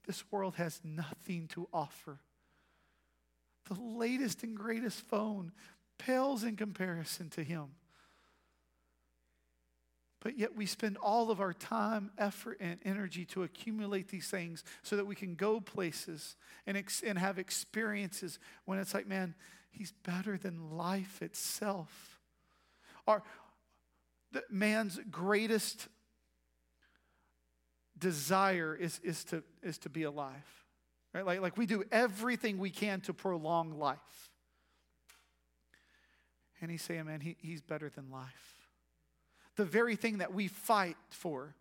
This 0.06 0.24
world 0.30 0.56
has 0.56 0.80
nothing 0.84 1.48
to 1.48 1.68
offer. 1.72 2.20
The 3.68 3.80
latest 3.80 4.42
and 4.42 4.56
greatest 4.56 5.00
phone 5.00 5.52
pales 5.98 6.44
in 6.44 6.56
comparison 6.56 7.30
to 7.30 7.42
Him. 7.42 7.66
But 10.20 10.38
yet 10.38 10.56
we 10.56 10.66
spend 10.66 10.96
all 10.96 11.30
of 11.30 11.40
our 11.40 11.52
time, 11.52 12.10
effort, 12.16 12.56
and 12.60 12.78
energy 12.84 13.26
to 13.26 13.42
accumulate 13.42 14.08
these 14.08 14.28
things 14.28 14.64
so 14.82 14.96
that 14.96 15.06
we 15.06 15.14
can 15.14 15.34
go 15.34 15.60
places 15.60 16.36
and, 16.66 16.76
ex- 16.76 17.02
and 17.02 17.18
have 17.18 17.38
experiences 17.38 18.38
when 18.64 18.78
it's 18.78 18.94
like, 18.94 19.06
man, 19.06 19.34
He's 19.70 19.92
better 20.04 20.38
than 20.38 20.76
life 20.76 21.20
itself. 21.20 22.20
Our, 23.06 23.22
man's 24.50 24.98
greatest 25.10 25.88
desire 27.98 28.74
is, 28.74 29.00
is, 29.02 29.24
to, 29.24 29.42
is 29.64 29.78
to 29.78 29.88
be 29.88 30.02
alive. 30.04 30.64
Right? 31.12 31.24
Like, 31.24 31.40
like 31.40 31.56
we 31.56 31.66
do 31.66 31.84
everything 31.90 32.58
we 32.58 32.70
can 32.70 33.00
to 33.02 33.14
prolong 33.14 33.78
life. 33.78 33.98
And 36.60 36.70
he's 36.70 36.82
saying, 36.82 37.06
man, 37.06 37.20
he, 37.20 37.36
he's 37.40 37.62
better 37.62 37.90
than 37.90 38.10
life. 38.10 38.68
The 39.56 39.64
very 39.64 39.96
thing 39.96 40.18
that 40.18 40.32
we 40.32 40.48
fight 40.48 40.96
for 41.10 41.54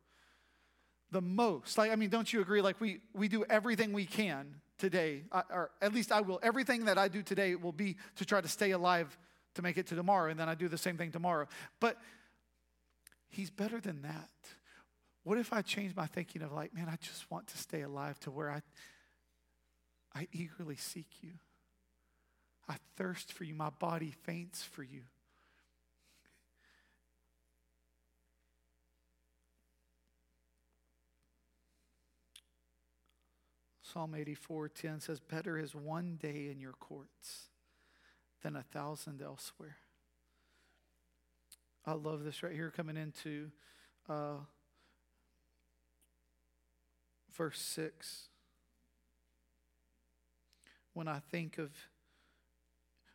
the 1.11 1.21
most. 1.21 1.77
Like, 1.77 1.91
I 1.91 1.95
mean, 1.95 2.09
don't 2.09 2.31
you 2.31 2.41
agree? 2.41 2.61
Like, 2.61 2.81
we, 2.81 2.99
we 3.13 3.27
do 3.27 3.45
everything 3.49 3.93
we 3.93 4.05
can 4.05 4.55
today, 4.77 5.23
or 5.31 5.71
at 5.81 5.93
least 5.93 6.11
I 6.11 6.21
will. 6.21 6.39
Everything 6.41 6.85
that 6.85 6.97
I 6.97 7.07
do 7.07 7.21
today 7.21 7.55
will 7.55 7.71
be 7.71 7.97
to 8.15 8.25
try 8.25 8.41
to 8.41 8.47
stay 8.47 8.71
alive 8.71 9.17
to 9.55 9.61
make 9.61 9.77
it 9.77 9.87
to 9.87 9.95
tomorrow, 9.95 10.31
and 10.31 10.39
then 10.39 10.49
I 10.49 10.55
do 10.55 10.67
the 10.67 10.77
same 10.77 10.97
thing 10.97 11.11
tomorrow. 11.11 11.47
But 11.79 11.97
he's 13.29 13.49
better 13.51 13.79
than 13.79 14.01
that. 14.01 14.29
What 15.24 15.38
if 15.38 15.53
I 15.53 15.61
change 15.61 15.95
my 15.95 16.05
thinking 16.05 16.41
of 16.41 16.51
like, 16.51 16.74
man, 16.74 16.89
I 16.89 16.97
just 17.01 17.30
want 17.32 17.47
to 17.47 17.57
stay 17.57 17.82
alive 17.82 18.19
to 18.21 18.32
where 18.32 18.51
I, 18.51 18.61
I 20.13 20.28
eagerly 20.34 20.76
seek 20.76 21.07
you. 21.21 21.34
I 22.67 22.76
thirst 22.97 23.32
for 23.32 23.43
you. 23.43 23.53
My 23.53 23.69
body 23.69 24.11
faints 24.11 24.63
for 24.63 24.84
you. 24.84 25.01
Psalm 33.93 34.15
84:10 34.17 35.01
says, 35.01 35.19
Better 35.19 35.57
is 35.57 35.76
one 35.76 36.17
day 36.19 36.49
in 36.49 36.59
your 36.59 36.74
courts 36.74 37.49
than 38.41 38.55
a 38.55 38.63
thousand 38.63 39.21
elsewhere. 39.21 39.78
I 41.86 41.93
love 41.93 42.24
this 42.24 42.41
right 42.41 42.53
here 42.53 42.71
coming 42.76 42.97
into 42.97 43.51
uh, 44.09 44.38
verse 47.36 47.59
6. 47.59 48.29
When 50.93 51.07
I 51.07 51.19
think 51.19 51.57
of, 51.57 51.71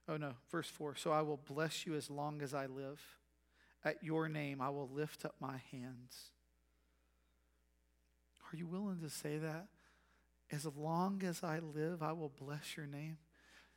oh 0.09 0.17
no, 0.17 0.33
verse 0.51 0.69
4. 0.69 0.97
So 0.97 1.13
I 1.13 1.23
will 1.23 1.41
bless 1.49 1.87
you 1.87 1.95
as 1.95 2.11
long 2.11 2.43
as 2.43 2.55
I 2.55 2.67
live. 2.67 3.01
At 3.85 4.03
your 4.03 4.29
name 4.29 4.61
I 4.61 4.71
will 4.71 4.89
lift 4.93 5.25
up 5.25 5.35
my 5.41 5.61
hands. 5.71 6.33
Are 8.53 8.57
you 8.57 8.67
willing 8.67 9.01
to 9.01 9.11
say 9.11 9.39
that? 9.39 9.67
As 10.51 10.67
long 10.67 11.23
as 11.23 11.43
I 11.43 11.59
live, 11.59 12.03
I 12.03 12.13
will 12.13 12.33
bless 12.41 12.77
your 12.77 12.87
name. 12.87 13.19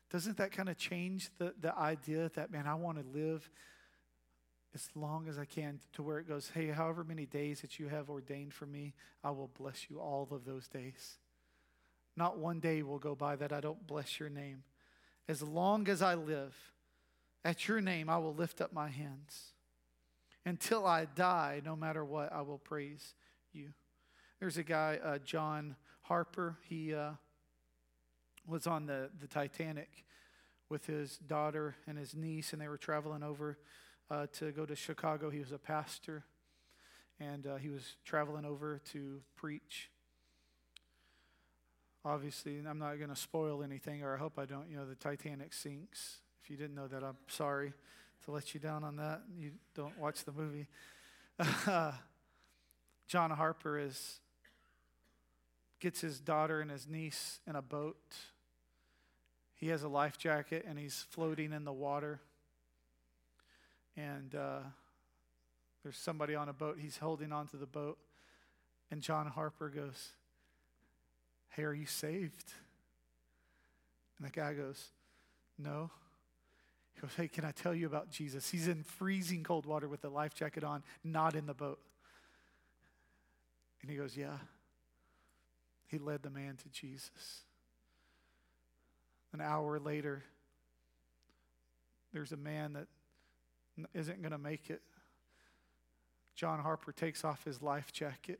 Doesn't 0.09 0.37
that 0.37 0.51
kind 0.51 0.69
of 0.69 0.77
change 0.77 1.29
the, 1.37 1.53
the 1.59 1.77
idea 1.77 2.31
that, 2.35 2.51
man, 2.51 2.65
I 2.67 2.75
want 2.75 2.97
to 2.97 3.19
live 3.19 3.49
as 4.73 4.87
long 4.95 5.27
as 5.27 5.37
I 5.37 5.45
can 5.45 5.79
to 5.93 6.03
where 6.03 6.19
it 6.19 6.27
goes, 6.27 6.51
hey, 6.53 6.67
however 6.67 7.03
many 7.03 7.25
days 7.25 7.61
that 7.61 7.79
you 7.79 7.89
have 7.89 8.09
ordained 8.09 8.53
for 8.53 8.65
me, 8.65 8.93
I 9.23 9.31
will 9.31 9.49
bless 9.59 9.89
you 9.89 9.99
all 9.99 10.27
of 10.31 10.45
those 10.45 10.67
days. 10.67 11.17
Not 12.15 12.37
one 12.37 12.59
day 12.59 12.81
will 12.83 12.99
go 12.99 13.15
by 13.15 13.35
that 13.37 13.51
I 13.51 13.59
don't 13.59 13.85
bless 13.85 14.19
your 14.19 14.29
name. 14.29 14.63
As 15.27 15.41
long 15.41 15.87
as 15.87 16.01
I 16.01 16.15
live, 16.15 16.55
at 17.43 17.67
your 17.67 17.81
name 17.81 18.09
I 18.09 18.17
will 18.17 18.33
lift 18.33 18.61
up 18.61 18.73
my 18.73 18.89
hands. 18.89 19.53
Until 20.45 20.85
I 20.87 21.05
die, 21.05 21.61
no 21.63 21.75
matter 21.75 22.03
what, 22.03 22.31
I 22.33 22.41
will 22.41 22.57
praise 22.57 23.13
you. 23.53 23.69
There's 24.39 24.57
a 24.57 24.63
guy, 24.63 24.99
uh, 25.03 25.19
John 25.19 25.75
Harper. 26.01 26.57
He 26.67 26.95
uh, 26.95 27.11
was 28.47 28.65
on 28.65 28.87
the, 28.87 29.09
the 29.19 29.27
Titanic 29.27 30.05
with 30.67 30.85
his 30.87 31.17
daughter 31.17 31.75
and 31.85 31.97
his 31.97 32.15
niece, 32.15 32.53
and 32.53 32.61
they 32.61 32.67
were 32.67 32.77
traveling 32.77 33.21
over 33.21 33.57
uh, 34.11 34.27
to 34.33 34.51
go 34.51 34.65
to 34.65 34.75
Chicago. 34.75 35.29
He 35.29 35.39
was 35.39 35.53
a 35.53 35.57
pastor, 35.57 36.25
and 37.19 37.47
uh, 37.47 37.55
he 37.55 37.69
was 37.69 37.95
traveling 38.03 38.43
over 38.45 38.81
to 38.91 39.21
preach. 39.37 39.89
Obviously, 42.03 42.57
I'm 42.67 42.79
not 42.79 42.95
going 42.97 43.09
to 43.09 43.15
spoil 43.15 43.63
anything, 43.63 44.03
or 44.03 44.13
I 44.15 44.17
hope 44.17 44.37
I 44.37 44.45
don't. 44.45 44.69
You 44.69 44.77
know, 44.77 44.85
the 44.85 44.95
Titanic 44.95 45.53
sinks, 45.53 46.17
If 46.43 46.49
you 46.49 46.57
didn't 46.57 46.75
know 46.75 46.87
that, 46.87 47.03
I'm 47.03 47.17
sorry 47.27 47.73
to 48.25 48.31
let 48.31 48.53
you 48.53 48.59
down 48.59 48.83
on 48.83 48.97
that. 48.97 49.21
You 49.39 49.51
don't 49.75 49.97
watch 49.97 50.25
the 50.25 50.33
movie. 50.33 50.67
John 53.07 53.31
Harper 53.31 53.79
is 53.79 54.19
gets 55.79 56.01
his 56.01 56.19
daughter 56.19 56.61
and 56.61 56.69
his 56.69 56.87
niece 56.87 57.39
in 57.47 57.55
a 57.55 57.61
boat. 57.61 57.97
He 59.55 59.69
has 59.69 59.81
a 59.83 59.87
life 59.87 60.17
jacket 60.17 60.63
and 60.67 60.77
he's 60.77 61.05
floating 61.09 61.53
in 61.53 61.65
the 61.65 61.73
water. 61.73 62.21
And 63.97 64.35
uh, 64.35 64.59
there's 65.83 65.97
somebody 65.97 66.35
on 66.35 66.49
a 66.49 66.53
boat. 66.53 66.77
He's 66.79 66.97
holding 66.97 67.31
onto 67.31 67.57
the 67.57 67.65
boat. 67.65 67.97
And 68.89 69.01
John 69.01 69.27
Harper 69.27 69.69
goes, 69.69 70.09
Hey, 71.49 71.63
are 71.63 71.73
you 71.73 71.85
saved? 71.85 72.53
And 74.17 74.27
the 74.27 74.31
guy 74.31 74.53
goes, 74.53 74.89
No. 75.57 75.89
He 76.93 77.01
goes, 77.01 77.11
Hey, 77.15 77.27
can 77.27 77.45
I 77.45 77.51
tell 77.51 77.73
you 77.73 77.87
about 77.87 78.11
Jesus? 78.11 78.49
He's 78.49 78.67
in 78.67 78.83
freezing 78.83 79.43
cold 79.43 79.65
water 79.65 79.87
with 79.87 80.03
a 80.05 80.09
life 80.09 80.33
jacket 80.33 80.63
on, 80.63 80.83
not 81.03 81.35
in 81.35 81.45
the 81.45 81.53
boat. 81.53 81.79
And 83.81 83.89
he 83.89 83.97
goes, 83.97 84.15
Yeah. 84.15 84.37
He 85.87 85.97
led 85.97 86.23
the 86.23 86.29
man 86.29 86.55
to 86.55 86.69
Jesus. 86.69 87.41
An 89.33 89.41
hour 89.41 89.77
later, 89.79 90.23
there's 92.13 92.31
a 92.31 92.37
man 92.37 92.73
that 92.73 92.87
isn't 93.93 94.21
going 94.21 94.31
to 94.31 94.37
make 94.37 94.69
it. 94.69 94.81
John 96.35 96.59
Harper 96.59 96.91
takes 96.91 97.23
off 97.23 97.43
his 97.43 97.61
life 97.61 97.91
jacket. 97.91 98.39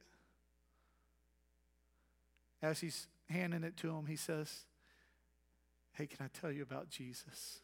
As 2.61 2.79
he's 2.79 3.07
handing 3.29 3.63
it 3.63 3.77
to 3.77 3.89
him, 3.89 4.05
he 4.05 4.15
says, 4.15 4.65
Hey, 5.93 6.07
can 6.07 6.25
I 6.25 6.29
tell 6.39 6.51
you 6.51 6.61
about 6.63 6.89
Jesus? 6.89 7.59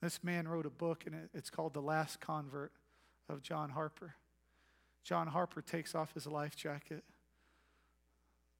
This 0.00 0.24
man 0.24 0.48
wrote 0.48 0.66
a 0.66 0.70
book, 0.70 1.04
and 1.06 1.28
it's 1.34 1.50
called 1.50 1.74
The 1.74 1.82
Last 1.82 2.20
Convert 2.20 2.72
of 3.28 3.42
John 3.42 3.70
Harper. 3.70 4.14
John 5.04 5.26
Harper 5.28 5.60
takes 5.60 5.94
off 5.94 6.14
his 6.14 6.26
life 6.26 6.56
jacket, 6.56 7.04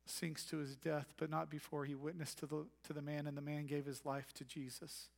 sinks 0.05 0.45
to 0.47 0.59
his 0.59 0.77
death, 0.77 1.15
but 1.17 1.31
not 1.31 1.51
before 1.51 1.85
he 1.85 1.95
witnessed 1.95 2.39
to 2.39 2.47
the, 2.47 2.67
to 2.85 2.93
the 2.93 3.03
man, 3.03 3.27
and 3.27 3.37
the 3.37 3.43
man 3.43 3.67
gave 3.67 3.87
his 3.87 4.05
life 4.05 4.33
to 4.35 4.45
Jesus. 4.45 5.09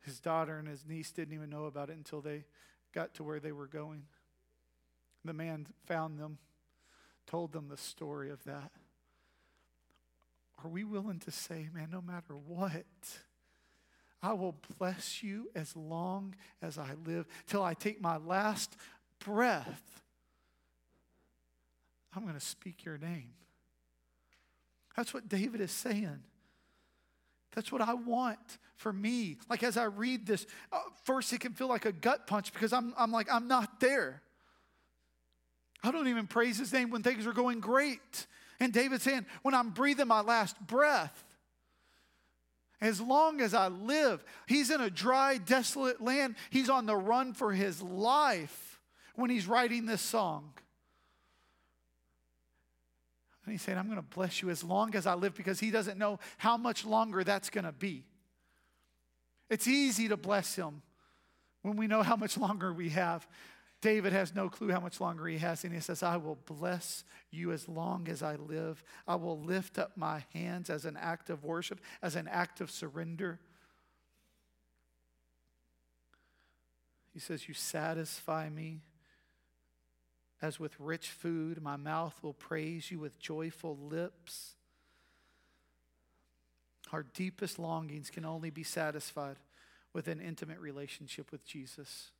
His 0.00 0.20
daughter 0.20 0.58
and 0.58 0.68
his 0.68 0.84
niece 0.86 1.10
didn't 1.10 1.34
even 1.34 1.50
know 1.50 1.64
about 1.64 1.90
it 1.90 1.96
until 1.96 2.20
they 2.20 2.44
got 2.94 3.14
to 3.14 3.22
where 3.22 3.40
they 3.40 3.52
were 3.52 3.66
going. 3.66 4.04
The 5.24 5.32
man 5.32 5.66
found 5.86 6.18
them, 6.18 6.38
told 7.26 7.52
them 7.52 7.68
the 7.68 7.76
story 7.76 8.30
of 8.30 8.42
that. 8.44 8.70
Are 10.64 10.70
we 10.70 10.84
willing 10.84 11.18
to 11.20 11.30
say, 11.30 11.68
man, 11.72 11.88
no 11.90 12.00
matter 12.00 12.34
what, 12.34 12.84
I 14.22 14.32
will 14.32 14.56
bless 14.78 15.22
you 15.22 15.50
as 15.54 15.76
long 15.76 16.34
as 16.62 16.78
I 16.78 16.94
live, 17.04 17.26
till 17.46 17.62
I 17.62 17.74
take 17.74 18.00
my 18.00 18.16
last 18.16 18.76
breath? 19.24 20.02
I'm 22.14 22.22
going 22.22 22.34
to 22.34 22.40
speak 22.40 22.84
your 22.84 22.98
name. 22.98 23.30
That's 24.96 25.14
what 25.14 25.28
David 25.28 25.60
is 25.60 25.70
saying. 25.70 26.22
That's 27.58 27.72
what 27.72 27.82
I 27.82 27.94
want 27.94 28.38
for 28.76 28.92
me. 28.92 29.36
Like 29.50 29.64
as 29.64 29.76
I 29.76 29.86
read 29.86 30.26
this, 30.28 30.46
uh, 30.70 30.78
first 31.02 31.32
it 31.32 31.40
can 31.40 31.54
feel 31.54 31.66
like 31.66 31.86
a 31.86 31.90
gut 31.90 32.28
punch 32.28 32.52
because 32.52 32.72
I'm, 32.72 32.94
I'm 32.96 33.10
like, 33.10 33.26
I'm 33.28 33.48
not 33.48 33.80
there. 33.80 34.22
I 35.82 35.90
don't 35.90 36.06
even 36.06 36.28
praise 36.28 36.56
his 36.56 36.72
name 36.72 36.90
when 36.90 37.02
things 37.02 37.26
are 37.26 37.32
going 37.32 37.58
great. 37.58 38.28
And 38.60 38.72
David's 38.72 39.02
saying, 39.02 39.26
when 39.42 39.54
I'm 39.54 39.70
breathing 39.70 40.06
my 40.06 40.20
last 40.20 40.54
breath, 40.68 41.24
as 42.80 43.00
long 43.00 43.40
as 43.40 43.54
I 43.54 43.66
live, 43.66 44.24
he's 44.46 44.70
in 44.70 44.80
a 44.80 44.88
dry, 44.88 45.38
desolate 45.38 46.00
land. 46.00 46.36
He's 46.50 46.70
on 46.70 46.86
the 46.86 46.94
run 46.94 47.32
for 47.32 47.52
his 47.52 47.82
life 47.82 48.78
when 49.16 49.30
he's 49.30 49.48
writing 49.48 49.84
this 49.84 50.00
song. 50.00 50.52
And 53.48 53.54
he's 53.54 53.62
saying, 53.62 53.78
I'm 53.78 53.86
going 53.86 53.96
to 53.96 54.02
bless 54.02 54.42
you 54.42 54.50
as 54.50 54.62
long 54.62 54.94
as 54.94 55.06
I 55.06 55.14
live 55.14 55.34
because 55.34 55.58
he 55.58 55.70
doesn't 55.70 55.96
know 55.96 56.18
how 56.36 56.58
much 56.58 56.84
longer 56.84 57.24
that's 57.24 57.48
going 57.48 57.64
to 57.64 57.72
be. 57.72 58.04
It's 59.48 59.66
easy 59.66 60.06
to 60.08 60.18
bless 60.18 60.54
him 60.54 60.82
when 61.62 61.74
we 61.78 61.86
know 61.86 62.02
how 62.02 62.14
much 62.14 62.36
longer 62.36 62.74
we 62.74 62.90
have. 62.90 63.26
David 63.80 64.12
has 64.12 64.34
no 64.34 64.50
clue 64.50 64.70
how 64.70 64.80
much 64.80 65.00
longer 65.00 65.26
he 65.26 65.38
has, 65.38 65.64
and 65.64 65.72
he 65.72 65.80
says, 65.80 66.02
I 66.02 66.18
will 66.18 66.36
bless 66.44 67.04
you 67.30 67.52
as 67.52 67.66
long 67.70 68.06
as 68.10 68.22
I 68.22 68.36
live. 68.36 68.84
I 69.06 69.14
will 69.14 69.40
lift 69.40 69.78
up 69.78 69.96
my 69.96 70.24
hands 70.34 70.68
as 70.68 70.84
an 70.84 70.98
act 71.00 71.30
of 71.30 71.42
worship, 71.42 71.80
as 72.02 72.16
an 72.16 72.28
act 72.28 72.60
of 72.60 72.70
surrender. 72.70 73.40
He 77.14 77.18
says, 77.18 77.48
You 77.48 77.54
satisfy 77.54 78.50
me 78.50 78.82
as 80.40 80.60
with 80.60 80.78
rich 80.78 81.08
food. 81.08 81.62
My 81.62 81.76
mouth 81.76 82.18
will 82.22 82.34
praise 82.34 82.90
you 82.90 82.98
with 82.98 83.18
joyful 83.18 83.76
lips. 83.76 84.54
Our 86.92 87.02
deepest 87.02 87.58
longings 87.58 88.10
can 88.10 88.24
only 88.24 88.50
be 88.50 88.62
satisfied 88.62 89.36
with 89.92 90.08
an 90.08 90.20
intimate 90.20 90.60
relationship 90.60 91.32
with 91.32 91.44
Jesus. 91.44 92.10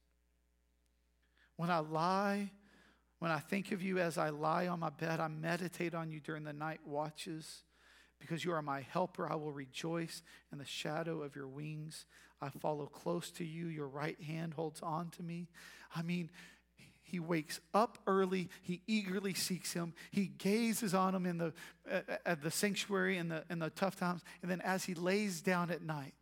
When 1.57 1.71
I 1.71 1.79
lie, 1.79 2.51
when 3.19 3.31
I 3.31 3.39
think 3.39 3.73
of 3.73 3.83
you 3.83 3.99
as 3.99 4.19
I 4.19 4.29
lie 4.31 4.69
on 4.69 4.81
my 4.81 4.91
bed, 4.91 5.21
I 5.21 5.29
meditate 5.29 5.95
on 5.95 6.11
you 6.11 6.21
during 6.21 6.45
the 6.45 6.53
night 6.53 6.81
watches. 6.87 7.63
Because 8.21 8.45
you 8.45 8.53
are 8.53 8.63
my 8.63 8.81
helper, 8.81 9.31
I 9.31 9.37
will 9.37 9.53
rejoice 9.53 10.23
in 10.53 10.59
the 10.59 10.65
shadow 10.65 11.23
of 11.23 11.37
your 11.37 11.47
wings. 11.47 12.05
I 12.41 12.51
follow 12.51 12.87
close 12.87 13.31
to 13.33 13.45
you. 13.45 13.69
Your 13.69 13.89
right 13.89 14.21
hand 14.21 14.55
holds 14.55 14.81
on 14.83 15.11
to 15.11 15.23
me. 15.23 15.49
I 15.95 16.03
mean, 16.03 16.31
he 17.11 17.19
wakes 17.19 17.59
up 17.73 17.99
early. 18.07 18.51
He 18.61 18.83
eagerly 18.87 19.33
seeks 19.33 19.73
him. 19.73 19.95
He 20.11 20.27
gazes 20.27 20.93
on 20.93 21.15
him 21.15 21.25
in 21.25 21.39
the, 21.39 21.55
uh, 21.91 22.01
at 22.27 22.43
the 22.43 22.51
sanctuary 22.51 23.17
in 23.17 23.29
the, 23.29 23.45
in 23.49 23.61
the 23.61 23.71
tough 23.71 23.97
times. 23.97 24.23
And 24.43 24.51
then 24.51 24.61
as 24.61 24.85
he 24.85 24.93
lays 24.93 25.41
down 25.41 25.71
at 25.71 25.81
night, 25.81 26.13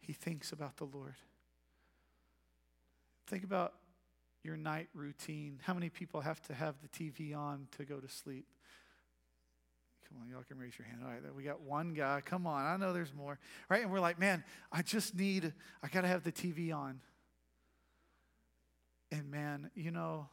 he 0.00 0.12
thinks 0.12 0.50
about 0.50 0.76
the 0.76 0.86
Lord. 0.86 1.14
Think 3.28 3.44
about 3.44 3.74
your 4.42 4.56
night 4.56 4.88
routine. 4.92 5.60
How 5.62 5.74
many 5.74 5.88
people 5.88 6.20
have 6.20 6.40
to 6.48 6.54
have 6.54 6.74
the 6.82 6.88
TV 6.88 7.36
on 7.36 7.68
to 7.76 7.84
go 7.84 8.00
to 8.00 8.08
sleep? 8.08 8.46
Come 10.08 10.22
on, 10.22 10.28
y'all 10.28 10.42
can 10.48 10.58
raise 10.58 10.76
your 10.76 10.88
hand. 10.88 11.02
All 11.04 11.10
right, 11.10 11.20
we 11.36 11.44
got 11.44 11.60
one 11.60 11.94
guy. 11.94 12.22
Come 12.24 12.46
on, 12.46 12.64
I 12.64 12.76
know 12.76 12.92
there's 12.92 13.14
more. 13.14 13.38
Right? 13.68 13.82
And 13.82 13.92
we're 13.92 14.00
like, 14.00 14.18
man, 14.18 14.42
I 14.72 14.82
just 14.82 15.14
need, 15.14 15.52
I 15.80 15.86
got 15.88 16.00
to 16.00 16.08
have 16.08 16.24
the 16.24 16.32
TV 16.32 16.74
on. 16.74 17.00
And 19.10 19.30
man, 19.30 19.70
you 19.74 19.90
know, 19.90 20.28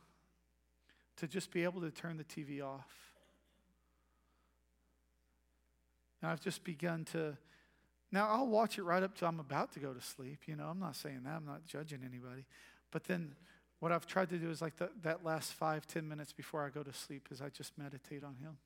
to 1.17 1.27
just 1.27 1.51
be 1.51 1.63
able 1.63 1.81
to 1.81 1.91
turn 1.91 2.17
the 2.17 2.23
TV 2.23 2.63
off. 2.63 2.89
And 6.21 6.31
I've 6.31 6.41
just 6.41 6.63
begun 6.63 7.05
to, 7.13 7.37
now 8.11 8.27
I'll 8.29 8.47
watch 8.47 8.77
it 8.77 8.83
right 8.83 9.01
up 9.01 9.15
till 9.15 9.27
I'm 9.27 9.39
about 9.39 9.71
to 9.73 9.79
go 9.79 9.93
to 9.93 10.01
sleep. 10.01 10.41
You 10.45 10.55
know, 10.55 10.65
I'm 10.65 10.79
not 10.79 10.95
saying 10.95 11.21
that, 11.23 11.35
I'm 11.35 11.45
not 11.45 11.65
judging 11.65 11.99
anybody. 12.03 12.45
But 12.91 13.05
then 13.05 13.35
what 13.79 13.91
I've 13.91 14.07
tried 14.07 14.29
to 14.29 14.37
do 14.37 14.49
is 14.49 14.61
like 14.61 14.77
the, 14.77 14.89
that 15.03 15.23
last 15.23 15.53
five, 15.53 15.85
ten 15.87 16.07
minutes 16.07 16.33
before 16.33 16.65
I 16.65 16.69
go 16.69 16.83
to 16.83 16.93
sleep 16.93 17.27
is 17.31 17.41
I 17.41 17.49
just 17.49 17.77
meditate 17.77 18.23
on 18.23 18.35
Him. 18.35 18.57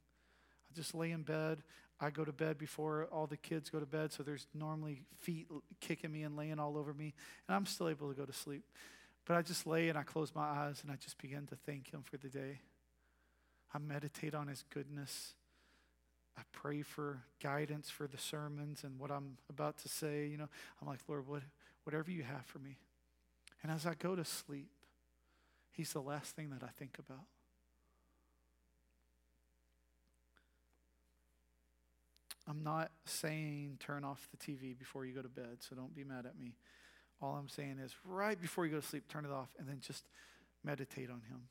I 0.71 0.75
just 0.75 0.95
lay 0.95 1.11
in 1.11 1.23
bed. 1.23 1.63
I 1.99 2.09
go 2.09 2.23
to 2.23 2.31
bed 2.31 2.57
before 2.57 3.07
all 3.11 3.27
the 3.27 3.37
kids 3.37 3.69
go 3.69 3.79
to 3.79 3.85
bed, 3.85 4.13
so 4.13 4.23
there's 4.23 4.47
normally 4.53 5.01
feet 5.17 5.47
kicking 5.81 6.11
me 6.11 6.23
and 6.23 6.37
laying 6.37 6.57
all 6.57 6.77
over 6.77 6.93
me, 6.93 7.13
and 7.47 7.55
I'm 7.55 7.65
still 7.65 7.89
able 7.89 8.07
to 8.07 8.15
go 8.15 8.25
to 8.25 8.31
sleep. 8.31 8.63
But 9.29 9.37
I 9.37 9.43
just 9.43 9.67
lay 9.67 9.89
and 9.89 9.97
I 9.97 10.01
close 10.01 10.33
my 10.33 10.41
eyes 10.41 10.79
and 10.81 10.91
I 10.91 10.95
just 10.95 11.19
begin 11.19 11.45
to 11.45 11.55
thank 11.55 11.93
Him 11.93 12.01
for 12.01 12.17
the 12.17 12.29
day. 12.29 12.61
I 13.71 13.77
meditate 13.77 14.33
on 14.33 14.47
His 14.47 14.63
goodness. 14.73 15.35
I 16.35 16.41
pray 16.51 16.81
for 16.81 17.19
guidance 17.39 17.91
for 17.91 18.07
the 18.07 18.17
sermons 18.17 18.83
and 18.83 18.97
what 18.97 19.11
I'm 19.11 19.37
about 19.47 19.77
to 19.83 19.87
say. 19.87 20.25
You 20.25 20.37
know, 20.37 20.49
I'm 20.81 20.87
like, 20.87 21.01
Lord, 21.07 21.27
what, 21.27 21.43
whatever 21.83 22.09
you 22.09 22.23
have 22.23 22.43
for 22.47 22.57
me, 22.57 22.77
and 23.61 23.71
as 23.71 23.85
I 23.85 23.93
go 23.93 24.15
to 24.15 24.25
sleep, 24.25 24.71
He's 25.73 25.93
the 25.93 26.01
last 26.01 26.35
thing 26.35 26.49
that 26.49 26.63
I 26.63 26.71
think 26.79 26.97
about. 26.97 27.25
I'm 32.47 32.63
not 32.63 32.89
saying 33.05 33.77
turn 33.79 34.03
off 34.03 34.27
the 34.31 34.37
TV 34.37 34.75
before 34.75 35.05
you 35.05 35.13
go 35.13 35.21
to 35.21 35.29
bed, 35.29 35.57
so 35.59 35.75
don't 35.75 35.95
be 35.95 36.03
mad 36.03 36.25
at 36.25 36.39
me. 36.39 36.55
All 37.21 37.35
I'm 37.35 37.49
saying 37.49 37.79
is 37.83 37.93
right 38.05 38.39
before 38.39 38.65
you 38.65 38.71
go 38.71 38.79
to 38.79 38.85
sleep, 38.85 39.07
turn 39.09 39.25
it 39.25 39.31
off 39.31 39.49
and 39.59 39.67
then 39.67 39.79
just 39.81 40.05
meditate 40.63 41.09
on 41.09 41.21
Him. 41.29 41.49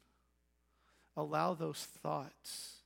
Allow 1.17 1.55
those 1.55 1.87
thoughts 2.03 2.77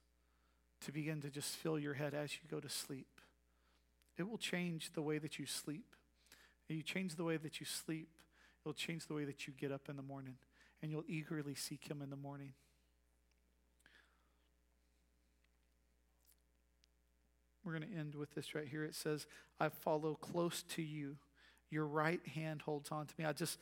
to 0.80 0.92
begin 0.92 1.20
to 1.20 1.30
just 1.30 1.54
fill 1.56 1.78
your 1.78 1.94
head 1.94 2.14
as 2.14 2.32
you 2.34 2.40
go 2.50 2.60
to 2.60 2.68
sleep. 2.68 3.06
It 4.18 4.28
will 4.28 4.38
change 4.38 4.92
the 4.94 5.02
way 5.02 5.18
that 5.18 5.38
you 5.38 5.46
sleep. 5.46 5.94
You 6.68 6.82
change 6.82 7.16
the 7.16 7.24
way 7.24 7.36
that 7.36 7.60
you 7.60 7.66
sleep, 7.66 8.08
It'll 8.64 8.72
change 8.72 9.06
the 9.06 9.14
way 9.14 9.24
that 9.24 9.46
you 9.46 9.52
get 9.52 9.72
up 9.72 9.88
in 9.88 9.96
the 9.96 10.02
morning, 10.02 10.36
and 10.80 10.90
you'll 10.90 11.04
eagerly 11.08 11.54
seek 11.54 11.90
Him 11.90 12.00
in 12.00 12.10
the 12.10 12.16
morning. 12.16 12.52
we're 17.64 17.78
going 17.78 17.88
to 17.88 17.96
end 17.96 18.14
with 18.14 18.34
this 18.34 18.54
right 18.54 18.66
here. 18.66 18.84
It 18.84 18.94
says, 18.94 19.26
I 19.60 19.68
follow 19.68 20.14
close 20.14 20.62
to 20.70 20.82
you. 20.82 21.16
Your 21.72 21.86
right 21.86 22.20
hand 22.34 22.62
holds 22.62 22.90
on 22.92 23.06
to 23.06 23.14
me. 23.18 23.24
I 23.24 23.32
just, 23.32 23.58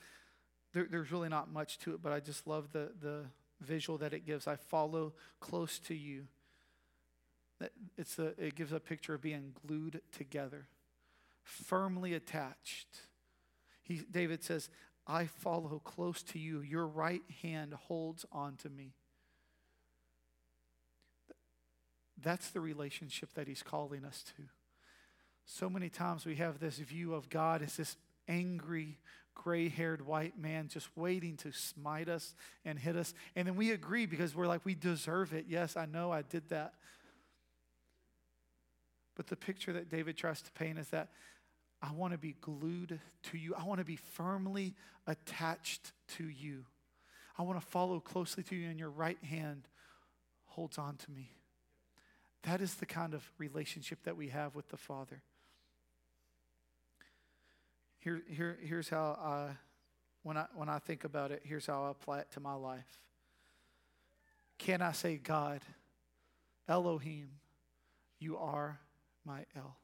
there, 0.72 0.86
there's 0.90 1.12
really 1.12 1.28
not 1.28 1.50
much 1.50 1.78
to 1.80 1.94
it, 1.94 2.02
but 2.02 2.12
I 2.12 2.20
just 2.20 2.46
love 2.46 2.72
the, 2.72 2.90
the 3.00 3.22
visual 3.60 3.98
that 3.98 4.12
it 4.12 4.26
gives. 4.26 4.46
I 4.46 4.56
follow 4.56 5.12
close 5.38 5.78
to 5.80 5.94
you. 5.94 6.26
It's 7.96 8.18
a, 8.18 8.32
it 8.38 8.54
gives 8.56 8.72
a 8.72 8.80
picture 8.80 9.14
of 9.14 9.20
being 9.20 9.54
glued 9.66 10.00
together, 10.12 10.66
firmly 11.44 12.14
attached. 12.14 12.88
He, 13.82 14.00
David 14.10 14.42
says, 14.42 14.70
I 15.06 15.26
follow 15.26 15.80
close 15.84 16.22
to 16.24 16.38
you. 16.38 16.62
Your 16.62 16.86
right 16.86 17.22
hand 17.42 17.74
holds 17.74 18.24
on 18.32 18.56
to 18.56 18.70
me. 18.70 18.94
That's 22.22 22.50
the 22.50 22.60
relationship 22.60 23.34
that 23.34 23.46
he's 23.46 23.62
calling 23.62 24.04
us 24.04 24.24
to. 24.36 24.42
So 25.52 25.68
many 25.68 25.88
times 25.88 26.24
we 26.24 26.36
have 26.36 26.60
this 26.60 26.76
view 26.76 27.12
of 27.12 27.28
God 27.28 27.60
as 27.60 27.76
this 27.76 27.96
angry, 28.28 28.98
gray 29.34 29.68
haired 29.68 30.06
white 30.06 30.38
man 30.38 30.68
just 30.68 30.88
waiting 30.96 31.36
to 31.38 31.50
smite 31.50 32.08
us 32.08 32.36
and 32.64 32.78
hit 32.78 32.94
us. 32.94 33.12
And 33.34 33.48
then 33.48 33.56
we 33.56 33.72
agree 33.72 34.06
because 34.06 34.32
we're 34.32 34.46
like, 34.46 34.64
we 34.64 34.76
deserve 34.76 35.32
it. 35.32 35.46
Yes, 35.48 35.76
I 35.76 35.86
know 35.86 36.12
I 36.12 36.22
did 36.22 36.48
that. 36.50 36.74
But 39.16 39.26
the 39.26 39.34
picture 39.34 39.72
that 39.72 39.90
David 39.90 40.16
tries 40.16 40.40
to 40.40 40.52
paint 40.52 40.78
is 40.78 40.88
that 40.90 41.08
I 41.82 41.90
want 41.92 42.12
to 42.12 42.18
be 42.18 42.36
glued 42.40 43.00
to 43.24 43.36
you, 43.36 43.56
I 43.56 43.64
want 43.64 43.80
to 43.80 43.84
be 43.84 43.96
firmly 43.96 44.76
attached 45.08 45.90
to 46.16 46.28
you. 46.28 46.64
I 47.36 47.42
want 47.42 47.60
to 47.60 47.66
follow 47.66 47.98
closely 47.98 48.44
to 48.44 48.54
you, 48.54 48.70
and 48.70 48.78
your 48.78 48.90
right 48.90 49.22
hand 49.24 49.66
holds 50.46 50.78
on 50.78 50.96
to 50.96 51.10
me. 51.10 51.32
That 52.44 52.60
is 52.60 52.76
the 52.76 52.86
kind 52.86 53.14
of 53.14 53.28
relationship 53.36 54.04
that 54.04 54.16
we 54.16 54.28
have 54.28 54.54
with 54.54 54.68
the 54.68 54.76
Father. 54.76 55.22
Here, 58.00 58.22
here, 58.28 58.58
here's 58.62 58.88
how 58.88 59.18
I, 59.22 59.56
when 60.22 60.36
I, 60.36 60.46
when 60.54 60.68
I 60.68 60.78
think 60.78 61.04
about 61.04 61.30
it, 61.30 61.42
here's 61.44 61.66
how 61.66 61.84
I 61.84 61.90
apply 61.90 62.20
it 62.20 62.30
to 62.32 62.40
my 62.40 62.54
life. 62.54 63.00
Can 64.58 64.82
I 64.82 64.92
say, 64.92 65.16
God, 65.16 65.60
Elohim, 66.66 67.28
you 68.18 68.36
are 68.38 68.80
my 69.24 69.44
El? 69.54 69.76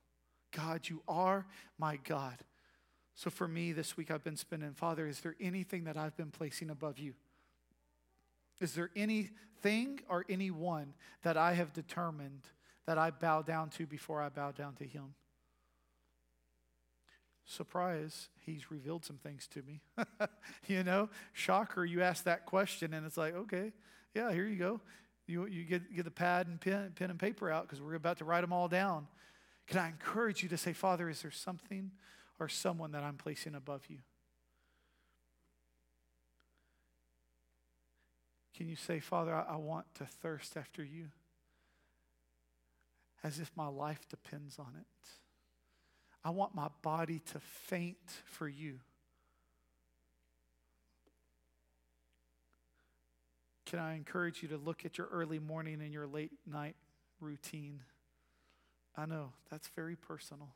God, 0.54 0.88
you 0.88 1.02
are 1.06 1.46
my 1.78 1.96
God. 1.96 2.38
So 3.14 3.30
for 3.30 3.46
me 3.46 3.72
this 3.72 3.96
week, 3.96 4.10
I've 4.10 4.24
been 4.24 4.36
spending, 4.36 4.72
Father, 4.72 5.06
is 5.06 5.20
there 5.20 5.36
anything 5.40 5.84
that 5.84 5.96
I've 5.96 6.16
been 6.16 6.30
placing 6.30 6.70
above 6.70 6.98
you? 6.98 7.14
Is 8.60 8.74
there 8.74 8.90
anything 8.96 10.00
or 10.08 10.24
anyone 10.28 10.94
that 11.22 11.36
I 11.36 11.52
have 11.54 11.72
determined 11.72 12.42
that 12.86 12.96
I 12.96 13.10
bow 13.10 13.42
down 13.42 13.68
to 13.70 13.86
before 13.86 14.22
I 14.22 14.30
bow 14.30 14.52
down 14.52 14.74
to 14.76 14.84
Him? 14.84 15.14
Surprise, 17.46 18.28
He's 18.44 18.70
revealed 18.70 19.04
some 19.04 19.16
things 19.16 19.48
to 19.48 19.62
me. 19.62 19.80
you 20.68 20.82
know, 20.84 21.08
shocker, 21.32 21.84
you 21.84 22.02
ask 22.02 22.24
that 22.24 22.44
question 22.46 22.92
and 22.92 23.06
it's 23.06 23.16
like, 23.16 23.34
okay, 23.34 23.72
yeah, 24.14 24.32
here 24.32 24.46
you 24.46 24.56
go. 24.56 24.80
You, 25.26 25.46
you 25.46 25.64
get, 25.64 25.94
get 25.94 26.04
the 26.04 26.10
pad 26.12 26.46
and 26.46 26.60
pen, 26.60 26.92
pen 26.94 27.10
and 27.10 27.18
paper 27.18 27.50
out 27.50 27.64
because 27.64 27.80
we're 27.80 27.94
about 27.94 28.18
to 28.18 28.24
write 28.24 28.42
them 28.42 28.52
all 28.52 28.68
down. 28.68 29.08
Can 29.66 29.78
I 29.78 29.88
encourage 29.88 30.44
you 30.44 30.48
to 30.50 30.56
say, 30.56 30.72
Father, 30.72 31.08
is 31.08 31.22
there 31.22 31.32
something 31.32 31.90
or 32.38 32.48
someone 32.48 32.92
that 32.92 33.02
I'm 33.02 33.16
placing 33.16 33.56
above 33.56 33.82
you? 33.88 33.98
Can 38.56 38.68
you 38.68 38.76
say, 38.76 39.00
Father, 39.00 39.34
I, 39.34 39.54
I 39.54 39.56
want 39.56 39.86
to 39.96 40.06
thirst 40.06 40.56
after 40.56 40.84
you 40.84 41.08
as 43.24 43.40
if 43.40 43.50
my 43.56 43.66
life 43.66 44.08
depends 44.08 44.58
on 44.58 44.72
it? 44.78 45.25
I 46.26 46.30
want 46.30 46.56
my 46.56 46.66
body 46.82 47.20
to 47.34 47.38
faint 47.38 47.98
for 48.24 48.48
you. 48.48 48.80
Can 53.64 53.78
I 53.78 53.94
encourage 53.94 54.42
you 54.42 54.48
to 54.48 54.56
look 54.56 54.84
at 54.84 54.98
your 54.98 55.06
early 55.06 55.38
morning 55.38 55.80
and 55.80 55.92
your 55.92 56.08
late 56.08 56.32
night 56.44 56.74
routine? 57.20 57.84
I 58.96 59.06
know 59.06 59.34
that's 59.52 59.68
very 59.68 59.94
personal. 59.94 60.48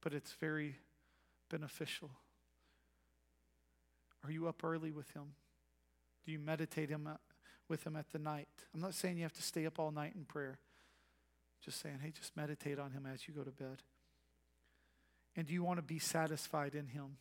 But 0.00 0.14
it's 0.14 0.32
very 0.40 0.76
beneficial. 1.50 2.10
Are 4.24 4.30
you 4.30 4.48
up 4.48 4.64
early 4.64 4.92
with 4.92 5.10
Him? 5.10 5.34
Do 6.24 6.32
you 6.32 6.38
meditate 6.38 6.88
him 6.88 7.06
uh, 7.06 7.16
with 7.68 7.86
Him 7.86 7.96
at 7.96 8.12
the 8.12 8.18
night? 8.18 8.48
I'm 8.74 8.80
not 8.80 8.94
saying 8.94 9.18
you 9.18 9.24
have 9.24 9.34
to 9.34 9.42
stay 9.42 9.66
up 9.66 9.78
all 9.78 9.90
night 9.90 10.14
in 10.16 10.24
prayer. 10.24 10.58
Just 11.64 11.80
saying, 11.80 12.00
hey, 12.02 12.10
just 12.10 12.36
meditate 12.36 12.78
on 12.78 12.90
Him 12.90 13.06
as 13.12 13.26
you 13.26 13.34
go 13.34 13.42
to 13.42 13.50
bed. 13.50 13.82
And 15.36 15.46
do 15.46 15.52
you 15.52 15.62
want 15.62 15.78
to 15.78 15.82
be 15.82 15.98
satisfied 15.98 16.74
in 16.74 16.88
Him? 16.88 17.16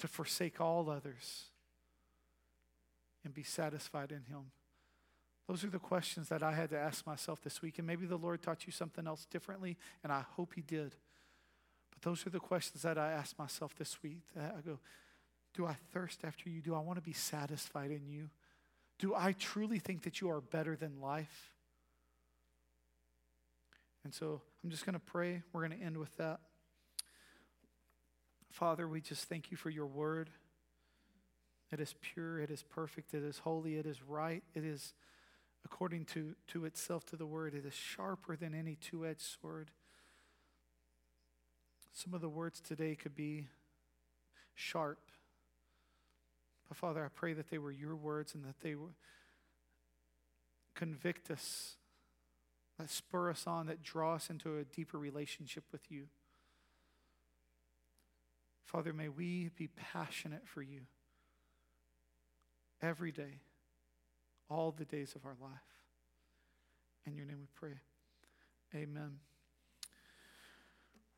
To 0.00 0.08
forsake 0.08 0.60
all 0.60 0.90
others 0.90 1.44
and 3.24 3.34
be 3.34 3.42
satisfied 3.42 4.10
in 4.10 4.24
Him. 4.24 4.50
Those 5.46 5.64
are 5.64 5.70
the 5.70 5.78
questions 5.78 6.28
that 6.28 6.42
I 6.42 6.52
had 6.52 6.70
to 6.70 6.78
ask 6.78 7.06
myself 7.06 7.42
this 7.42 7.60
week. 7.60 7.78
And 7.78 7.86
maybe 7.86 8.06
the 8.06 8.16
Lord 8.16 8.42
taught 8.42 8.66
you 8.66 8.72
something 8.72 9.06
else 9.06 9.26
differently, 9.26 9.76
and 10.02 10.12
I 10.12 10.24
hope 10.36 10.54
He 10.54 10.62
did. 10.62 10.96
But 11.90 12.02
those 12.02 12.26
are 12.26 12.30
the 12.30 12.40
questions 12.40 12.82
that 12.82 12.98
I 12.98 13.12
asked 13.12 13.38
myself 13.38 13.74
this 13.76 14.02
week. 14.02 14.22
Uh, 14.38 14.44
I 14.56 14.60
go, 14.60 14.78
Do 15.54 15.66
I 15.66 15.76
thirst 15.92 16.20
after 16.24 16.48
you? 16.48 16.62
Do 16.62 16.74
I 16.74 16.80
want 16.80 16.96
to 16.96 17.02
be 17.02 17.12
satisfied 17.12 17.90
in 17.90 18.06
you? 18.08 18.30
Do 18.98 19.14
I 19.14 19.32
truly 19.32 19.78
think 19.78 20.02
that 20.02 20.20
you 20.20 20.30
are 20.30 20.40
better 20.40 20.76
than 20.76 21.00
life? 21.00 21.50
And 24.04 24.14
so 24.14 24.40
I'm 24.62 24.70
just 24.70 24.84
going 24.84 24.94
to 24.94 25.00
pray. 25.00 25.42
We're 25.52 25.66
going 25.66 25.78
to 25.78 25.84
end 25.84 25.96
with 25.96 26.16
that. 26.16 26.40
Father, 28.50 28.88
we 28.88 29.00
just 29.00 29.28
thank 29.28 29.50
you 29.50 29.56
for 29.56 29.70
your 29.70 29.86
word. 29.86 30.30
It 31.72 31.78
is 31.78 31.94
pure, 32.00 32.40
it 32.40 32.50
is 32.50 32.64
perfect, 32.64 33.14
it 33.14 33.22
is 33.22 33.38
holy, 33.38 33.76
it 33.76 33.86
is 33.86 34.02
right, 34.02 34.42
it 34.54 34.64
is 34.64 34.92
according 35.64 36.04
to, 36.06 36.34
to 36.48 36.64
itself, 36.64 37.06
to 37.06 37.16
the 37.16 37.26
word. 37.26 37.54
It 37.54 37.64
is 37.64 37.74
sharper 37.74 38.34
than 38.36 38.54
any 38.54 38.76
two 38.76 39.06
edged 39.06 39.22
sword. 39.22 39.70
Some 41.92 42.14
of 42.14 42.20
the 42.20 42.28
words 42.28 42.60
today 42.60 42.96
could 42.96 43.14
be 43.14 43.48
sharp. 44.54 44.98
But 46.68 46.76
Father, 46.76 47.04
I 47.04 47.08
pray 47.08 47.34
that 47.34 47.50
they 47.50 47.58
were 47.58 47.72
your 47.72 47.96
words 47.96 48.34
and 48.34 48.44
that 48.44 48.60
they 48.62 48.74
would 48.74 48.94
convict 50.74 51.30
us, 51.30 51.76
that 52.80 52.90
spur 52.90 53.30
us 53.30 53.46
on, 53.46 53.66
that 53.66 53.82
draw 53.82 54.14
us 54.14 54.30
into 54.30 54.56
a 54.58 54.64
deeper 54.64 54.98
relationship 54.98 55.64
with 55.70 55.90
you. 55.90 56.04
Father, 58.64 58.92
may 58.92 59.08
we 59.08 59.50
be 59.56 59.68
passionate 59.68 60.46
for 60.46 60.62
you 60.62 60.80
every 62.80 63.12
day 63.12 63.40
all 64.48 64.72
the 64.72 64.84
days 64.84 65.14
of 65.14 65.26
our 65.26 65.36
life. 65.40 65.50
In 67.06 67.16
your 67.16 67.26
name 67.26 67.38
we 67.40 67.48
pray. 67.54 67.80
Amen. 68.74 69.18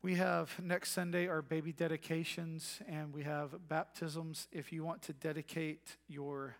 We 0.01 0.15
have 0.15 0.59
next 0.61 0.91
Sunday 0.91 1.27
our 1.27 1.41
baby 1.41 1.71
dedications 1.71 2.79
and 2.89 3.13
we 3.13 3.23
have 3.23 3.69
baptisms. 3.69 4.47
If 4.51 4.73
you 4.73 4.83
want 4.83 5.01
to 5.03 5.13
dedicate 5.13 5.95
your 6.09 6.57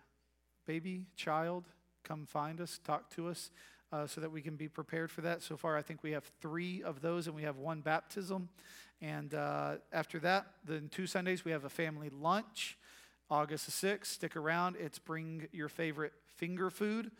baby, 0.66 1.06
child, 1.14 1.64
come 2.04 2.24
find 2.24 2.60
us, 2.60 2.80
talk 2.82 3.10
to 3.16 3.28
us 3.28 3.50
uh, 3.92 4.06
so 4.06 4.20
that 4.20 4.30
we 4.30 4.40
can 4.40 4.56
be 4.56 4.68
prepared 4.68 5.10
for 5.10 5.20
that. 5.22 5.42
So 5.42 5.56
far, 5.56 5.76
I 5.76 5.82
think 5.82 6.02
we 6.02 6.12
have 6.12 6.24
three 6.40 6.82
of 6.82 7.00
those 7.00 7.26
and 7.26 7.36
we 7.36 7.42
have 7.42 7.56
one 7.56 7.80
baptism. 7.80 8.48
And 9.00 9.34
uh, 9.34 9.76
after 9.92 10.18
that, 10.20 10.46
then 10.64 10.88
two 10.90 11.06
Sundays, 11.06 11.44
we 11.44 11.52
have 11.52 11.64
a 11.64 11.70
family 11.70 12.10
lunch. 12.10 12.78
August 13.30 13.66
the 13.66 13.88
6th, 13.88 14.06
stick 14.06 14.36
around. 14.36 14.76
It's 14.78 14.98
bring 14.98 15.48
your 15.52 15.68
favorite 15.68 16.12
finger 16.36 16.70
food. 16.70 17.10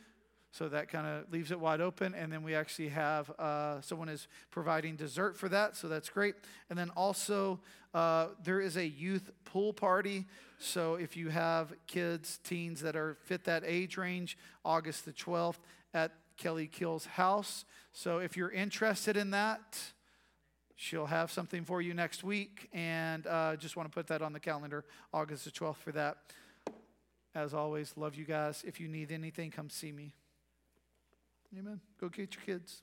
So 0.55 0.69
that 0.69 0.89
kind 0.89 1.05
of 1.05 1.33
leaves 1.33 1.51
it 1.51 1.59
wide 1.59 1.81
open. 1.81 2.15
And 2.15 2.33
then 2.33 2.45
we 2.45 2.55
actually 2.55 2.91
have 2.91 3.29
uh, 3.41 3.81
someone 3.81 4.09
is 4.09 4.29
providing 4.53 4.95
dessert 4.95 5.37
for 5.37 5.49
that. 5.49 5.75
So 5.75 5.89
that's 5.89 6.09
great. 6.09 6.37
And 6.71 6.79
then 6.79 6.91
also, 6.91 7.59
uh, 7.93 8.29
there 8.45 8.61
is 8.61 8.77
a 8.77 8.87
youth 8.87 9.33
pool 9.45 9.73
party. 9.73 10.27
So 10.59 10.95
if 10.95 11.17
you 11.17 11.29
have 11.31 11.73
kids, 11.89 12.39
teens 12.45 12.81
that 12.83 12.95
are 12.95 13.17
fit 13.25 13.45
that 13.45 13.65
age 13.67 13.97
range, 13.97 14.39
August 14.65 15.05
the 15.05 15.13
12th 15.13 15.59
at 15.93 16.13
Kelly 16.37 16.67
Kill's 16.67 17.07
house. 17.07 17.65
So 17.93 18.19
if 18.19 18.37
you're 18.37 18.51
interested 18.51 19.17
in 19.17 19.31
that, 19.31 19.79
she'll 20.77 21.07
have 21.07 21.31
something 21.31 21.65
for 21.65 21.81
you 21.81 21.95
next 21.95 22.25
week. 22.25 22.69
And 22.73 23.27
uh, 23.27 23.57
just 23.57 23.77
want 23.77 23.91
to 23.91 23.95
put 23.95 24.09
that 24.09 24.23
on 24.23 24.33
the 24.33 24.41
calendar, 24.41 24.85
August 25.13 25.45
the 25.45 25.51
12th 25.51 25.77
for 25.77 25.93
that. 25.93 26.19
As 27.35 27.53
always, 27.53 27.95
love 27.97 28.15
you 28.15 28.25
guys. 28.25 28.63
If 28.67 28.81
you 28.81 28.89
need 28.89 29.11
anything, 29.11 29.51
come 29.51 29.69
see 29.69 29.91
me. 29.91 30.15
Amen. 31.59 31.81
Go 32.01 32.09
get 32.09 32.35
your 32.35 32.45
kids. 32.45 32.83